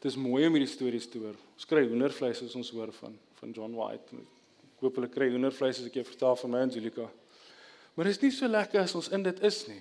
Dit 0.00 0.10
is 0.14 0.16
mooi 0.16 0.46
om 0.46 0.56
hierdie 0.56 0.70
stories 0.70 1.10
te 1.10 1.20
hoor. 1.20 1.36
Ons 1.58 1.68
kry 1.68 1.84
hoendervleis 1.84 2.40
as 2.46 2.56
ons 2.56 2.72
hoor 2.74 2.94
van 3.02 3.18
van 3.38 3.52
John 3.54 3.74
White 3.78 4.16
Ek 4.78 4.84
hoop 4.86 4.98
hulle 5.00 5.08
kry 5.10 5.26
hoendervleis 5.32 5.80
as 5.80 5.88
ek 5.88 5.96
jou 5.98 6.04
vertel 6.06 6.36
van 6.38 6.52
my 6.52 6.58
Angelika. 6.62 7.08
Maar 7.98 8.06
dit 8.06 8.14
is 8.14 8.20
nie 8.22 8.30
so 8.30 8.46
lekker 8.46 8.84
as 8.84 8.92
ons 8.94 9.08
in 9.10 9.24
dit 9.26 9.40
is 9.42 9.56
nie. 9.66 9.80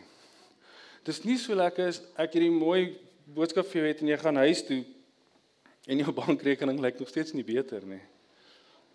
Dit 1.05 1.11
is 1.13 1.19
nie 1.21 1.35
so 1.37 1.53
lekker 1.53 1.91
as 1.91 1.99
ek 2.17 2.33
hierdie 2.33 2.49
mooi 2.49 2.95
boodskap 3.35 3.67
vir 3.69 3.83
jou 3.83 3.91
het 3.91 3.99
en 4.01 4.09
jy 4.09 4.17
gaan 4.23 4.39
huis 4.41 4.63
toe 4.65 4.79
en 5.85 6.01
jou 6.01 6.15
bankrekening 6.23 6.81
lyk 6.81 6.97
nog 6.97 7.11
steeds 7.13 7.35
nie 7.37 7.45
beter 7.45 7.85
nie. 7.85 8.01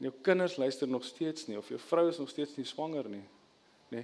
En 0.01 0.09
jou 0.09 0.13
kinders 0.27 0.57
luister 0.59 0.91
nog 0.91 1.07
steeds 1.07 1.47
nie 1.47 1.61
of 1.61 1.69
jou 1.71 1.79
vrou 1.87 2.09
is 2.11 2.19
nog 2.19 2.33
steeds 2.35 2.57
nie 2.59 2.67
swanger 2.67 3.07
nie. 3.07 3.23
Nê? 3.95 4.03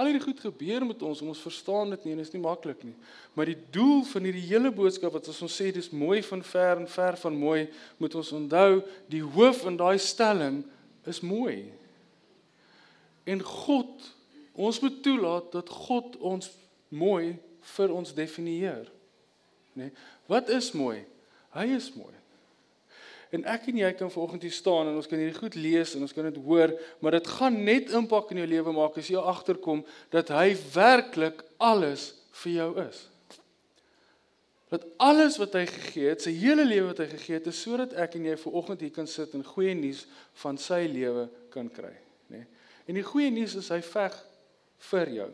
Al 0.00 0.08
hierdie 0.08 0.24
goed 0.24 0.40
gebeur 0.40 0.86
met 0.88 1.04
ons, 1.04 1.20
ons 1.20 1.42
verstaan 1.44 1.92
dit 1.92 2.06
nie 2.06 2.14
en 2.14 2.22
dit 2.22 2.28
is 2.28 2.32
nie 2.32 2.40
maklik 2.40 2.80
nie. 2.84 2.94
Maar 3.36 3.52
die 3.52 3.58
doel 3.76 4.00
van 4.08 4.24
hierdie 4.28 4.46
hele 4.48 4.72
boodskap 4.72 5.12
wat 5.16 5.28
ons 5.28 5.44
sê 5.52 5.68
dis 5.72 5.92
mooi 5.92 6.22
van 6.24 6.40
ver 6.44 6.80
en 6.80 6.88
ver 6.88 7.20
van 7.20 7.36
mooi, 7.36 7.66
moet 8.00 8.16
ons 8.16 8.32
onthou 8.40 8.80
die 9.12 9.22
hoof 9.36 9.66
in 9.68 9.76
daai 9.76 10.00
stelling 10.00 10.62
is 11.06 11.22
mooi. 11.24 11.72
En 13.26 13.42
God, 13.42 14.12
ons 14.52 14.80
moet 14.80 15.02
toelaat 15.02 15.50
dat 15.52 15.72
God 15.86 16.16
ons 16.18 16.50
mooi 16.88 17.36
vir 17.76 17.92
ons 17.94 18.14
definieer. 18.14 18.86
Nê? 19.76 19.88
Nee, 19.88 19.92
wat 20.30 20.48
is 20.52 20.70
mooi? 20.72 21.02
Hy 21.56 21.66
is 21.76 21.90
mooi. 21.96 22.14
En 23.34 23.42
ek 23.50 23.66
en 23.70 23.80
jy 23.80 23.90
kan 23.98 24.10
vanoggend 24.12 24.44
hier 24.46 24.54
staan 24.54 24.88
en 24.88 24.98
ons 25.00 25.08
kan 25.10 25.18
hierdie 25.18 25.38
goed 25.38 25.56
lees 25.58 25.96
en 25.96 26.04
ons 26.06 26.14
kan 26.14 26.28
dit 26.28 26.38
hoor, 26.46 26.72
maar 27.02 27.16
dit 27.18 27.32
gaan 27.38 27.58
net 27.66 27.90
impak 27.96 28.30
in 28.32 28.40
jou 28.42 28.48
lewe 28.48 28.74
maak 28.76 28.96
as 29.00 29.10
jy 29.10 29.18
agterkom 29.18 29.82
dat 30.14 30.30
hy 30.34 30.54
werklik 30.74 31.42
alles 31.58 32.12
vir 32.42 32.52
jou 32.54 32.70
is. 32.86 33.02
Dat 34.68 34.86
alles 34.98 35.36
wat 35.38 35.54
hy 35.54 35.62
gegee 35.70 36.10
het, 36.10 36.24
sy 36.24 36.32
hele 36.34 36.64
lewe 36.66 36.90
wat 36.90 37.04
hy 37.04 37.06
gegee 37.12 37.38
het, 37.38 37.46
is 37.46 37.60
sodat 37.62 37.94
ek 38.02 38.16
en 38.18 38.26
jy 38.26 38.34
vanoggend 38.40 38.82
hier 38.82 38.94
kan 38.94 39.06
sit 39.06 39.34
en 39.38 39.44
goeie 39.46 39.76
nuus 39.78 40.04
van 40.42 40.58
sy 40.58 40.82
lewe 40.90 41.28
kan 41.54 41.68
kry, 41.70 41.92
nê? 42.32 42.42
Nee. 42.42 42.48
En 42.86 42.98
die 42.98 43.06
goeie 43.06 43.30
nuus 43.34 43.56
is 43.58 43.70
hy 43.74 43.80
veg 43.82 44.16
vir 44.90 45.12
jou. 45.14 45.30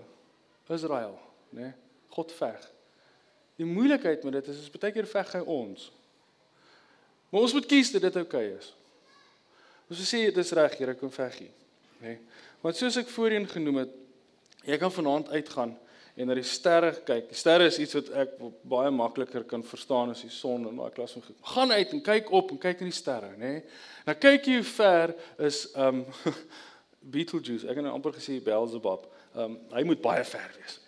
Israel, 0.73 1.17
nê? 1.53 1.67
Nee. 1.69 1.73
God 2.13 2.33
veg. 2.37 2.61
Die 3.61 3.69
moeilikheid 3.69 4.25
met 4.25 4.37
dit 4.37 4.49
is 4.53 4.67
is 4.67 4.73
baie 4.73 4.93
keer 4.93 5.09
veg 5.09 5.33
hy 5.37 5.41
ons. 5.49 5.89
Maar 7.33 7.47
ons 7.47 7.55
moet 7.57 7.69
kies 7.69 7.93
dat 7.95 8.05
dit 8.05 8.19
oukei 8.21 8.47
okay 8.51 8.59
is. 8.59 8.73
Ons 9.89 10.03
sê 10.09 10.27
dit 10.29 10.41
is 10.41 10.53
reg, 10.57 10.77
Here, 10.77 10.95
kom 10.97 11.13
veg 11.13 11.39
hier, 11.41 11.55
nê? 12.01 12.17
Nee. 12.17 12.19
Want 12.63 12.79
soos 12.79 12.97
ek 13.01 13.09
voorheen 13.11 13.49
genoem 13.51 13.83
het, 13.83 13.95
jy 14.69 14.77
kan 14.79 14.93
vanaand 14.95 15.33
uitgaan 15.33 15.73
en 16.17 16.29
na 16.29 16.37
die 16.37 16.45
sterre 16.45 16.93
kyk. 17.07 17.31
Die 17.31 17.39
sterre 17.39 17.67
is 17.71 17.79
iets 17.81 17.97
wat 17.97 18.11
ek 18.25 18.35
baie 18.69 18.91
makliker 18.93 19.47
kan 19.49 19.65
verstaan 19.65 20.13
as 20.13 20.21
die 20.25 20.33
son 20.33 20.67
en 20.69 20.81
daai 20.83 20.93
klas 20.93 21.15
van 21.17 21.25
goed. 21.25 21.39
Gaan 21.55 21.73
uit 21.73 21.95
en 21.97 22.03
kyk 22.05 22.33
op 22.37 22.53
en 22.53 22.61
kyk 22.61 22.83
na 22.83 22.91
die 22.91 22.97
sterre, 22.97 23.33
nê? 23.39 23.53
Nee? 23.57 23.63
Nou 24.09 24.17
kyk 24.21 24.49
jy 24.51 24.59
hoe 24.59 24.69
ver 24.69 25.15
is 25.49 25.65
um 25.87 26.05
Beetlejuice. 27.13 27.67
Ek 27.67 27.79
het 27.81 27.87
nou 27.87 27.95
amper 27.97 28.15
gesê 28.15 28.37
Beelzebub. 28.45 29.09
Um 29.33 29.57
hy 29.73 29.87
moet 29.89 30.03
baie 30.05 30.25
ver 30.29 30.53
wees 30.59 30.79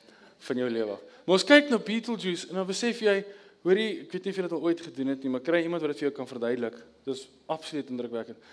van 0.44 0.60
jou 0.60 0.68
lewe. 0.68 0.98
Maar 1.24 1.38
ons 1.38 1.48
kyk 1.48 1.72
na 1.72 1.80
Beetlejuice 1.80 2.50
en 2.50 2.60
dan 2.60 2.68
besef 2.68 3.00
jy, 3.00 3.16
hoorie, 3.64 3.88
ek 4.04 4.12
weet 4.12 4.26
nie 4.26 4.34
of 4.34 4.38
jy 4.38 4.44
dit 4.44 4.56
al 4.58 4.66
ooit 4.68 4.82
gedoen 4.84 5.14
het 5.14 5.22
nie, 5.24 5.32
maar 5.32 5.44
kry 5.46 5.62
iemand 5.64 5.80
wat 5.80 5.94
dit 5.94 6.02
vir 6.02 6.10
jou 6.10 6.16
kan 6.18 6.28
verduidelik. 6.28 6.76
Dis 7.08 7.24
absoluut 7.48 7.88
indrukwekkend. 7.94 8.50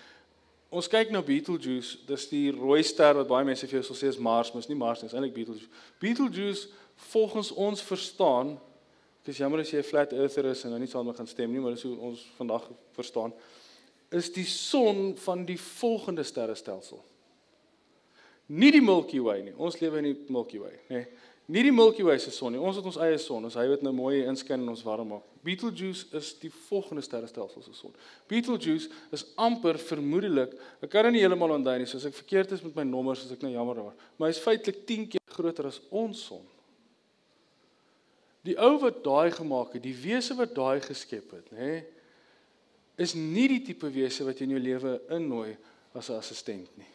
Ons 0.72 0.88
kyk 0.88 1.10
na 1.12 1.20
Beetlejuice, 1.20 1.98
dis 2.08 2.22
die 2.30 2.46
rooi 2.54 2.80
ster 2.86 3.18
wat 3.18 3.28
baie 3.28 3.44
mense 3.44 3.66
vir 3.68 3.76
jou 3.76 3.90
sal 3.90 3.98
sê 3.98 4.08
is 4.08 4.16
Mars, 4.16 4.54
maar 4.54 4.64
is 4.64 4.70
nie 4.70 4.78
Mars 4.80 5.02
nie, 5.02 5.10
is 5.10 5.16
eintlik 5.16 5.34
Beetlejuice. 5.36 5.68
Beetlejuice 6.00 6.70
volgens 7.12 7.50
ons 7.60 7.82
verstaan, 7.84 8.54
dis 9.26 9.36
jammer 9.42 9.60
as 9.60 9.70
jy 9.70 9.82
'n 9.82 9.90
flat 9.90 10.12
earther 10.16 10.46
is 10.46 10.64
en 10.64 10.70
nou 10.70 10.80
nie 10.80 10.88
saam 10.88 11.12
gaan 11.12 11.26
stem 11.26 11.52
nie, 11.52 11.60
maar 11.60 11.76
dis 11.76 11.84
hoe 11.84 11.96
ons 11.98 12.24
vandag 12.38 12.70
verstaan, 12.96 13.32
is 14.10 14.32
die 14.32 14.46
son 14.46 15.14
van 15.16 15.44
die 15.44 15.58
volgende 15.58 16.22
sterrestelsel. 16.22 17.04
Nie 18.46 18.70
die 18.72 18.80
Milky 18.80 19.20
Way 19.20 19.42
nie. 19.42 19.54
Ons 19.56 19.78
lewe 19.80 19.98
in 19.98 20.04
die 20.04 20.18
Milky 20.28 20.58
Way, 20.58 20.78
nê. 20.88 20.96
Nee. 20.96 21.06
Nie 21.52 21.66
die 21.66 21.72
Milky 21.74 22.04
Way 22.06 22.16
se 22.22 22.30
son 22.32 22.54
nie. 22.54 22.60
Ons 22.62 22.78
het 22.78 22.86
ons 22.88 22.96
eie 23.04 23.18
son. 23.20 23.44
Ons 23.44 23.58
hy 23.60 23.66
wat 23.68 23.82
nou 23.84 23.92
mooi 23.92 24.22
inskyn 24.24 24.62
en 24.62 24.72
ons 24.72 24.84
warm 24.86 25.10
maak. 25.12 25.24
Betelgeuse 25.44 26.06
is 26.16 26.30
die 26.40 26.48
volgende 26.68 27.02
sterrestelsel 27.04 27.64
se 27.66 27.74
son. 27.76 27.92
Betelgeuse 28.30 28.88
is 29.12 29.26
amper 29.36 29.76
vermoedelik. 29.82 30.54
Ek 30.80 30.92
kan 30.94 31.08
dit 31.08 31.18
nie 31.18 31.24
heeltemal 31.24 31.58
onthou 31.58 31.74
nie, 31.82 31.88
soos 31.90 32.06
ek 32.08 32.16
verkeerd 32.16 32.54
is 32.56 32.62
met 32.64 32.78
my 32.78 32.86
nommers, 32.88 33.26
as 33.26 33.34
ek 33.34 33.44
nou 33.44 33.50
jammer 33.52 33.82
daar. 33.82 34.06
Maar 34.16 34.32
hy's 34.32 34.40
feitelik 34.40 34.80
10 34.88 35.04
keer 35.12 35.34
groter 35.34 35.68
as 35.68 35.80
ons 35.90 36.22
son. 36.30 36.46
Die 38.46 38.56
ou 38.56 38.72
wat 38.82 39.02
daai 39.04 39.34
gemaak 39.34 39.76
het, 39.76 39.84
die 39.84 39.96
wese 39.98 40.38
wat 40.38 40.54
daai 40.56 40.80
geskep 40.82 41.36
het, 41.36 41.52
nê, 41.54 41.74
is 43.02 43.12
nie 43.18 43.48
die 43.50 43.60
tipe 43.66 43.90
wese 43.92 44.24
wat 44.24 44.40
jy 44.40 44.48
in 44.48 44.56
jou 44.56 44.62
lewe 44.62 44.96
innooi 45.18 45.52
as 45.92 46.08
'n 46.08 46.16
assistent 46.16 46.70
nie. 46.78 46.88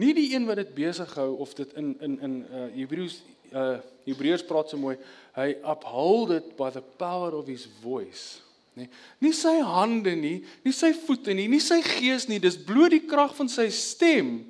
Nie 0.00 0.14
die 0.16 0.32
een 0.32 0.46
wat 0.48 0.58
dit 0.58 0.72
besig 0.74 1.10
hou 1.14 1.36
of 1.42 1.54
dit 1.54 1.72
in 1.78 1.94
in 2.02 2.16
in 2.20 2.38
uh 2.50 2.66
Hebreëus 2.74 3.20
uh 3.54 3.78
Hebreërs 4.04 4.44
praat 4.44 4.72
so 4.72 4.78
mooi, 4.80 4.96
hy 5.36 5.54
uphold 5.62 6.34
it 6.34 6.56
by 6.58 6.70
the 6.74 6.82
power 6.98 7.32
of 7.38 7.46
his 7.46 7.68
voice. 7.82 8.40
Nee, 8.74 8.88
nie 9.22 9.32
sy 9.36 9.60
hande 9.62 10.16
nie, 10.18 10.40
nie 10.66 10.74
sy 10.74 10.90
voete 11.04 11.34
nie, 11.36 11.46
nie 11.48 11.62
sy 11.62 11.78
gees 11.86 12.26
nie, 12.26 12.40
dis 12.42 12.58
bloot 12.58 12.90
die 12.90 13.04
krag 13.06 13.36
van 13.38 13.48
sy 13.48 13.68
stem 13.70 14.40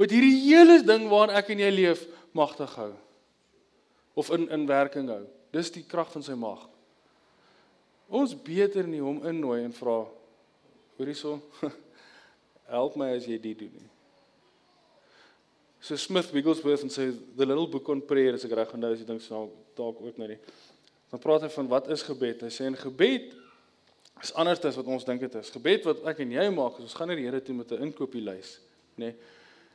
wat 0.00 0.10
hierdie 0.14 0.38
hele 0.46 0.78
ding 0.82 1.04
waarin 1.12 1.36
ek 1.36 1.52
en 1.52 1.60
jy 1.60 1.70
leef 1.74 2.06
magtig 2.34 2.72
hou 2.80 2.94
of 4.16 4.30
in 4.34 4.48
in 4.54 4.66
werking 4.66 5.10
hou. 5.12 5.22
Dis 5.54 5.70
die 5.74 5.84
krag 5.86 6.10
van 6.14 6.24
sy 6.24 6.34
mag. 6.38 6.64
Ons 8.08 8.34
beter 8.34 8.88
nie 8.88 9.02
hom 9.02 9.20
innooi 9.26 9.60
en 9.62 9.74
vra 9.74 10.00
hoor 10.96 11.10
hierso 11.10 11.38
help 12.74 12.96
my 12.96 13.12
as 13.14 13.28
jy 13.28 13.38
dit 13.42 13.58
doen 13.58 13.74
nie. 13.74 13.90
So 15.84 15.96
Smith 15.96 16.30
Wigglesworth 16.32 16.80
en 16.86 16.88
sy 16.88 17.10
the 17.36 17.44
little 17.44 17.66
book 17.68 17.90
on 17.92 18.00
prayer 18.08 18.32
as 18.38 18.46
ek 18.46 18.54
reg 18.56 18.70
onthou 18.72 18.94
as 18.94 19.00
jy 19.02 19.04
dink 19.04 19.20
so 19.20 19.50
dalk 19.76 19.98
ook 20.00 20.16
nou 20.16 20.30
nie. 20.30 20.38
Dan 21.12 21.20
praat 21.20 21.42
hy 21.44 21.50
van 21.52 21.66
wat 21.68 21.90
is 21.92 22.04
gebed? 22.06 22.40
Hy 22.46 22.48
sê 22.48 22.64
en 22.70 22.78
gebed 22.80 23.34
is 24.24 24.30
anders 24.40 24.62
as 24.64 24.78
wat 24.80 24.88
ons 24.88 25.04
dink 25.04 25.20
dit 25.20 25.34
is. 25.36 25.50
Gebed 25.52 25.84
wat 25.84 26.00
ek 26.08 26.22
en 26.24 26.32
jy 26.38 26.46
maak, 26.56 26.78
ons 26.80 26.94
gaan 26.96 27.12
na 27.12 27.18
die 27.18 27.26
Here 27.26 27.42
toe 27.44 27.58
met 27.58 27.74
'n 27.76 27.90
inkopieslys, 27.90 28.54
nê? 28.96 29.12
Nee. 29.12 29.14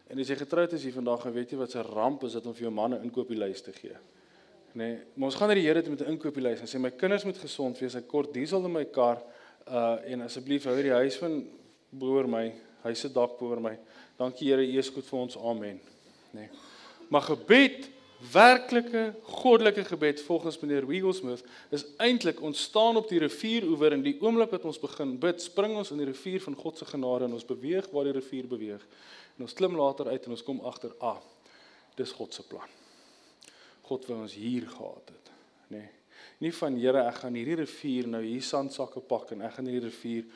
En 0.10 0.18
as 0.18 0.32
jy 0.34 0.40
getroud 0.40 0.74
is 0.74 0.84
hier 0.84 0.96
vandag, 0.98 1.30
weet 1.30 1.52
jy 1.52 1.58
wat 1.58 1.76
'n 1.76 1.86
ramp 1.94 2.24
is 2.24 2.34
dit 2.34 2.46
om 2.46 2.54
vir 2.58 2.64
jou 2.64 2.72
man 2.74 2.94
'n 2.96 3.04
inkopieslys 3.04 3.62
te 3.62 3.72
gee. 3.72 3.94
Nê? 4.74 4.82
Nee. 4.82 5.00
Maar 5.14 5.30
ons 5.30 5.36
gaan 5.36 5.48
na 5.48 5.54
die 5.54 5.68
Here 5.68 5.82
toe 5.84 5.92
met 5.92 6.02
'n 6.02 6.18
inkopieslys 6.18 6.62
en 6.62 6.68
sê 6.68 6.80
my 6.80 6.90
kinders 6.90 7.24
moet 7.24 7.38
gesond 7.38 7.78
wees, 7.78 7.94
ek 7.94 8.08
kort 8.08 8.34
diesel 8.34 8.66
in 8.66 8.74
my 8.74 8.86
kar, 8.86 9.22
uh 9.68 10.00
en 10.06 10.22
asseblief 10.22 10.66
hou 10.66 10.82
die 10.82 10.90
huis 10.90 11.18
van 11.18 11.46
boor 11.92 12.28
my, 12.28 12.52
huis 12.82 13.00
se 13.00 13.14
dak 13.14 13.38
boor 13.38 13.62
my. 13.62 13.78
Dankie 14.18 14.50
Here, 14.50 14.66
U 14.66 14.78
is 14.80 14.90
goed 14.90 15.06
vir 15.06 15.20
ons. 15.20 15.38
Amen 15.38 15.80
nê. 16.32 16.48
Nee. 16.48 16.50
Maar 17.10 17.22
gebed, 17.22 17.90
werklike 18.32 19.16
goddelike 19.22 19.84
gebed 19.86 20.22
volgens 20.22 20.60
meneer 20.60 20.88
Wigglesworth 20.88 21.46
is 21.70 21.86
eintlik 21.98 22.42
ontstaan 22.42 23.00
op 23.00 23.08
die 23.10 23.20
rivieroewer 23.20 23.96
en 23.96 24.04
die 24.04 24.18
oomblik 24.22 24.52
wat 24.52 24.66
ons 24.68 24.80
begin 24.80 25.16
bid, 25.20 25.42
spring 25.42 25.78
ons 25.80 25.94
in 25.96 26.02
die 26.02 26.10
rivier 26.10 26.42
van 26.44 26.58
God 26.60 26.78
se 26.78 26.86
genade 26.86 27.26
en 27.26 27.38
ons 27.38 27.48
beweeg 27.48 27.88
waar 27.96 28.10
die 28.10 28.18
rivier 28.20 28.48
beweeg. 28.48 28.84
En 29.38 29.48
ons 29.48 29.56
klim 29.56 29.78
later 29.80 30.12
uit 30.12 30.28
en 30.28 30.36
ons 30.36 30.44
kom 30.44 30.60
agter, 30.68 30.94
ah, 31.00 31.22
dis 31.96 32.12
God 32.12 32.36
se 32.36 32.44
plan. 32.48 32.76
God 33.88 34.06
wou 34.06 34.20
ons 34.22 34.36
hier 34.38 34.68
gehad 34.70 35.16
het, 35.16 35.34
nê. 35.70 35.80
Nee. 35.80 35.96
Nie 36.40 36.52
van 36.56 36.76
Here, 36.80 37.02
ek 37.08 37.22
gaan 37.24 37.36
hierdie 37.36 37.58
rivier 37.60 38.08
nou 38.08 38.22
hier 38.24 38.44
sandsakke 38.44 39.02
pak 39.04 39.34
en 39.36 39.42
ek 39.48 39.58
gaan 39.58 39.68
hierdie 39.68 39.90
rivier 39.90 40.28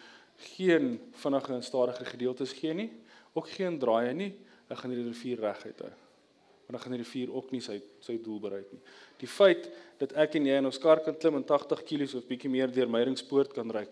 geen 0.56 0.98
vinnige 1.22 1.54
en 1.56 1.64
stadige 1.64 2.08
gedeeltes 2.08 2.56
gee 2.58 2.74
nie, 2.76 2.90
ook 3.36 3.48
geen 3.56 3.78
draaie 3.80 4.12
nie 4.16 4.32
ek 4.70 4.78
gaan 4.80 4.94
hierdie 4.94 5.10
rivier 5.12 5.44
reguit 5.44 5.84
hou. 5.86 5.92
Maar 6.64 6.78
dan 6.78 6.80
gaan 6.80 6.96
die 6.96 7.02
rivier 7.02 7.34
ook 7.36 7.52
nie 7.52 7.62
sy 7.62 7.82
sy 8.04 8.16
doel 8.24 8.40
bereik 8.40 8.72
nie. 8.72 8.80
Die 9.20 9.28
feit 9.28 9.68
dat 10.00 10.16
ek 10.24 10.38
en 10.40 10.48
jy 10.48 10.56
in 10.62 10.70
ons 10.70 10.80
kar 10.82 11.04
kan 11.04 11.18
klim 11.20 11.42
en 11.42 11.46
80 11.50 11.84
km 11.90 12.18
of 12.20 12.30
bietjie 12.30 12.52
meer 12.52 12.72
deur 12.72 12.90
Meiringspoort 12.92 13.54
kan 13.56 13.72
ry, 13.76 13.84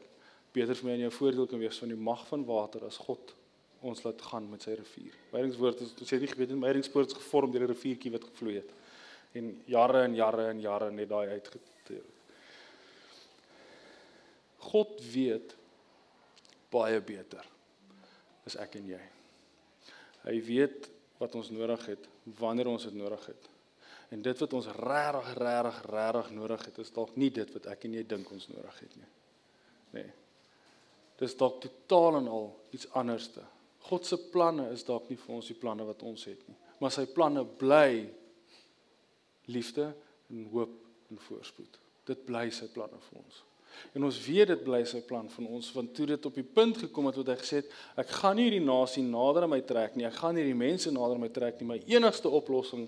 beter 0.56 0.76
vir 0.76 0.88
my 0.88 0.96
en 0.96 1.06
jou 1.06 1.14
voordeel 1.20 1.48
kan 1.52 1.62
wees 1.62 1.80
van 1.84 1.92
die 1.92 2.00
mag 2.10 2.24
van 2.30 2.46
water 2.48 2.86
as 2.88 3.00
God 3.02 3.36
ons 3.82 4.04
laat 4.06 4.22
gaan 4.22 4.48
met 4.50 4.64
sy 4.64 4.76
rivier. 4.78 5.14
Meiringspoort 5.34 5.84
is 5.84 5.94
ons 5.98 6.16
het 6.16 6.24
nie 6.24 6.32
geweet 6.32 6.56
Meiringspoort 6.56 7.12
is 7.12 7.18
gevorm 7.18 7.52
deur 7.52 7.68
'n 7.68 7.74
riviertjie 7.74 8.12
wat 8.12 8.28
gevloei 8.30 8.56
het 8.62 8.72
en 9.34 9.64
jare 9.66 10.04
en 10.04 10.16
jare 10.16 10.50
en 10.50 10.60
jare 10.60 10.92
net 10.92 11.10
daai 11.10 11.30
uitgeteer. 11.30 12.04
God 14.72 15.00
weet 15.14 15.56
baie 16.72 17.00
beter 17.02 17.48
as 18.46 18.56
ek 18.56 18.76
en 18.80 18.88
jy. 18.96 19.02
Hy 20.26 20.38
weet 20.46 20.90
wat 21.22 21.36
ons 21.38 21.50
nodig 21.54 21.86
het 21.94 22.08
wanneer 22.38 22.70
ons 22.70 22.84
dit 22.88 22.98
nodig 22.98 23.26
het. 23.26 23.50
En 24.12 24.22
dit 24.22 24.44
wat 24.44 24.54
ons 24.54 24.68
regtig 24.68 25.34
regtig 25.40 25.82
regtig 25.90 26.32
nodig 26.36 26.66
het, 26.66 26.78
is 26.84 26.94
dalk 26.94 27.16
nie 27.16 27.30
dit 27.34 27.54
wat 27.56 27.70
ek 27.72 27.86
en 27.88 27.96
jy 27.96 28.04
dink 28.08 28.32
ons 28.34 28.48
nodig 28.52 28.80
het 28.84 28.98
nie. 29.00 29.12
Nee. 29.96 30.12
Dis 31.22 31.38
dalk 31.38 31.62
totaal 31.64 32.20
en 32.22 32.28
al 32.28 32.50
iets 32.76 32.90
anderste. 32.98 33.44
God 33.88 34.06
se 34.06 34.18
planne 34.34 34.68
is 34.74 34.86
dalk 34.86 35.10
nie 35.10 35.18
vir 35.18 35.36
ons 35.38 35.48
die 35.50 35.58
planne 35.58 35.86
wat 35.88 36.04
ons 36.06 36.26
het 36.30 36.42
nie, 36.50 36.58
maar 36.82 36.94
sy 36.94 37.08
planne 37.10 37.46
bly 37.46 38.10
liefde 39.50 39.88
en 40.30 40.44
hoop 40.54 40.76
en 41.12 41.22
voorspoed. 41.28 41.80
Dit 42.08 42.26
bly 42.28 42.48
sy 42.54 42.70
planne 42.74 43.00
vir 43.10 43.22
ons. 43.22 43.42
En 43.94 44.04
ons 44.04 44.18
weet 44.26 44.48
dit 44.48 44.64
bly 44.64 44.82
sy 44.86 45.02
plan 45.08 45.30
van 45.30 45.48
ons 45.48 45.72
want 45.76 45.94
toe 45.96 46.06
dit 46.06 46.26
op 46.26 46.36
die 46.36 46.48
punt 46.58 46.78
gekom 46.78 47.10
het 47.10 47.20
wat 47.22 47.32
hy 47.34 47.38
gesê 47.42 47.62
het 47.62 47.72
ek 48.04 48.14
gaan 48.22 48.36
nie 48.36 48.50
hierdie 48.50 48.66
nasie 48.66 49.04
nader 49.04 49.48
aan 49.48 49.54
my 49.54 49.62
trek 49.62 49.96
nie 49.96 50.06
ek 50.08 50.20
gaan 50.20 50.36
nie 50.36 50.46
hierdie 50.46 50.60
mense 50.60 50.92
nader 50.92 51.18
aan 51.18 51.26
my 51.26 51.32
trek 51.34 51.60
nie 51.60 51.68
my 51.74 51.80
enigste 51.92 52.30
oplossing 52.30 52.88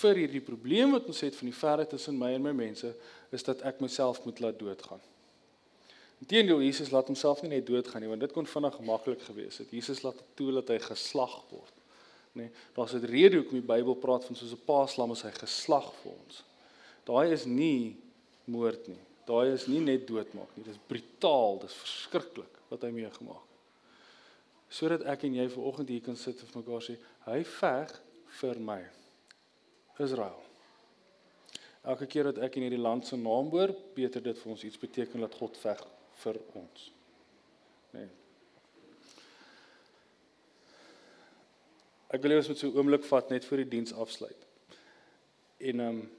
vir 0.00 0.22
hierdie 0.22 0.44
probleem 0.44 0.94
wat 0.96 1.08
ons 1.10 1.20
het 1.26 1.36
van 1.38 1.50
die 1.50 1.58
verre 1.58 1.86
tussen 1.90 2.18
my 2.18 2.32
en 2.34 2.46
my 2.46 2.54
mense 2.56 2.94
is 3.34 3.46
dat 3.46 3.62
ek 3.66 3.82
myself 3.82 4.22
moet 4.24 4.40
laat 4.40 4.58
doodgaan. 4.58 5.02
Inteendeel 6.22 6.62
Jesus 6.62 6.92
laat 6.94 7.10
homself 7.10 7.42
nie 7.42 7.56
net 7.56 7.66
doodgaan 7.66 8.04
nie 8.04 8.10
want 8.10 8.22
dit 8.24 8.32
kon 8.32 8.46
vinnig 8.48 8.78
maklik 8.86 9.24
gewees 9.26 9.58
het. 9.60 9.72
Jesus 9.74 10.02
laat 10.06 10.20
toe 10.38 10.52
dat 10.56 10.70
hy 10.72 10.78
geslag 10.86 11.40
word. 11.50 11.74
Nê, 12.34 12.48
nee, 12.48 12.50
daar's 12.74 12.94
'n 12.94 13.06
rede 13.06 13.36
hoekom 13.36 13.60
die 13.60 13.72
Bybel 13.74 13.94
praat 13.94 14.24
van 14.24 14.36
soos 14.36 14.52
'n 14.52 14.64
paaslam 14.66 15.12
is 15.12 15.22
hy 15.22 15.30
geslag 15.30 15.92
vir 16.02 16.12
ons. 16.12 16.42
Daai 17.04 17.32
is 17.32 17.44
nie 17.44 17.96
moord 18.44 18.88
nie. 18.88 19.02
Daai 19.24 19.54
is 19.54 19.66
nie 19.70 19.80
net 19.80 20.06
doodmaak 20.08 20.52
nie, 20.56 20.64
dis 20.66 20.80
brutaal, 20.88 21.60
dis 21.62 21.76
verskriklik 21.80 22.58
wat 22.70 22.84
hy 22.84 22.90
mee 22.92 23.10
gemaak 23.10 23.40
het. 23.40 23.52
Sodat 24.74 25.04
ek 25.08 25.24
en 25.28 25.38
jy 25.38 25.46
vanoggend 25.52 25.92
hier 25.92 26.02
kan 26.04 26.18
sit 26.18 26.40
en 26.42 26.50
vir 26.50 26.60
mekaar 26.60 26.84
sê, 26.84 26.96
hy 27.28 27.40
veg 27.56 27.94
vir 28.40 28.60
my. 28.60 28.82
Israel. 30.02 30.40
Elke 31.84 32.08
keer 32.10 32.30
dat 32.30 32.40
ek 32.46 32.56
in 32.56 32.66
hierdie 32.66 32.80
land 32.80 33.06
se 33.06 33.16
naam 33.20 33.50
hoor, 33.52 33.70
beter 33.94 34.22
dit 34.24 34.38
vir 34.40 34.52
ons 34.54 34.64
iets 34.66 34.80
beteken 34.80 35.22
dat 35.22 35.36
God 35.38 35.56
veg 35.60 35.82
vir 36.22 36.40
ons. 36.58 36.86
Nee. 37.94 38.08
Ek 42.14 42.22
wil 42.24 42.36
ons 42.38 42.48
moet 42.48 42.58
so 42.58 42.70
'n 42.70 42.78
oomblik 42.78 43.04
vat 43.04 43.30
net 43.30 43.44
vir 43.44 43.62
die 43.62 43.70
diens 43.76 43.92
afsluit. 43.92 44.46
En 45.58 45.80
ehm 45.80 45.88
um, 45.88 46.10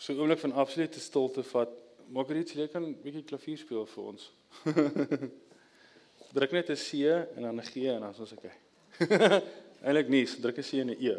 so 0.00 0.12
'n 0.12 0.18
oomblik 0.18 0.40
van 0.40 0.52
absolute 0.52 1.00
stilte 1.00 1.42
vat. 1.42 1.68
Iets 2.10 2.52
jy 2.52 2.68
kan 2.68 2.82
'n 2.82 2.96
bietjie 3.02 3.24
klavier 3.24 3.58
speel 3.58 3.86
vir 3.86 4.04
ons. 4.04 4.32
druk 6.36 6.52
net 6.52 6.70
'n 6.70 6.76
C 6.76 7.04
en 7.36 7.42
dan 7.42 7.60
'n 7.60 7.62
G 7.62 7.74
en 7.86 8.00
dan 8.00 8.10
is 8.10 8.18
ons 8.18 8.32
okay. 8.32 8.56
Eilik 9.88 10.08
nie, 10.08 10.24
druk 10.24 10.58
'n 10.58 10.62
C 10.62 10.72
en 10.80 10.90
'n 10.90 10.96
E. 10.98 11.14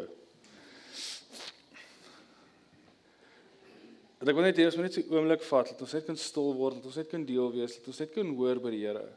Dat 4.18 4.28
ek 4.28 4.34
wil 4.34 4.44
net 4.44 4.58
hê 4.58 4.66
ons 4.66 4.76
moet 4.76 4.84
net 4.84 4.94
so 4.94 5.00
'n 5.00 5.14
oomblik 5.14 5.42
vat 5.42 5.68
dat 5.68 5.80
ons 5.80 5.92
net 5.92 6.04
kan 6.04 6.16
stil 6.16 6.54
word, 6.54 6.74
dat 6.74 6.86
ons 6.86 6.96
net 6.96 7.08
kan 7.08 7.24
deel 7.24 7.52
wees, 7.52 7.76
dat 7.76 7.86
ons 7.86 7.98
net 7.98 8.12
kan 8.12 8.34
hoor 8.34 8.60
by 8.60 8.70
die 8.70 8.86
Here. 8.86 9.08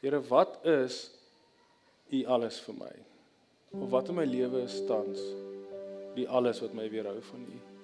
Here, 0.00 0.20
wat 0.20 0.64
is 0.64 1.10
U 2.10 2.24
alles 2.24 2.60
vir 2.60 2.74
my? 2.74 2.94
Of 3.72 3.90
wat 3.90 4.08
in 4.08 4.14
my 4.14 4.24
lewe 4.24 4.62
is 4.62 4.80
tans 4.86 5.20
die 6.14 6.28
alles 6.28 6.60
wat 6.60 6.72
my 6.74 6.88
weerhou 6.88 7.20
van 7.20 7.42
U? 7.44 7.77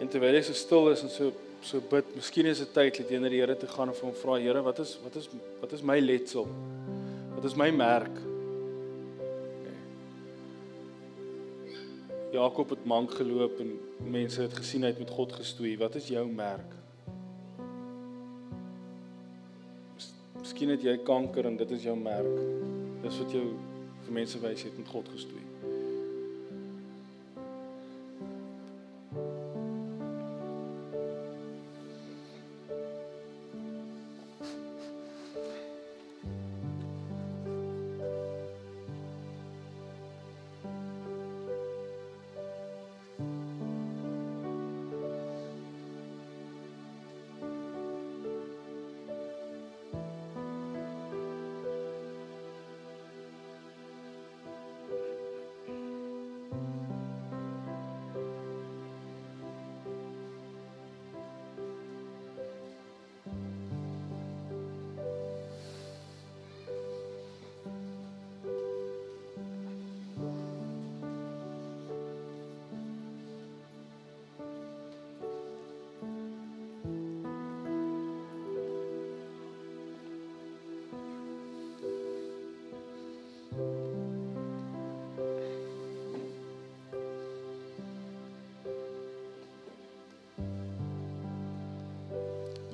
En 0.00 0.10
terwyl 0.12 0.36
jy 0.36 0.44
so 0.44 0.56
stil 0.58 0.90
is 0.92 1.04
en 1.06 1.12
so 1.12 1.32
so 1.64 1.80
bid, 1.88 2.04
miskien 2.12 2.46
is 2.50 2.60
dit 2.60 2.72
tyd 2.76 2.98
jy 3.00 3.18
na 3.22 3.30
die 3.32 3.40
Here 3.40 3.54
toe 3.56 3.70
gaan 3.72 3.88
en 3.88 3.96
vir 3.96 4.08
hom 4.10 4.16
vra, 4.20 4.36
Here, 4.42 4.60
wat 4.66 4.82
is 4.84 4.98
wat 5.00 5.16
is 5.16 5.30
wat 5.62 5.72
is 5.72 5.82
my 5.82 5.96
letsel? 6.02 6.48
Wat 7.34 7.48
is 7.48 7.56
my 7.56 7.70
merk? 7.72 8.20
Jakob 12.34 12.74
het 12.74 12.84
mank 12.84 13.14
geloop 13.14 13.60
en 13.62 13.76
mense 14.10 14.42
het 14.42 14.56
gesien 14.58 14.82
hy 14.82 14.90
het 14.90 14.98
met 14.98 15.12
God 15.14 15.32
gestoei. 15.38 15.76
Wat 15.78 15.94
is 16.00 16.10
jou 16.10 16.26
merk? 16.28 16.83
Miskien 20.64 20.78
het 20.80 20.84
jy 20.86 21.04
kanker 21.04 21.44
en 21.44 21.58
dit 21.60 21.72
is 21.76 21.82
jou 21.84 21.92
merk. 21.98 22.38
Dis 23.02 23.18
wat 23.20 23.34
jou 23.36 23.42
vir 24.06 24.14
mense 24.16 24.38
wys 24.40 24.62
het 24.64 24.78
met 24.80 24.88
God 24.88 25.10
gestoei. 25.12 25.42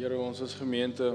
Here, 0.01 0.17
ons 0.17 0.39
as 0.41 0.55
gemeente 0.57 1.11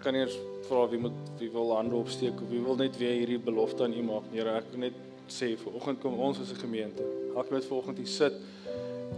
kan 0.00 0.16
eers 0.16 0.32
vra 0.64 0.86
wie 0.88 0.96
moet 0.96 1.16
wie 1.36 1.50
wil 1.52 1.74
hande 1.76 1.92
opsteek 1.98 2.38
of 2.40 2.48
wie 2.48 2.60
wil 2.64 2.78
net 2.80 2.94
weer 2.96 3.18
hierdie 3.18 3.36
belofte 3.36 3.84
aan 3.84 3.92
U 3.92 4.04
maak. 4.06 4.30
Here, 4.32 4.54
ek 4.56 4.70
wil 4.72 4.86
net 4.86 4.94
sê 5.28 5.50
vir 5.60 5.74
oggend 5.76 5.98
kom 6.00 6.16
ons 6.24 6.38
as 6.40 6.54
'n 6.54 6.62
gemeente. 6.62 7.04
Ek 7.36 7.50
wil 7.50 7.58
net 7.58 7.66
vanoggend 7.68 7.98
hier 8.00 8.08
sit. 8.08 8.38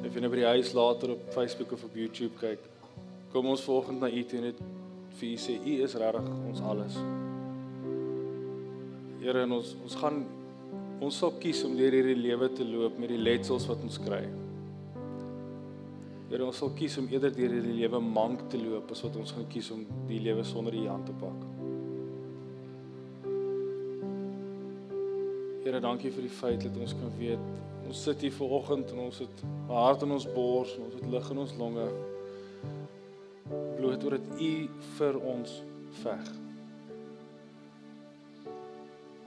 Of 0.03 0.11
jy 0.15 0.21
nou 0.21 0.31
by 0.31 0.41
die 0.43 0.53
huis 0.55 0.73
later 0.75 1.13
op 1.13 1.21
Facebook 1.31 1.71
of 1.73 1.85
op 1.85 1.95
YouTube 1.95 2.35
kyk. 2.41 2.59
Kom 3.33 3.47
ons 3.47 3.63
vanoggend 3.63 4.01
na 4.01 4.09
U 4.11 4.23
toe 4.25 4.41
net 4.41 4.59
vir 5.21 5.29
U 5.29 5.37
sê 5.37 5.55
U 5.63 5.85
is 5.85 5.95
regtig 5.95 6.27
ons 6.49 6.61
alles. 6.61 6.95
Here, 9.23 9.47
ons 9.47 9.77
ons 9.85 9.95
gaan 9.95 10.27
ons 11.01 11.17
sal 11.17 11.31
kies 11.39 11.63
om 11.65 11.77
deur 11.77 11.93
hierdie 11.93 12.19
lewe 12.19 12.49
te 12.49 12.65
loop 12.65 12.99
met 12.99 13.09
die 13.09 13.23
letsels 13.23 13.69
wat 13.69 13.79
ons 13.83 13.99
kry. 13.99 14.46
Here 16.27 16.43
ons 16.43 16.59
sal 16.59 16.73
kies 16.75 16.97
om 16.99 17.07
eerder 17.07 17.31
deur 17.31 17.53
hierdie 17.55 17.77
lewe 17.77 18.01
mank 18.03 18.49
te 18.51 18.59
loop 18.59 18.91
as 18.91 19.05
wat 19.05 19.15
ons 19.21 19.31
gaan 19.37 19.47
kies 19.51 19.69
om 19.71 19.85
die 20.09 20.19
lewe 20.25 20.43
sonder 20.45 20.75
U 20.75 20.81
hand 20.89 21.07
te 21.07 21.15
pak. 21.21 21.45
Here, 25.63 25.79
dankie 25.83 26.11
vir 26.15 26.27
die 26.27 26.35
feit 26.35 26.65
dat 26.67 26.81
ons 26.83 26.95
kan 26.99 27.15
weet 27.19 27.47
ons 27.87 28.01
sit 28.03 28.25
hier 28.27 28.35
ver 28.35 28.55
oggend 28.57 28.91
en 28.91 29.05
ons 29.05 29.21
het 29.23 29.43
hart 29.71 30.03
in 30.03 30.15
ons 30.17 30.27
bors 30.35 30.73
en 30.75 30.89
ons 30.89 30.97
het 30.99 31.07
lig 31.13 31.29
in 31.31 31.43
ons 31.45 31.53
longe. 31.61 31.85
Bloot 33.77 34.09
oor 34.09 34.17
dit 34.19 34.43
U 34.49 34.51
vir 34.97 35.21
ons 35.35 35.53
veg. 36.01 36.33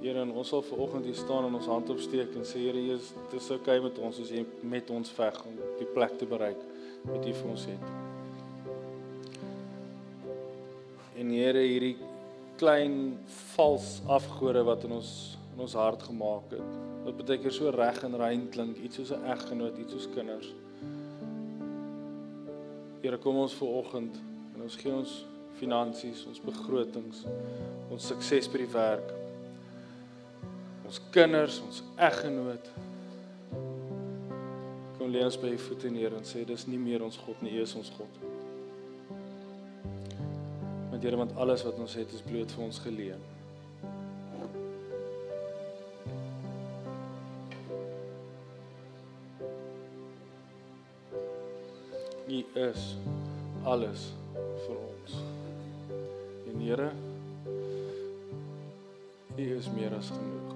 Here, 0.01 0.27
ons 0.27 0.51
sal 0.51 0.65
ver 0.67 0.83
oggend 0.83 1.07
hier 1.07 1.15
staan 1.15 1.47
en 1.47 1.55
ons 1.55 1.71
hand 1.71 1.95
opsteek 1.95 2.35
en 2.35 2.43
sê 2.47 2.65
Here, 2.65 2.99
dit 2.99 3.39
is 3.39 3.49
oukei 3.55 3.79
okay 3.79 3.87
met 3.87 4.03
ons 4.03 4.19
as 4.19 4.35
U 4.35 4.43
met 4.75 4.91
ons 4.99 5.15
veg 5.15 5.39
om 5.47 5.63
die 5.79 5.87
plek 5.95 6.19
te 6.19 6.27
bereik 6.27 6.59
wat 7.03 7.25
U 7.25 7.33
vir 7.33 7.49
ons 7.49 7.65
het. 7.65 7.85
En 11.19 11.31
Here, 11.35 11.63
hierdie 11.63 11.97
klein 12.59 13.17
vals 13.55 13.99
afgode 14.07 14.63
wat 14.67 14.83
in 14.87 14.97
ons 14.99 15.11
in 15.59 15.65
ons 15.65 15.73
hart 15.75 16.03
gemaak 16.07 16.53
het. 16.55 16.75
Wat 17.03 17.17
baie 17.19 17.39
keer 17.41 17.51
so 17.51 17.71
reg 17.75 17.97
en 18.07 18.15
rein 18.19 18.45
klink, 18.53 18.77
iets 18.79 18.95
soos 18.95 19.11
'n 19.11 19.25
eggenoot, 19.27 19.77
iets 19.77 19.91
soos 19.91 20.07
kinders. 20.15 20.53
Here, 23.01 23.17
kom 23.17 23.35
ons 23.35 23.53
ver 23.53 23.67
oggend 23.67 24.15
en 24.55 24.61
ons 24.61 24.75
gee 24.75 24.91
ons 24.91 25.25
finansies, 25.59 26.25
ons 26.25 26.39
begrotings, 26.39 27.25
ons 27.91 28.07
sukses 28.07 28.47
by 28.47 28.57
die 28.57 28.71
werk. 28.71 29.11
Ons 30.85 31.01
kinders, 31.11 31.61
ons 31.61 31.83
eggenoot. 31.97 32.71
Kom 35.09 35.15
lê 35.17 35.23
ons 35.25 35.39
by 35.41 35.49
u 35.49 35.57
voete 35.57 35.89
neer 35.89 36.13
en 36.13 36.25
sê 36.29 36.43
dis 36.45 36.63
nie 36.69 36.77
meer 36.77 37.01
ons 37.01 37.15
God 37.17 37.39
nie, 37.41 37.55
U 37.57 37.63
is 37.63 37.71
ons 37.79 37.87
God. 37.95 38.17
Want 40.91 41.01
Here, 41.01 41.17
want 41.17 41.33
alles 41.41 41.63
wat 41.65 41.79
ons 41.81 41.95
het 41.97 42.13
is 42.13 42.21
bloot 42.27 42.53
vir 42.53 42.65
ons 42.67 42.77
geleen. 42.83 43.23
U 52.29 52.43
is 52.67 52.85
alles 53.73 54.05
vir 54.67 54.77
ons. 54.77 55.17
En 56.53 56.61
Here, 56.67 56.93
U 59.39 59.51
is 59.57 59.73
meer 59.73 59.97
as 59.97 60.13
genoeg. 60.13 60.48